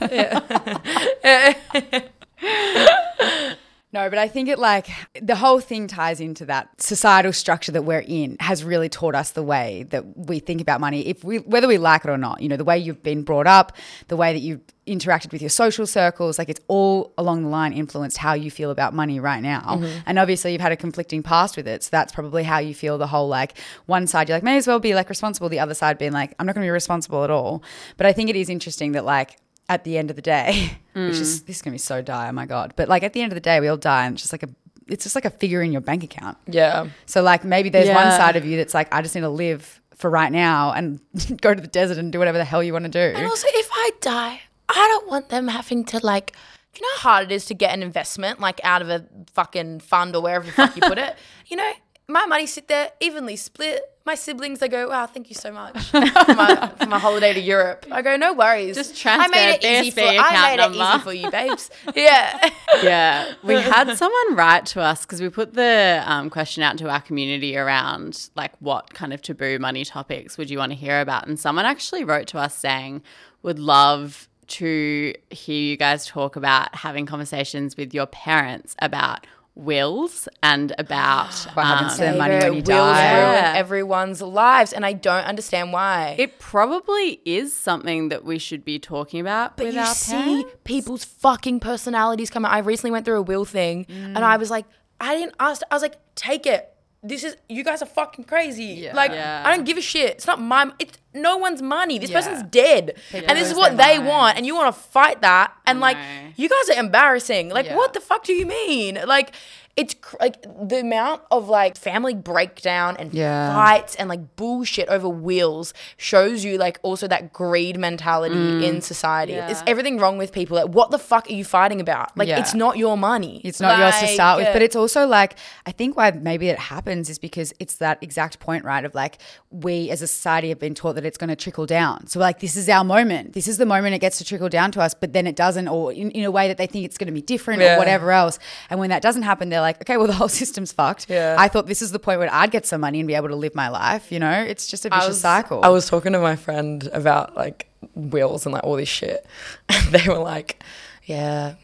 No, 3.93 4.09
but 4.09 4.17
I 4.17 4.29
think 4.29 4.47
it 4.47 4.57
like 4.57 4.89
the 5.21 5.35
whole 5.35 5.59
thing 5.59 5.87
ties 5.87 6.21
into 6.21 6.45
that 6.45 6.81
societal 6.81 7.33
structure 7.33 7.73
that 7.73 7.81
we're 7.81 8.05
in 8.07 8.37
has 8.39 8.63
really 8.63 8.87
taught 8.87 9.15
us 9.15 9.31
the 9.31 9.43
way 9.43 9.83
that 9.89 10.17
we 10.17 10.39
think 10.39 10.61
about 10.61 10.79
money. 10.79 11.05
If 11.07 11.23
we 11.23 11.39
whether 11.39 11.67
we 11.67 11.77
like 11.77 12.05
it 12.05 12.09
or 12.09 12.17
not, 12.17 12.41
you 12.41 12.47
know, 12.47 12.55
the 12.55 12.63
way 12.63 12.77
you've 12.79 13.03
been 13.03 13.23
brought 13.23 13.47
up, 13.47 13.75
the 14.07 14.15
way 14.15 14.31
that 14.31 14.39
you've 14.39 14.61
interacted 14.87 15.31
with 15.33 15.41
your 15.41 15.49
social 15.49 15.85
circles, 15.85 16.39
like 16.39 16.47
it's 16.47 16.61
all 16.67 17.13
along 17.17 17.43
the 17.43 17.49
line 17.49 17.73
influenced 17.73 18.17
how 18.17 18.33
you 18.33 18.49
feel 18.49 18.71
about 18.71 18.93
money 18.93 19.19
right 19.19 19.41
now. 19.41 19.61
Mm-hmm. 19.61 19.99
And 20.05 20.19
obviously 20.19 20.53
you've 20.53 20.61
had 20.61 20.71
a 20.71 20.77
conflicting 20.77 21.21
past 21.21 21.57
with 21.57 21.67
it. 21.67 21.83
So 21.83 21.89
that's 21.91 22.13
probably 22.13 22.43
how 22.43 22.59
you 22.59 22.73
feel 22.73 22.97
the 22.97 23.07
whole 23.07 23.27
like 23.27 23.57
one 23.87 24.07
side 24.07 24.29
you're 24.29 24.37
like, 24.37 24.43
may 24.43 24.57
as 24.57 24.67
well 24.67 24.79
be 24.79 24.95
like 24.95 25.09
responsible, 25.09 25.49
the 25.49 25.59
other 25.59 25.73
side 25.73 25.97
being 25.97 26.13
like, 26.13 26.33
I'm 26.39 26.45
not 26.45 26.55
gonna 26.55 26.65
be 26.65 26.71
responsible 26.71 27.23
at 27.25 27.29
all. 27.29 27.61
But 27.97 28.07
I 28.07 28.13
think 28.13 28.29
it 28.29 28.37
is 28.37 28.49
interesting 28.49 28.93
that 28.93 29.03
like 29.03 29.37
at 29.73 29.83
the 29.83 29.97
end 29.97 30.09
of 30.09 30.15
the 30.15 30.21
day, 30.21 30.77
which 30.93 31.15
is 31.17 31.39
hmm. 31.39 31.45
this 31.47 31.57
is 31.57 31.61
gonna 31.61 31.73
be 31.73 31.79
so 31.79 32.01
dire, 32.01 32.29
oh 32.29 32.33
my 32.33 32.45
god. 32.45 32.73
But 32.75 32.89
like 32.89 33.03
at 33.03 33.13
the 33.13 33.21
end 33.21 33.31
of 33.31 33.35
the 33.35 33.41
day, 33.41 33.59
we 33.59 33.67
all 33.67 33.77
die, 33.77 34.05
and 34.05 34.15
it's 34.15 34.23
just 34.23 34.33
like 34.33 34.43
a 34.43 34.49
it's 34.87 35.03
just 35.03 35.15
like 35.15 35.25
a 35.25 35.29
figure 35.29 35.61
in 35.61 35.71
your 35.71 35.81
bank 35.81 36.03
account. 36.03 36.37
yeah. 36.47 36.87
So 37.05 37.21
like 37.21 37.43
maybe 37.43 37.69
there's 37.69 37.89
one 37.89 38.11
side 38.11 38.35
of 38.35 38.45
you 38.45 38.57
that's 38.57 38.73
like, 38.73 38.93
I 38.93 39.01
just 39.01 39.15
need 39.15 39.21
to 39.21 39.29
live 39.29 39.81
for 39.95 40.09
right 40.09 40.31
now 40.31 40.73
and 40.73 40.99
go 41.41 41.53
to 41.53 41.61
the 41.61 41.67
desert 41.67 41.97
and 41.97 42.11
do 42.11 42.19
whatever 42.19 42.37
the 42.37 42.45
hell 42.45 42.61
you 42.61 42.73
want 42.73 42.85
to 42.85 42.91
do. 42.91 42.99
And 42.99 43.25
also, 43.25 43.47
if 43.49 43.69
I 43.71 43.91
die, 44.01 44.41
I 44.67 44.73
don't 44.73 45.07
want 45.07 45.29
them 45.29 45.47
having 45.47 45.85
to 45.85 46.05
like. 46.05 46.35
Do 46.73 46.79
you 46.79 46.83
know 46.83 46.99
how 46.99 47.09
hard 47.11 47.31
it 47.31 47.35
is 47.35 47.45
to 47.47 47.53
get 47.53 47.73
an 47.73 47.83
investment 47.83 48.39
like 48.39 48.61
out 48.63 48.81
of 48.81 48.89
a 48.89 49.05
fucking 49.33 49.81
fund 49.81 50.15
or 50.15 50.21
wherever 50.21 50.45
the 50.45 50.53
fuck 50.53 50.75
you 50.75 50.81
put 50.81 50.97
it? 50.97 51.15
You 51.47 51.57
know, 51.57 51.71
my 52.07 52.25
money 52.27 52.45
sit 52.45 52.69
there 52.69 52.91
evenly 53.01 53.35
split. 53.35 53.81
My 54.03 54.15
siblings, 54.15 54.59
they 54.59 54.67
go, 54.67 54.89
"Wow, 54.89 55.05
thank 55.05 55.29
you 55.29 55.35
so 55.35 55.51
much 55.51 55.77
for 55.91 55.99
my, 55.99 56.71
for 56.79 56.87
my 56.87 56.97
holiday 56.97 57.33
to 57.33 57.39
Europe." 57.39 57.85
I 57.91 58.01
go, 58.01 58.17
"No 58.17 58.33
worries, 58.33 58.75
Just 58.75 59.05
I 59.05 59.27
made 59.27 59.55
it 59.55 59.61
transfer 59.61 59.81
easy 59.81 59.91
for 59.91 60.23
I 60.23 60.55
made 60.55 60.63
it 60.63 60.71
easy 60.71 60.99
for 61.03 61.13
you, 61.13 61.29
babes." 61.29 61.69
Yeah, 61.95 62.49
yeah, 62.83 63.33
we 63.43 63.55
had 63.55 63.95
someone 63.97 64.35
write 64.35 64.65
to 64.67 64.81
us 64.81 65.05
because 65.05 65.21
we 65.21 65.29
put 65.29 65.53
the 65.53 66.03
um, 66.05 66.29
question 66.29 66.63
out 66.63 66.77
to 66.79 66.89
our 66.89 67.01
community 67.01 67.55
around 67.55 68.29
like 68.35 68.53
what 68.59 68.93
kind 68.93 69.13
of 69.13 69.21
taboo 69.21 69.59
money 69.59 69.85
topics 69.85 70.37
would 70.37 70.49
you 70.49 70.57
want 70.57 70.71
to 70.71 70.77
hear 70.77 70.99
about, 70.99 71.27
and 71.27 71.39
someone 71.39 71.65
actually 71.65 72.03
wrote 72.03 72.27
to 72.27 72.39
us 72.39 72.55
saying 72.57 73.03
would 73.43 73.59
love 73.59 74.27
to 74.47 75.13
hear 75.29 75.55
you 75.55 75.77
guys 75.77 76.05
talk 76.05 76.35
about 76.35 76.75
having 76.75 77.05
conversations 77.05 77.77
with 77.77 77.93
your 77.93 78.05
parents 78.07 78.75
about 78.79 79.25
wills 79.65 80.27
and 80.41 80.73
about 80.77 81.33
What 81.53 81.65
happens 81.65 81.97
to 81.97 82.05
um, 82.07 82.09
their 82.11 82.17
money 82.17 82.35
when 82.35 82.43
you 82.47 82.51
Wills 82.53 82.67
die. 82.67 83.13
ruin 83.21 83.33
Yeah. 83.35 83.53
everyone's 83.55 84.21
lives, 84.21 84.73
and 84.73 84.85
I 84.85 84.93
don't 84.93 85.23
understand 85.25 85.71
why. 85.73 86.15
It 86.17 86.39
probably 86.39 87.21
is 87.25 87.55
something 87.55 88.09
that 88.09 88.23
we 88.23 88.37
should 88.39 88.63
be 88.65 88.79
talking 88.79 89.19
about 89.19 89.57
But 89.57 89.67
with 89.67 89.75
you 89.75 89.81
our 89.81 89.85
see 89.93 90.45
people's 90.63 91.03
fucking 91.05 91.59
personalities 91.59 92.29
come 92.29 92.45
out. 92.45 92.51
I 92.51 92.59
recently 92.59 92.91
went 92.91 93.05
through 93.05 93.17
a 93.19 93.21
will 93.21 93.45
thing 93.45 93.85
and 93.89 94.17
Mm. 94.17 94.23
I 94.23 94.37
was 94.37 94.49
like, 94.49 94.65
I 94.99 95.15
didn't 95.15 95.35
ask. 95.39 95.61
I 95.71 95.75
was 95.75 95.81
like, 95.81 95.97
take 96.15 96.45
it. 96.45 96.67
This 97.03 97.23
is 97.23 97.35
you 97.49 97.63
guys 97.63 97.81
are 97.81 97.87
fucking 97.87 98.25
crazy. 98.25 98.87
Like 98.93 99.11
Yeah. 99.11 99.43
I 99.45 99.55
don't 99.55 99.65
give 99.65 99.77
a 99.77 99.81
shit. 99.81 100.11
It's 100.11 100.27
not 100.27 100.39
my. 100.39 100.71
It's 100.77 100.97
no 101.13 101.37
one's 101.37 101.61
money. 101.61 101.97
This 101.99 102.09
Yeah. 102.09 102.17
person's 102.17 102.43
dead, 102.43 102.95
and 103.13 103.37
this 103.37 103.49
is 103.49 103.55
what 103.55 103.77
they 103.77 103.99
want, 103.99 104.37
and 104.37 104.45
you 104.45 104.55
want 104.55 104.73
to 104.73 104.81
fight 104.81 105.21
that. 105.21 105.53
And 105.65 105.79
like, 105.79 105.97
you 106.35 106.49
guys 106.49 106.75
are 106.75 106.79
embarrassing. 106.79 107.49
Like, 107.49 107.65
Yeah. 107.67 107.75
what 107.75 107.93
the 107.93 107.99
fuck 108.01 108.23
do 108.23 108.33
you 108.33 108.45
mean? 108.45 108.99
Like. 109.05 109.33
It's 109.77 109.93
cr- 109.93 110.17
like 110.19 110.41
the 110.67 110.81
amount 110.81 111.21
of 111.31 111.47
like 111.47 111.77
family 111.77 112.13
breakdown 112.13 112.97
and 112.99 113.13
Yeah. 113.13 113.55
fights 113.55 113.95
and 113.95 114.09
like 114.09 114.35
bullshit 114.35 114.89
over 114.89 115.07
wills 115.07 115.73
shows 115.95 116.43
you 116.43 116.57
like 116.57 116.77
also 116.83 117.07
that 117.07 117.31
greed 117.31 117.79
mentality 117.79 118.35
Mm. 118.35 118.63
in 118.63 118.81
society. 118.81 119.31
Is 119.35 119.63
everything 119.65 119.97
wrong 119.97 120.17
with 120.17 120.33
people? 120.33 120.57
Like, 120.57 120.67
what 120.75 120.91
the 120.91 120.99
fuck 120.99 121.29
are 121.29 121.33
you 121.33 121.45
fighting 121.45 121.79
about? 121.79 122.15
Like, 122.17 122.27
Yeah. 122.27 122.39
it's 122.41 122.53
not 122.53 122.77
your 122.77 122.97
money. 122.97 123.39
It's 123.45 123.61
not 123.61 123.79
yours 123.79 123.97
to 124.01 124.07
start 124.07 124.39
with, 124.39 124.49
but 124.51 124.61
it's 124.61 124.75
also 124.75 125.07
like 125.07 125.35
I 125.65 125.71
think 125.71 125.95
why 125.95 126.11
maybe 126.11 126.49
it 126.49 126.59
happens 126.59 127.09
is 127.09 127.17
because 127.17 127.53
it's 127.57 127.75
that 127.75 127.97
exact 128.01 128.39
point, 128.39 128.65
right? 128.65 128.83
Of 128.83 128.93
like 128.93 129.19
we 129.51 129.89
as 129.89 130.01
a 130.01 130.07
society 130.07 130.49
have 130.49 130.59
been 130.59 130.75
taught 130.75 130.95
that 130.95 131.00
that 131.01 131.07
it's 131.07 131.17
going 131.17 131.29
to 131.29 131.35
trickle 131.35 131.65
down. 131.65 132.07
So 132.07 132.19
like 132.19 132.39
this 132.39 132.55
is 132.55 132.69
our 132.69 132.83
moment. 132.83 133.33
This 133.33 133.47
is 133.47 133.57
the 133.57 133.65
moment 133.65 133.95
it 133.95 133.99
gets 133.99 134.17
to 134.19 134.23
trickle 134.25 134.49
down 134.49 134.71
to 134.73 134.81
us, 134.81 134.93
but 134.93 135.13
then 135.13 135.25
it 135.27 135.35
doesn't, 135.35 135.67
or 135.67 135.91
in, 135.91 136.11
in 136.11 136.23
a 136.23 136.31
way 136.31 136.47
that 136.47 136.57
they 136.57 136.67
think 136.67 136.85
it's 136.85 136.97
going 136.97 137.07
to 137.07 137.13
be 137.13 137.21
different 137.21 137.61
Yeah. 137.61 137.75
or 137.75 137.79
whatever 137.79 138.11
else. 138.11 138.39
And 138.69 138.79
when 138.79 138.89
that 138.91 139.01
doesn't 139.01 139.23
happen, 139.23 139.49
they're 139.49 139.61
like, 139.61 139.81
okay, 139.81 139.97
well 139.97 140.07
the 140.07 140.13
whole 140.13 140.29
system's 140.41 140.71
fucked. 140.71 141.09
Yeah. 141.09 141.35
I 141.37 141.47
thought 141.47 141.67
this 141.67 141.81
is 141.81 141.91
the 141.91 141.99
point 141.99 142.19
where 142.19 142.29
I'd 142.31 142.51
get 142.51 142.65
some 142.65 142.81
money 142.81 142.99
and 142.99 143.07
be 143.07 143.15
able 143.15 143.29
to 143.29 143.35
live 143.35 143.55
my 143.55 143.69
life. 143.69 144.11
You 144.11 144.19
know, 144.19 144.31
it's 144.41 144.67
just 144.67 144.85
a 144.85 144.89
vicious 144.89 145.05
I 145.05 145.07
was, 145.07 145.21
cycle. 145.21 145.61
I 145.63 145.69
was 145.69 145.87
talking 145.89 146.13
to 146.13 146.19
my 146.19 146.35
friend 146.35 146.87
about 146.93 147.35
like 147.35 147.67
wills 147.95 148.45
and 148.45 148.53
like 148.53 148.63
all 148.63 148.75
this 148.75 148.89
shit. 148.89 149.25
And 149.69 149.87
they 149.93 150.07
were 150.07 150.19
like, 150.19 150.63
yeah, 151.05 151.55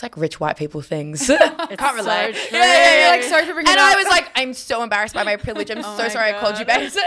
it's 0.00 0.02
like 0.02 0.16
rich 0.16 0.40
white 0.40 0.56
people 0.56 0.80
things. 0.80 1.28
I 1.30 1.76
can't 1.76 1.94
relate. 1.94 2.34
true. 2.34 2.58
Yeah, 2.58 2.64
yeah, 2.64 3.00
yeah, 3.00 3.10
Like, 3.10 3.22
sorry 3.24 3.44
for 3.44 3.52
bringing 3.52 3.70
and 3.70 3.78
I 3.78 3.96
was 3.96 4.06
like, 4.06 4.30
I'm 4.34 4.54
so 4.54 4.82
embarrassed 4.82 5.14
by 5.14 5.24
my 5.24 5.36
privilege. 5.36 5.70
I'm 5.70 5.76
oh 5.78 5.96
so 5.98 6.04
my 6.04 6.08
sorry 6.08 6.34
I 6.34 6.40
called 6.40 6.58
you 6.58 6.64
babes. 6.64 6.96
like 6.96 7.04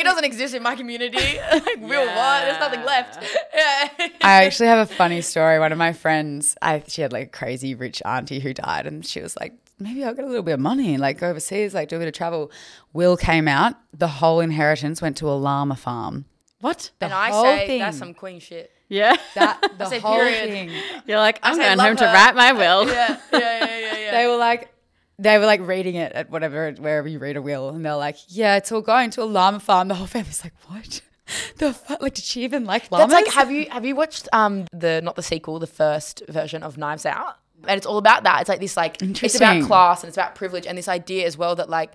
it 0.00 0.04
doesn't 0.04 0.24
exist 0.24 0.54
in 0.54 0.62
my 0.62 0.76
community. 0.76 1.40
like 1.50 1.80
will 1.80 2.06
what? 2.06 2.44
There's 2.44 2.60
nothing 2.60 2.84
left. 2.84 3.20
Yeah. 3.52 3.88
I 4.22 4.44
actually 4.44 4.68
have 4.68 4.88
a 4.88 4.94
funny 4.94 5.20
story. 5.20 5.58
One 5.58 5.72
of 5.72 5.78
my 5.78 5.92
friends, 5.92 6.56
I 6.62 6.84
she 6.86 7.02
had 7.02 7.12
like 7.12 7.26
a 7.26 7.30
crazy 7.30 7.74
rich 7.74 8.00
auntie 8.04 8.38
who 8.38 8.54
died, 8.54 8.86
and 8.86 9.04
she 9.04 9.20
was 9.20 9.36
like, 9.36 9.52
maybe 9.80 10.04
I'll 10.04 10.14
get 10.14 10.24
a 10.24 10.28
little 10.28 10.44
bit 10.44 10.52
of 10.52 10.60
money, 10.60 10.96
like 10.96 11.18
go 11.18 11.28
overseas, 11.28 11.74
like 11.74 11.88
do 11.88 11.96
a 11.96 11.98
bit 11.98 12.06
of 12.06 12.14
travel. 12.14 12.52
Will 12.92 13.16
came 13.16 13.48
out, 13.48 13.74
the 13.92 14.06
whole 14.06 14.38
inheritance 14.38 15.02
went 15.02 15.16
to 15.16 15.28
a 15.28 15.34
llama 15.34 15.74
farm. 15.74 16.26
What? 16.60 16.92
The 17.00 17.06
and 17.06 17.14
I 17.14 17.32
say 17.32 17.66
thing. 17.66 17.80
that's 17.80 17.98
some 17.98 18.14
queen 18.14 18.38
shit. 18.38 18.70
Yeah. 18.94 19.16
that 19.34 19.60
the 19.78 20.00
whole 20.00 20.16
period. 20.16 20.50
thing. 20.50 20.70
You're 21.06 21.18
like, 21.18 21.40
I'm 21.42 21.56
going 21.56 21.78
home 21.78 21.96
to 21.96 22.04
write 22.04 22.34
my 22.34 22.52
will. 22.52 22.86
Yeah, 22.86 23.18
yeah, 23.32 23.38
yeah, 23.38 23.64
yeah, 23.66 23.98
yeah. 23.98 24.10
They 24.18 24.26
were 24.26 24.36
like. 24.36 24.70
They 25.16 25.38
were 25.38 25.46
like 25.46 25.60
reading 25.60 25.94
it 25.94 26.10
at 26.12 26.28
whatever, 26.28 26.72
wherever 26.72 27.06
you 27.06 27.20
read 27.20 27.36
a 27.36 27.42
will, 27.42 27.68
and 27.68 27.86
they're 27.86 27.94
like, 27.94 28.16
"Yeah, 28.26 28.56
it's 28.56 28.72
all 28.72 28.80
going 28.80 29.10
to 29.10 29.22
a 29.22 29.24
llama 29.24 29.60
farm." 29.60 29.86
The 29.86 29.94
whole 29.94 30.08
family's 30.08 30.42
like, 30.42 30.54
"What? 30.66 31.02
The 31.58 31.72
fuck? 31.72 32.02
Like, 32.02 32.14
did 32.14 32.24
she 32.24 32.42
even 32.42 32.64
like 32.64 32.90
llamas?" 32.90 33.12
That's 33.12 33.26
like 33.26 33.34
have 33.34 33.50
you 33.52 33.70
have 33.70 33.84
you 33.84 33.94
watched 33.94 34.28
um 34.32 34.66
the 34.72 35.00
not 35.04 35.14
the 35.14 35.22
sequel, 35.22 35.60
the 35.60 35.68
first 35.68 36.24
version 36.28 36.64
of 36.64 36.76
Knives 36.76 37.06
Out? 37.06 37.36
And 37.68 37.78
it's 37.78 37.86
all 37.86 37.98
about 37.98 38.24
that. 38.24 38.40
It's 38.40 38.48
like 38.48 38.58
this 38.58 38.76
like 38.76 39.00
it's 39.00 39.36
about 39.36 39.62
class 39.62 40.02
and 40.02 40.08
it's 40.08 40.16
about 40.16 40.34
privilege 40.34 40.66
and 40.66 40.76
this 40.76 40.88
idea 40.88 41.24
as 41.26 41.38
well 41.38 41.54
that 41.54 41.70
like 41.70 41.94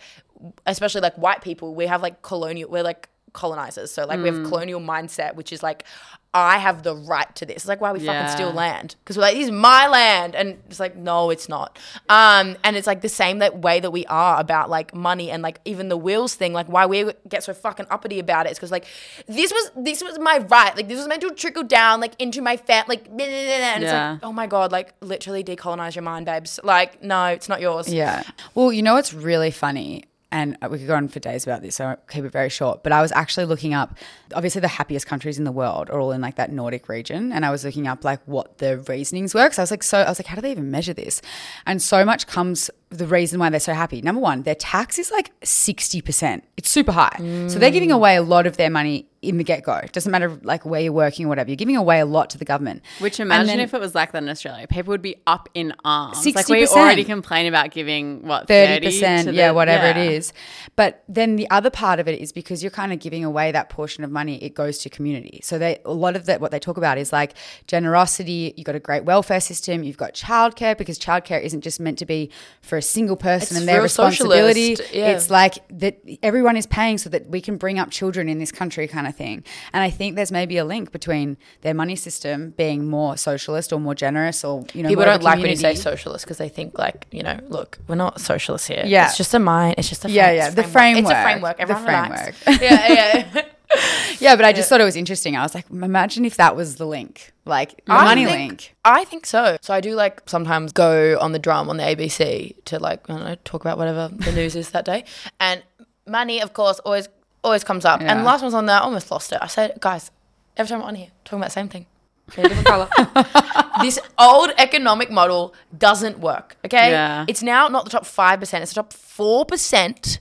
especially 0.65 1.01
like 1.01 1.15
white 1.15 1.41
people, 1.41 1.75
we 1.75 1.87
have 1.87 2.01
like 2.01 2.21
colonial 2.21 2.69
we're 2.69 2.83
like 2.83 3.09
colonizers. 3.33 3.91
So 3.91 4.05
like 4.05 4.19
we 4.21 4.29
have 4.29 4.43
colonial 4.45 4.79
mindset, 4.79 5.35
which 5.35 5.51
is 5.51 5.61
like 5.61 5.83
I 6.31 6.59
have 6.59 6.83
the 6.83 6.95
right 6.95 7.33
to 7.37 7.45
this. 7.47 7.55
It's 7.57 7.67
like 7.67 7.81
why 7.81 7.91
we 7.91 7.99
fucking 8.05 8.29
steal 8.31 8.51
land 8.51 8.95
because 9.03 9.17
we're 9.17 9.23
like 9.23 9.35
this 9.35 9.45
is 9.45 9.51
my 9.51 9.87
land, 9.87 10.35
and 10.35 10.59
it's 10.69 10.79
like 10.79 10.95
no, 10.95 11.31
it's 11.31 11.49
not. 11.49 11.79
Um, 12.07 12.55
and 12.63 12.75
it's 12.75 12.85
like 12.85 13.01
the 13.01 13.09
same 13.09 13.39
that 13.39 13.59
way 13.59 13.79
that 13.79 13.89
we 13.89 14.05
are 14.05 14.39
about 14.39 14.69
like 14.69 14.93
money 14.93 15.31
and 15.31 15.41
like 15.41 15.59
even 15.65 15.89
the 15.89 15.97
wheels 15.97 16.35
thing. 16.35 16.53
Like 16.53 16.67
why 16.67 16.85
we 16.85 17.11
get 17.27 17.43
so 17.43 17.53
fucking 17.55 17.87
uppity 17.89 18.19
about 18.19 18.45
it 18.45 18.51
is 18.51 18.57
because 18.59 18.69
like 18.71 18.85
this 19.27 19.51
was 19.51 19.71
this 19.75 20.03
was 20.03 20.19
my 20.19 20.37
right. 20.49 20.75
Like 20.75 20.87
this 20.87 20.97
was 20.99 21.07
meant 21.07 21.21
to 21.21 21.31
trickle 21.31 21.63
down 21.63 21.99
like 21.99 22.13
into 22.19 22.41
my 22.43 22.57
fat 22.57 22.87
like 22.87 23.05
blah, 23.05 23.15
blah, 23.17 23.25
blah, 23.25 23.33
blah. 23.57 23.73
and 23.73 23.83
Yeah. 23.83 24.13
it's 24.13 24.21
like 24.23 24.29
oh 24.29 24.33
my 24.33 24.45
god, 24.45 24.71
like 24.71 24.93
literally 25.01 25.43
decolonize 25.43 25.95
your 25.95 26.03
mind, 26.03 26.27
babes. 26.27 26.59
Like 26.63 27.01
no, 27.01 27.25
it's 27.25 27.49
not 27.49 27.59
yours. 27.59 27.91
Yeah. 27.91 28.21
Well, 28.53 28.71
you 28.71 28.83
know 28.83 28.93
what's 28.93 29.15
really 29.15 29.49
funny? 29.51 30.03
And 30.31 30.57
uh, 30.61 30.69
we 30.69 30.77
could 30.77 30.87
go 30.87 30.95
on 30.95 31.07
for 31.07 31.19
days 31.19 31.45
about 31.45 31.61
this, 31.61 31.75
so 31.75 31.85
I'll 31.85 31.95
keep 32.09 32.23
it 32.23 32.31
very 32.31 32.49
short. 32.49 32.83
But 32.83 32.91
I 32.91 33.01
was 33.01 33.11
actually 33.11 33.45
looking 33.45 33.73
up, 33.73 33.97
obviously, 34.35 34.61
the 34.61 34.67
happiest 34.67 35.07
countries 35.07 35.39
in 35.39 35.43
the 35.43 35.51
world 35.51 35.89
are 35.89 35.99
all 35.99 36.11
in 36.11 36.21
like 36.21 36.35
that 36.35 36.51
Nordic 36.51 36.87
region. 36.87 37.31
And 37.31 37.45
I 37.45 37.49
was 37.49 37.65
looking 37.65 37.87
up 37.87 38.03
like 38.03 38.21
what 38.25 38.59
the 38.59 38.77
reasonings 38.79 39.33
were. 39.33 39.45
Because 39.45 39.59
I 39.59 39.63
was 39.63 39.71
like, 39.71 39.83
so, 39.83 39.99
I 39.99 40.09
was 40.09 40.19
like, 40.19 40.27
how 40.27 40.35
do 40.35 40.41
they 40.41 40.51
even 40.51 40.69
measure 40.69 40.93
this? 40.93 41.21
And 41.65 41.81
so 41.81 42.05
much 42.05 42.27
comes, 42.27 42.69
the 42.89 43.05
reason 43.05 43.39
why 43.39 43.49
they're 43.49 43.59
so 43.59 43.73
happy. 43.73 44.01
Number 44.01 44.19
one, 44.21 44.43
their 44.43 44.55
tax 44.55 44.97
is 44.97 45.11
like 45.11 45.31
60%. 45.41 46.41
It's 46.57 46.69
super 46.69 46.91
high. 46.91 47.15
So 47.47 47.59
they're 47.59 47.71
giving 47.71 47.91
away 47.91 48.15
a 48.15 48.21
lot 48.23 48.47
of 48.47 48.57
their 48.57 48.69
money 48.69 49.05
in 49.21 49.37
the 49.37 49.43
get 49.43 49.63
go. 49.63 49.73
It 49.73 49.91
Doesn't 49.91 50.11
matter 50.11 50.39
like 50.43 50.65
where 50.65 50.79
you're 50.79 50.93
working 50.93 51.25
or 51.25 51.29
whatever. 51.29 51.49
You're 51.49 51.57
giving 51.57 51.75
away 51.75 51.99
a 51.99 52.05
lot 52.05 52.29
to 52.29 52.37
the 52.37 52.45
government. 52.45 52.83
Which 52.99 53.19
imagine 53.19 53.47
then- 53.47 53.59
if 53.59 53.73
it 53.73 53.79
was 53.81 53.93
like 53.93 54.13
that 54.13 54.23
in 54.23 54.29
Australia, 54.29 54.65
people 54.65 54.91
would 54.91 55.01
be 55.01 55.17
up 55.27 55.49
in 55.53 55.73
arms. 55.83 56.25
Like 56.25 56.47
we 56.47 56.63
60%. 56.63 56.67
already 56.77 57.03
complain 57.03 57.45
about 57.47 57.71
giving 57.71 58.25
what 58.25 58.47
thirty 58.47 58.75
30 58.75 58.85
percent, 58.85 59.27
to 59.27 59.33
yeah, 59.33 59.49
the- 59.49 59.53
whatever 59.55 59.87
yeah. 59.87 59.97
it 59.97 60.13
is. 60.13 60.31
But 60.77 61.03
then 61.09 61.35
the 61.35 61.49
other 61.49 61.69
part 61.69 61.99
of 61.99 62.07
it 62.07 62.19
is 62.19 62.31
because 62.31 62.63
you're 62.63 62.71
kind 62.71 62.93
of 62.93 62.99
giving 62.99 63.25
away 63.25 63.51
that 63.51 63.67
portion 63.69 64.05
of 64.05 64.09
money, 64.11 64.41
it 64.41 64.53
goes 64.55 64.77
to 64.79 64.89
community. 64.89 65.41
So 65.43 65.57
they 65.59 65.79
a 65.83 65.91
lot 65.93 66.15
of 66.15 66.25
that 66.27 66.39
what 66.39 66.51
they 66.51 66.59
talk 66.59 66.77
about 66.77 66.97
is 66.97 67.11
like 67.11 67.33
generosity. 67.67 68.53
You've 68.55 68.65
got 68.65 68.75
a 68.75 68.79
great 68.79 69.03
welfare 69.03 69.41
system. 69.41 69.83
You've 69.83 69.97
got 69.97 70.13
childcare 70.13 70.77
because 70.77 70.97
childcare 70.97 71.41
isn't 71.41 71.61
just 71.61 71.79
meant 71.81 71.97
to 71.99 72.05
be 72.05 72.31
for 72.61 72.78
a 72.79 72.81
single 72.81 73.15
person 73.15 73.55
It's 73.55 73.59
and 73.59 73.67
their 73.67 73.81
responsibility. 73.81 74.75
yeah. 74.91 75.09
It's 75.11 75.29
like 75.29 75.55
that 75.79 75.99
everyone 76.23 76.57
is 76.57 76.65
paying 76.65 76.97
so 76.97 77.09
that 77.11 77.27
we 77.29 77.39
can 77.41 77.57
bring 77.57 77.77
up 77.79 77.91
children 77.91 78.27
in 78.27 78.39
this 78.39 78.51
country, 78.51 78.87
kind 78.87 79.07
of 79.07 79.15
thing. 79.15 79.43
And 79.73 79.83
I 79.83 79.89
think 79.89 80.15
there's 80.15 80.31
maybe 80.31 80.57
a 80.57 80.65
link 80.65 80.91
between 80.91 81.37
their 81.61 81.73
money 81.73 81.95
system 81.95 82.51
being 82.57 82.89
more 82.89 83.15
socialist 83.17 83.71
or 83.71 83.79
more 83.79 83.95
generous, 83.95 84.43
or 84.43 84.65
you 84.73 84.83
know, 84.83 84.89
People 84.89 85.05
don't 85.05 85.23
like 85.23 85.39
when 85.39 85.49
you 85.51 85.55
say 85.55 85.75
socialist 85.75 86.25
because 86.25 86.37
they 86.37 86.49
think 86.49 86.77
like 86.77 87.05
you 87.11 87.23
know, 87.23 87.37
look, 87.47 87.77
we're 87.87 87.95
not 87.95 88.19
socialists 88.19 88.67
here. 88.67 88.83
Yeah. 88.85 89.07
it's 89.07 89.17
just 89.17 89.33
a 89.33 89.39
mind. 89.39 89.75
It's 89.77 89.89
just 89.89 90.05
a 90.05 90.09
Yeah, 90.09 90.31
yeah, 90.31 90.49
the 90.49 90.61
It's 90.61 90.69
a 90.69 90.71
framework, 90.71 91.13
framework. 91.23 91.55
the 91.57 91.61
Everyone 91.61 91.83
relax. 91.85 92.37
framework. 92.39 92.61
yeah, 92.61 92.93
yeah. 93.35 93.45
Yeah, 94.19 94.35
but 94.35 94.43
I 94.43 94.51
just 94.51 94.67
thought 94.67 94.81
it 94.81 94.85
was 94.85 94.97
interesting. 94.97 95.37
I 95.37 95.43
was 95.43 95.55
like, 95.55 95.69
imagine 95.69 96.25
if 96.25 96.35
that 96.37 96.55
was 96.55 96.75
the 96.75 96.85
link, 96.85 97.31
like 97.45 97.85
the 97.85 97.93
I 97.93 98.03
money 98.03 98.25
think- 98.25 98.37
link. 98.37 98.75
I 98.83 99.05
think 99.05 99.25
so. 99.25 99.57
So 99.61 99.73
I 99.73 99.79
do 99.79 99.95
like 99.95 100.23
sometimes 100.25 100.73
go 100.73 101.17
on 101.19 101.31
the 101.31 101.39
drum 101.39 101.69
on 101.69 101.77
the 101.77 101.83
ABC 101.83 102.55
to 102.65 102.79
like 102.79 103.09
I 103.09 103.13
don't 103.13 103.23
know 103.25 103.35
talk 103.45 103.61
about 103.61 103.77
whatever 103.77 104.09
the 104.11 104.31
news 104.33 104.55
is 104.55 104.71
that 104.71 104.83
day, 104.85 105.05
and 105.39 105.63
money 106.05 106.41
of 106.41 106.53
course 106.53 106.79
always 106.79 107.07
always 107.43 107.63
comes 107.63 107.85
up. 107.85 108.01
Yeah. 108.01 108.11
And 108.11 108.25
last 108.25 108.41
one 108.41 108.47
was 108.47 108.53
on 108.55 108.65
there, 108.65 108.75
I 108.77 108.79
almost 108.79 109.09
lost 109.11 109.31
it. 109.31 109.39
I 109.41 109.47
said, 109.47 109.77
guys, 109.79 110.11
every 110.57 110.67
time 110.69 110.81
I'm 110.81 110.87
on 110.87 110.95
here 110.95 111.09
talking 111.23 111.39
about 111.39 111.47
the 111.47 111.51
same 111.53 111.69
thing. 111.69 111.85
this 113.81 113.99
old 114.19 114.51
economic 114.57 115.09
model 115.09 115.53
doesn't 115.77 116.19
work. 116.19 116.57
Okay, 116.65 116.91
Yeah. 116.91 117.25
it's 117.27 117.41
now 117.41 117.67
not 117.69 117.85
the 117.85 117.89
top 117.91 118.05
five 118.05 118.39
percent; 118.39 118.63
it's 118.63 118.73
the 118.73 118.81
top 118.83 118.93
four 118.93 119.45
percent. 119.45 120.19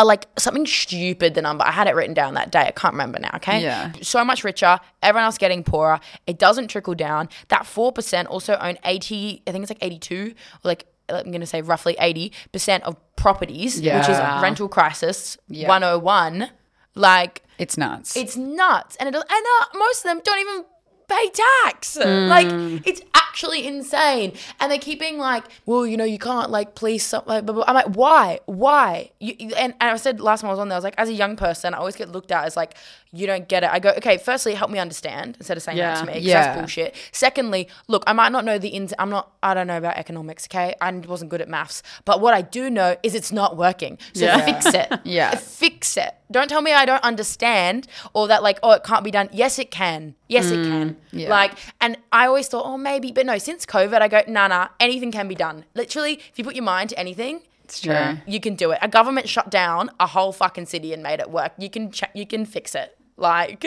Are 0.00 0.04
like 0.06 0.26
something 0.38 0.66
stupid. 0.66 1.34
The 1.34 1.42
number 1.42 1.62
I 1.62 1.72
had 1.72 1.86
it 1.86 1.94
written 1.94 2.14
down 2.14 2.32
that 2.34 2.50
day. 2.50 2.60
I 2.66 2.70
can't 2.70 2.94
remember 2.94 3.18
now. 3.18 3.32
Okay, 3.36 3.60
Yeah. 3.62 3.92
so 4.00 4.24
much 4.24 4.44
richer, 4.44 4.78
everyone 5.02 5.24
else 5.26 5.36
getting 5.36 5.62
poorer. 5.62 6.00
It 6.26 6.38
doesn't 6.38 6.68
trickle 6.68 6.94
down. 6.94 7.28
That 7.48 7.62
4% 7.64 8.26
also 8.28 8.56
own 8.56 8.78
80, 8.84 9.42
I 9.46 9.50
think 9.52 9.62
it's 9.62 9.70
like 9.70 9.84
82, 9.84 10.32
or 10.32 10.58
like 10.64 10.86
I'm 11.10 11.24
going 11.24 11.40
to 11.40 11.46
say 11.46 11.60
roughly 11.60 11.96
80% 12.00 12.80
of 12.82 12.96
properties, 13.16 13.76
which 13.76 14.08
is 14.08 14.18
rental 14.42 14.68
crisis 14.68 15.36
Yeah. 15.48 15.68
101. 15.68 16.48
Like, 16.94 17.42
It's 17.58 17.76
nuts. 17.76 18.16
it's 18.16 18.36
nuts. 18.36 18.96
And, 18.96 19.08
it 19.08 19.14
and 19.14 19.24
uh, 19.24 19.64
most 19.78 19.98
of 19.98 20.04
them 20.04 20.20
don't 20.24 20.38
even 20.40 20.64
pay 21.10 21.30
tax. 21.64 21.96
Like, 21.96 22.50
hmm. 22.50 22.78
it's 22.84 23.02
actually 23.14 23.66
insane. 23.66 24.32
And 24.60 24.70
they 24.70 24.78
keep 24.78 25.00
being 25.00 25.18
like, 25.18 25.44
well, 25.66 25.86
you 25.86 25.96
know, 25.96 26.04
you 26.04 26.18
can't 26.18 26.50
like 26.50 26.74
police 26.74 27.04
something. 27.04 27.28
Like, 27.28 27.46
blah, 27.46 27.54
blah. 27.54 27.64
I'm 27.66 27.74
like, 27.74 27.94
why? 27.94 28.40
Why? 28.46 29.10
You, 29.18 29.34
you- 29.38 29.54
and, 29.56 29.74
and 29.80 29.90
I 29.90 29.96
said 29.96 30.20
last 30.20 30.40
time 30.40 30.48
I 30.48 30.52
was 30.52 30.60
on 30.60 30.68
there, 30.68 30.76
I 30.76 30.78
was 30.78 30.84
like, 30.84 30.94
as 30.98 31.08
a 31.08 31.12
young 31.12 31.36
person, 31.36 31.74
I 31.74 31.78
always 31.78 31.96
get 31.96 32.10
looked 32.10 32.30
at 32.32 32.44
as 32.44 32.56
like, 32.56 32.74
you 33.12 33.26
don't 33.26 33.48
get 33.48 33.64
it. 33.64 33.70
I 33.70 33.78
go, 33.80 33.90
okay, 33.98 34.18
firstly, 34.18 34.54
help 34.54 34.70
me 34.70 34.78
understand 34.78 35.36
instead 35.38 35.56
of 35.56 35.62
saying 35.64 35.78
that 35.78 35.94
Yeah. 35.96 36.00
to 36.00 36.06
me. 36.06 36.12
'cause 36.14 36.22
Yeah. 36.22 36.42
That's 36.44 36.58
bullshit. 36.60 36.94
Secondly, 37.12 37.68
look, 37.88 38.04
I 38.06 38.12
might 38.12 38.30
not 38.30 38.44
know 38.44 38.56
the 38.58 38.68
ins. 38.68 38.94
I'm 38.98 39.10
not, 39.10 39.32
I 39.42 39.52
don't 39.54 39.66
know 39.66 39.76
about 39.78 39.96
economics, 39.96 40.46
okay? 40.46 40.74
I 40.80 40.92
wasn't 40.92 41.30
good 41.30 41.40
at 41.40 41.48
maths. 41.48 41.82
But 42.04 42.20
what 42.20 42.34
I 42.34 42.42
do 42.42 42.70
know 42.70 42.96
is 43.02 43.14
it's 43.16 43.32
not 43.32 43.56
working. 43.56 43.98
So 44.14 44.26
Yeah. 44.26 44.44
fix 44.44 44.66
it. 44.66 44.92
Yeah. 45.04 45.34
Fix 45.34 45.96
it. 45.96 46.14
Don't 46.30 46.48
tell 46.48 46.62
me 46.62 46.72
I 46.72 46.84
don't 46.84 47.02
understand 47.02 47.88
or 48.14 48.28
that 48.28 48.42
like, 48.44 48.58
oh, 48.62 48.70
it 48.72 48.84
can't 48.84 49.02
be 49.02 49.10
done. 49.10 49.28
Yes, 49.32 49.58
it 49.58 49.70
can. 49.72 50.14
Yes, 50.28 50.46
it 50.52 50.62
can. 50.64 50.90
Mm, 50.90 50.96
yeah. 51.12 51.28
Like, 51.28 51.52
and 51.80 51.96
I 52.12 52.26
always 52.26 52.46
thought, 52.46 52.64
oh, 52.64 52.78
maybe, 52.78 53.10
but 53.10 53.26
no, 53.26 53.38
since 53.38 53.66
COVID, 53.66 54.00
I 54.00 54.06
go, 54.06 54.22
nah, 54.28 54.46
nah, 54.46 54.68
anything 54.78 55.10
can 55.10 55.26
be 55.26 55.34
done. 55.34 55.64
Literally, 55.74 56.14
if 56.30 56.38
you 56.38 56.44
put 56.44 56.54
your 56.54 56.62
mind 56.64 56.90
to 56.90 56.98
anything, 56.98 57.40
it's 57.64 57.80
true. 57.80 58.18
you 58.26 58.38
can 58.40 58.54
do 58.54 58.70
it. 58.70 58.78
A 58.82 58.88
government 58.88 59.28
shut 59.28 59.50
down 59.50 59.90
a 59.98 60.06
whole 60.06 60.32
fucking 60.32 60.66
city 60.66 60.92
and 60.92 61.02
made 61.02 61.18
it 61.18 61.30
work. 61.30 61.52
You 61.58 61.68
can, 61.70 61.90
ch- 61.90 62.04
you 62.14 62.26
can 62.26 62.44
fix 62.46 62.74
it. 62.76 62.96
Like, 63.20 63.66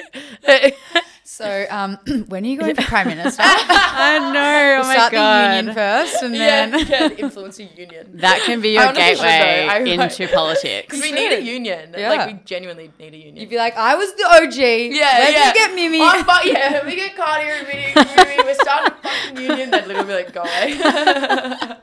So, 1.26 1.66
um, 1.70 1.98
when 2.28 2.44
are 2.44 2.48
you 2.48 2.60
going 2.60 2.76
for 2.76 2.82
prime 2.84 3.08
minister? 3.08 3.42
I 3.46 4.20
know. 4.34 4.82
Oh 4.84 4.88
my 4.88 4.94
Start 4.94 5.12
god. 5.14 5.52
the 5.52 5.56
union 5.56 5.74
first, 5.76 6.22
and 6.22 6.36
yeah, 6.36 6.70
then 6.70 6.88
yeah, 6.88 7.10
influence 7.26 7.60
a 7.60 7.64
union. 7.64 8.18
That 8.18 8.42
can 8.46 8.62
be 8.62 8.70
your 8.72 8.88
should 8.88 8.96
gateway 8.96 9.68
though. 9.86 10.04
Into 10.04 10.28
politics. 10.34 11.02
We 11.02 11.12
need 11.12 11.32
a 11.32 11.42
union. 11.42 11.94
Yeah. 11.98 12.10
Like, 12.10 12.28
we 12.28 12.40
genuinely 12.46 12.92
need 13.00 13.14
a 13.14 13.18
union. 13.18 13.38
you'd 13.38 13.50
be 13.50 13.58
like, 13.58 13.76
"I 13.78 13.96
was 13.96 14.14
the 14.16 14.26
OG. 14.26 14.56
Yeah, 14.58 15.00
Let 15.20 15.34
yeah. 15.34 15.48
me 15.48 15.54
get 15.54 15.74
Mimi." 15.76 16.00
Oh, 16.02 16.24
but 16.28 16.46
yeah, 16.46 16.86
we 16.86 16.96
get 16.96 17.16
Cardi 17.16 17.50
or 17.50 17.64
Mimi, 17.64 17.94
Mimi, 17.96 18.44
we're 18.44 18.54
starting 18.56 18.94
a 18.94 19.02
fucking 19.02 19.38
union. 19.38 19.72
Then 19.72 19.88
literally 19.88 20.08
be 20.08 20.14
like, 20.14 20.34
go 20.34 20.42
away. 20.42 21.78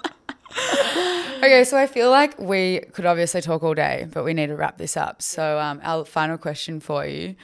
Okay, 1.43 1.65
so 1.65 1.77
I 1.79 1.87
feel 1.87 2.11
like 2.11 2.39
we 2.39 2.81
could 2.93 3.07
obviously 3.07 3.41
talk 3.41 3.63
all 3.63 3.75
day, 3.75 4.07
but 4.13 4.25
we 4.25 4.35
need 4.35 4.49
to 4.49 4.57
wrap 4.57 4.77
this 4.77 4.97
up. 4.97 5.23
So, 5.23 5.59
um, 5.59 5.81
our 5.83 6.05
final 6.05 6.37
question 6.37 6.79
for 6.81 7.07
you: 7.07 7.37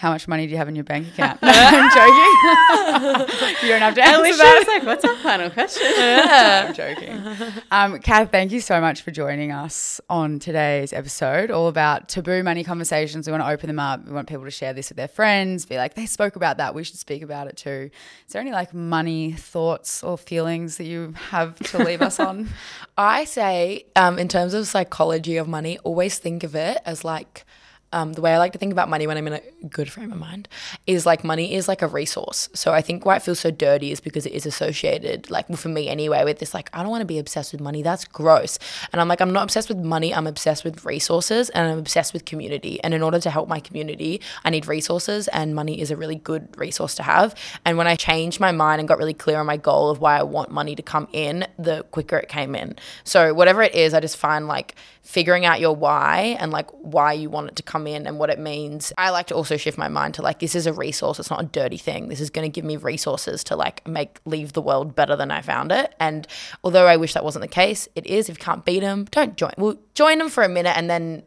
How 0.00 0.10
much 0.10 0.26
money 0.26 0.46
do 0.46 0.52
you 0.52 0.56
have 0.56 0.66
in 0.66 0.74
your 0.74 0.84
bank 0.84 1.08
account? 1.08 1.42
No, 1.50 1.52
I'm 1.52 1.90
joking. 1.90 3.36
you 3.62 3.68
don't 3.68 3.82
have 3.82 3.94
to 3.96 4.02
answer 4.02 4.20
Alicia 4.20 4.38
that. 4.38 4.56
was 4.58 4.66
like, 4.66 4.82
what's 4.84 5.04
our 5.04 5.16
final 5.16 5.50
question? 5.50 5.92
I'm 5.94 6.72
joking. 6.72 7.22
Um, 7.70 7.98
Kath, 7.98 8.30
thank 8.30 8.50
you 8.50 8.62
so 8.62 8.80
much 8.80 9.02
for 9.02 9.10
joining 9.10 9.52
us 9.52 10.00
on 10.08 10.38
today's 10.38 10.94
episode, 10.94 11.50
all 11.50 11.68
about 11.68 12.08
taboo 12.08 12.42
money 12.42 12.64
conversations. 12.64 13.26
We 13.26 13.32
want 13.32 13.42
to 13.42 13.50
open 13.50 13.66
them 13.66 13.78
up. 13.78 14.06
We 14.06 14.12
want 14.12 14.26
people 14.26 14.44
to 14.44 14.50
share 14.50 14.72
this 14.72 14.88
with 14.88 14.96
their 14.96 15.06
friends, 15.06 15.66
be 15.66 15.76
like, 15.76 15.92
they 15.94 16.06
spoke 16.06 16.34
about 16.34 16.56
that. 16.56 16.74
We 16.74 16.82
should 16.82 16.96
speak 16.96 17.20
about 17.20 17.48
it 17.48 17.58
too. 17.58 17.90
Is 18.26 18.32
there 18.32 18.40
any 18.40 18.52
like 18.52 18.72
money 18.72 19.32
thoughts 19.32 20.02
or 20.02 20.16
feelings 20.16 20.78
that 20.78 20.84
you 20.84 21.12
have 21.28 21.58
to 21.58 21.78
leave 21.78 22.00
us 22.00 22.18
on? 22.18 22.48
I 22.96 23.24
say, 23.24 23.84
um, 23.96 24.18
in 24.18 24.28
terms 24.28 24.54
of 24.54 24.66
psychology 24.66 25.36
of 25.36 25.46
money, 25.46 25.78
always 25.84 26.18
think 26.18 26.42
of 26.42 26.54
it 26.54 26.78
as 26.86 27.04
like 27.04 27.44
um, 27.92 28.12
the 28.12 28.20
way 28.20 28.32
I 28.32 28.38
like 28.38 28.52
to 28.52 28.58
think 28.58 28.72
about 28.72 28.88
money 28.88 29.06
when 29.06 29.16
I'm 29.16 29.26
in 29.26 29.32
a 29.34 29.42
good 29.68 29.90
frame 29.90 30.12
of 30.12 30.18
mind 30.18 30.48
is 30.86 31.06
like 31.06 31.24
money 31.24 31.54
is 31.54 31.66
like 31.66 31.82
a 31.82 31.88
resource. 31.88 32.48
So 32.54 32.72
I 32.72 32.82
think 32.82 33.04
why 33.04 33.16
it 33.16 33.22
feels 33.22 33.40
so 33.40 33.50
dirty 33.50 33.90
is 33.90 34.00
because 34.00 34.26
it 34.26 34.32
is 34.32 34.46
associated, 34.46 35.28
like 35.30 35.48
well, 35.48 35.56
for 35.56 35.68
me 35.68 35.88
anyway, 35.88 36.24
with 36.24 36.38
this 36.38 36.54
like 36.54 36.70
I 36.72 36.82
don't 36.82 36.90
want 36.90 37.02
to 37.02 37.06
be 37.06 37.18
obsessed 37.18 37.52
with 37.52 37.60
money. 37.60 37.82
That's 37.82 38.04
gross. 38.04 38.58
And 38.92 39.00
I'm 39.00 39.08
like 39.08 39.20
I'm 39.20 39.32
not 39.32 39.44
obsessed 39.44 39.68
with 39.68 39.78
money. 39.78 40.14
I'm 40.14 40.26
obsessed 40.26 40.64
with 40.64 40.84
resources 40.84 41.50
and 41.50 41.66
I'm 41.66 41.78
obsessed 41.78 42.12
with 42.12 42.24
community. 42.24 42.82
And 42.84 42.94
in 42.94 43.02
order 43.02 43.18
to 43.18 43.30
help 43.30 43.48
my 43.48 43.60
community, 43.60 44.20
I 44.44 44.50
need 44.50 44.66
resources, 44.66 45.26
and 45.28 45.54
money 45.54 45.80
is 45.80 45.90
a 45.90 45.96
really 45.96 46.16
good 46.16 46.48
resource 46.56 46.94
to 46.96 47.02
have. 47.02 47.34
And 47.64 47.76
when 47.76 47.86
I 47.88 47.96
changed 47.96 48.38
my 48.38 48.52
mind 48.52 48.80
and 48.80 48.88
got 48.88 48.98
really 48.98 49.14
clear 49.14 49.38
on 49.38 49.46
my 49.46 49.56
goal 49.56 49.90
of 49.90 50.00
why 50.00 50.18
I 50.18 50.22
want 50.22 50.50
money 50.50 50.76
to 50.76 50.82
come 50.82 51.08
in, 51.12 51.46
the 51.58 51.82
quicker 51.90 52.16
it 52.18 52.28
came 52.28 52.54
in. 52.54 52.76
So 53.02 53.34
whatever 53.34 53.62
it 53.62 53.74
is, 53.74 53.94
I 53.94 54.00
just 54.00 54.16
find 54.16 54.46
like 54.46 54.76
figuring 55.02 55.44
out 55.44 55.60
your 55.60 55.74
why 55.74 56.36
and 56.38 56.52
like 56.52 56.70
why 56.70 57.12
you 57.12 57.28
want 57.30 57.48
it 57.48 57.56
to 57.56 57.62
come 57.62 57.79
in 57.86 58.06
and 58.06 58.18
what 58.18 58.30
it 58.30 58.38
means. 58.38 58.92
I 58.98 59.10
like 59.10 59.26
to 59.28 59.34
also 59.34 59.56
shift 59.56 59.76
my 59.78 59.88
mind 59.88 60.14
to 60.14 60.22
like 60.22 60.38
this 60.40 60.54
is 60.54 60.66
a 60.66 60.72
resource. 60.72 61.18
It's 61.18 61.30
not 61.30 61.42
a 61.42 61.46
dirty 61.46 61.76
thing. 61.78 62.08
This 62.08 62.20
is 62.20 62.30
going 62.30 62.50
to 62.50 62.54
give 62.54 62.64
me 62.64 62.76
resources 62.76 63.44
to 63.44 63.56
like 63.56 63.86
make 63.86 64.18
leave 64.24 64.52
the 64.52 64.62
world 64.62 64.94
better 64.94 65.16
than 65.16 65.30
I 65.30 65.40
found 65.42 65.72
it. 65.72 65.94
And 66.00 66.26
although 66.64 66.86
I 66.86 66.96
wish 66.96 67.14
that 67.14 67.24
wasn't 67.24 67.42
the 67.42 67.48
case, 67.48 67.88
it 67.94 68.06
is. 68.06 68.28
If 68.28 68.38
you 68.38 68.44
can't 68.44 68.64
beat 68.64 68.80
them, 68.80 69.06
don't 69.10 69.36
join. 69.36 69.52
Well, 69.56 69.76
join 69.94 70.18
them 70.18 70.28
for 70.28 70.42
a 70.44 70.48
minute 70.48 70.76
and 70.76 70.88
then, 70.90 71.22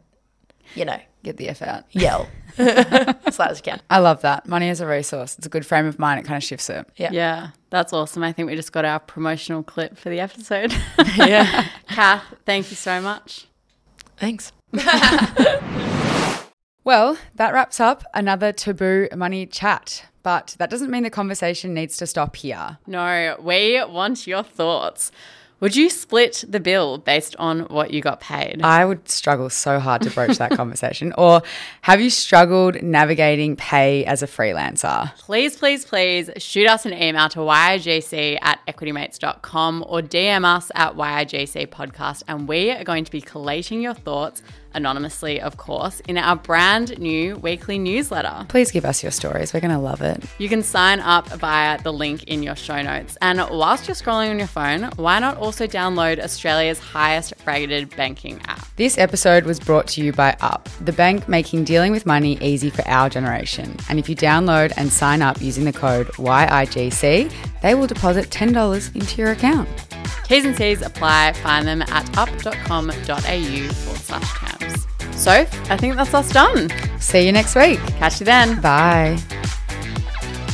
you 0.74 0.84
know, 0.84 0.98
Get 1.24 1.38
the 1.38 1.48
F 1.48 1.62
out. 1.62 1.84
yell 1.90 2.28
as 2.58 3.38
loud 3.38 3.50
as 3.50 3.56
you 3.58 3.62
can. 3.62 3.80
I 3.88 3.98
love 3.98 4.20
that. 4.20 4.46
Money 4.46 4.68
is 4.68 4.82
a 4.82 4.86
resource. 4.86 5.36
It's 5.38 5.46
a 5.46 5.48
good 5.48 5.64
frame 5.64 5.86
of 5.86 5.98
mind. 5.98 6.20
It 6.20 6.24
kind 6.26 6.36
of 6.36 6.44
shifts 6.44 6.68
it. 6.68 6.86
Yeah. 6.96 7.08
Yeah, 7.12 7.48
that's 7.70 7.94
awesome. 7.94 8.22
I 8.22 8.32
think 8.32 8.50
we 8.50 8.54
just 8.56 8.72
got 8.72 8.84
our 8.84 9.00
promotional 9.00 9.62
clip 9.62 9.96
for 9.96 10.10
the 10.10 10.20
episode. 10.20 10.72
Yeah. 11.16 11.66
Kath, 11.88 12.24
thank 12.44 12.70
you 12.70 12.76
so 12.76 13.00
much. 13.00 13.46
Thanks. 14.18 14.52
Well, 16.84 17.16
that 17.34 17.54
wraps 17.54 17.80
up 17.80 18.04
another 18.12 18.52
taboo 18.52 19.08
money 19.16 19.46
chat. 19.46 20.04
But 20.22 20.56
that 20.58 20.70
doesn't 20.70 20.90
mean 20.90 21.02
the 21.02 21.10
conversation 21.10 21.74
needs 21.74 21.98
to 21.98 22.06
stop 22.06 22.36
here. 22.36 22.78
No, 22.86 23.36
we 23.40 23.82
want 23.84 24.26
your 24.26 24.42
thoughts. 24.42 25.12
Would 25.60 25.76
you 25.76 25.88
split 25.88 26.44
the 26.46 26.60
bill 26.60 26.98
based 26.98 27.36
on 27.36 27.60
what 27.60 27.90
you 27.90 28.00
got 28.00 28.20
paid? 28.20 28.60
I 28.62 28.84
would 28.84 29.08
struggle 29.08 29.48
so 29.48 29.78
hard 29.78 30.02
to 30.02 30.10
broach 30.10 30.36
that 30.38 30.50
conversation. 30.50 31.12
Or 31.18 31.42
have 31.82 32.00
you 32.00 32.10
struggled 32.10 32.82
navigating 32.82 33.56
pay 33.56 34.04
as 34.04 34.22
a 34.22 34.26
freelancer? 34.26 35.14
please, 35.16 35.56
please, 35.56 35.84
please 35.84 36.28
shoot 36.38 36.66
us 36.66 36.84
an 36.84 36.92
email 36.92 37.28
to 37.30 37.38
yigc 37.38 38.38
at 38.42 38.60
equitymates.com 38.66 39.84
or 39.86 40.00
DM 40.00 40.44
us 40.44 40.70
at 40.74 40.96
yigc 40.96 41.68
podcast. 41.68 42.24
And 42.28 42.48
we 42.48 42.70
are 42.70 42.84
going 42.84 43.04
to 43.04 43.10
be 43.10 43.20
collating 43.20 43.80
your 43.80 43.94
thoughts 43.94 44.42
anonymously, 44.74 45.40
of 45.40 45.56
course, 45.56 46.00
in 46.00 46.18
our 46.18 46.36
brand 46.36 46.98
new 46.98 47.36
weekly 47.36 47.78
newsletter. 47.78 48.46
Please 48.48 48.70
give 48.70 48.84
us 48.84 49.02
your 49.02 49.12
stories. 49.12 49.54
We're 49.54 49.60
going 49.60 49.72
to 49.72 49.78
love 49.78 50.02
it. 50.02 50.22
You 50.38 50.48
can 50.48 50.62
sign 50.62 51.00
up 51.00 51.28
via 51.28 51.82
the 51.82 51.92
link 51.92 52.24
in 52.24 52.42
your 52.42 52.56
show 52.56 52.82
notes. 52.82 53.16
And 53.22 53.38
whilst 53.50 53.88
you're 53.88 53.94
scrolling 53.94 54.30
on 54.30 54.38
your 54.38 54.48
phone, 54.48 54.90
why 54.96 55.18
not 55.18 55.36
also 55.36 55.66
download 55.66 56.18
Australia's 56.18 56.78
highest 56.78 57.34
rated 57.46 57.94
banking 57.96 58.40
app? 58.46 58.66
This 58.76 58.98
episode 58.98 59.44
was 59.44 59.60
brought 59.60 59.86
to 59.88 60.02
you 60.02 60.12
by 60.12 60.36
Up, 60.40 60.68
the 60.80 60.92
bank 60.92 61.28
making 61.28 61.64
dealing 61.64 61.92
with 61.92 62.06
money 62.06 62.38
easy 62.40 62.70
for 62.70 62.86
our 62.88 63.08
generation. 63.08 63.76
And 63.88 63.98
if 63.98 64.08
you 64.08 64.16
download 64.16 64.72
and 64.76 64.90
sign 64.90 65.22
up 65.22 65.40
using 65.40 65.64
the 65.64 65.72
code 65.72 66.08
YIGC, 66.08 67.32
they 67.62 67.74
will 67.74 67.86
deposit 67.86 68.30
$10 68.30 68.94
into 68.94 69.22
your 69.22 69.30
account. 69.30 69.68
T's 70.24 70.44
and 70.44 70.56
C's 70.56 70.82
apply. 70.82 71.32
Find 71.34 71.66
them 71.66 71.82
at 71.82 72.18
up.com.au 72.18 72.92
forward 72.92 74.00
slash 74.00 74.58
terms. 74.58 74.86
So 75.16 75.30
I 75.30 75.76
think 75.76 75.96
that's 75.96 76.12
us 76.12 76.30
done. 76.32 76.68
See 76.98 77.24
you 77.24 77.32
next 77.32 77.54
week. 77.54 77.78
Catch 77.98 78.20
you 78.20 78.26
then. 78.26 78.60
Bye. 78.60 79.18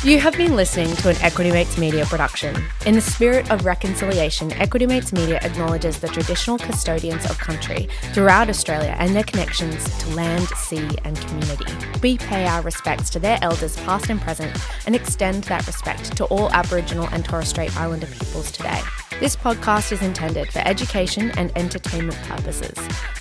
You 0.03 0.19
have 0.19 0.35
been 0.35 0.57
listening 0.57 0.97
to 0.97 1.11
an 1.11 1.17
Equity 1.21 1.51
Mates 1.51 1.77
Media 1.77 2.07
production. 2.07 2.57
In 2.87 2.95
the 2.95 3.03
spirit 3.03 3.51
of 3.51 3.67
reconciliation, 3.67 4.51
Equity 4.55 4.87
Mates 4.87 5.13
Media 5.13 5.39
acknowledges 5.43 5.99
the 5.99 6.09
traditional 6.09 6.57
custodians 6.57 7.27
of 7.27 7.37
country 7.37 7.87
throughout 8.15 8.49
Australia 8.49 8.97
and 8.99 9.15
their 9.15 9.25
connections 9.25 9.85
to 9.99 10.09
land, 10.15 10.49
sea, 10.57 10.89
and 11.05 11.21
community. 11.21 11.71
We 12.03 12.17
pay 12.17 12.47
our 12.47 12.63
respects 12.63 13.11
to 13.11 13.19
their 13.19 13.39
elders, 13.43 13.77
past 13.77 14.09
and 14.09 14.19
present, 14.19 14.57
and 14.87 14.97
extend 14.97 15.45
that 15.45 15.67
respect 15.67 16.17
to 16.17 16.25
all 16.25 16.51
Aboriginal 16.53 17.07
and 17.13 17.23
Torres 17.23 17.51
Strait 17.51 17.77
Islander 17.77 18.07
peoples 18.07 18.51
today. 18.51 18.81
This 19.21 19.37
podcast 19.37 19.93
is 19.93 20.01
intended 20.01 20.49
for 20.51 20.61
education 20.61 21.31
and 21.33 21.53
entertainment 21.57 22.17
purposes. 22.23 22.73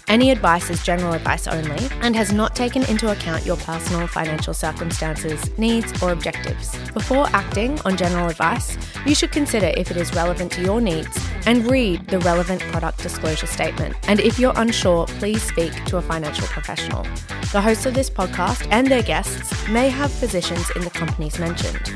Any 0.07 0.31
advice 0.31 0.69
is 0.69 0.81
general 0.81 1.11
advice 1.11 1.45
only 1.45 1.89
and 2.01 2.15
has 2.15 2.31
not 2.31 2.55
taken 2.55 2.83
into 2.85 3.11
account 3.11 3.45
your 3.45 3.57
personal 3.57 4.07
financial 4.07 4.53
circumstances, 4.53 5.57
needs, 5.57 6.01
or 6.01 6.11
objectives. 6.11 6.68
Before 6.93 7.27
acting 7.33 7.79
on 7.85 7.97
general 7.97 8.27
advice, 8.27 8.77
you 9.05 9.15
should 9.15 9.31
consider 9.31 9.71
if 9.77 9.91
it 9.91 9.97
is 9.97 10.13
relevant 10.13 10.51
to 10.53 10.61
your 10.61 10.81
needs 10.81 11.17
and 11.45 11.69
read 11.69 12.07
the 12.07 12.19
relevant 12.19 12.61
product 12.63 13.01
disclosure 13.01 13.47
statement. 13.47 13.95
And 14.07 14.19
if 14.19 14.39
you're 14.39 14.53
unsure, 14.55 15.07
please 15.07 15.41
speak 15.41 15.73
to 15.85 15.97
a 15.97 16.01
financial 16.01 16.47
professional. 16.47 17.03
The 17.51 17.61
hosts 17.61 17.85
of 17.85 17.93
this 17.93 18.09
podcast 18.09 18.67
and 18.71 18.87
their 18.87 19.03
guests 19.03 19.67
may 19.69 19.89
have 19.89 20.11
positions 20.19 20.69
in 20.75 20.83
the 20.83 20.89
companies 20.89 21.39
mentioned. 21.39 21.93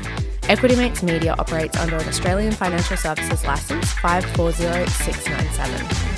Equity 0.48 0.76
Mates 0.76 1.02
Media 1.02 1.34
operates 1.38 1.76
under 1.78 1.96
an 1.96 2.08
Australian 2.08 2.52
Financial 2.52 2.96
Services 2.96 3.44
Licence 3.44 3.92
540697. 3.94 6.13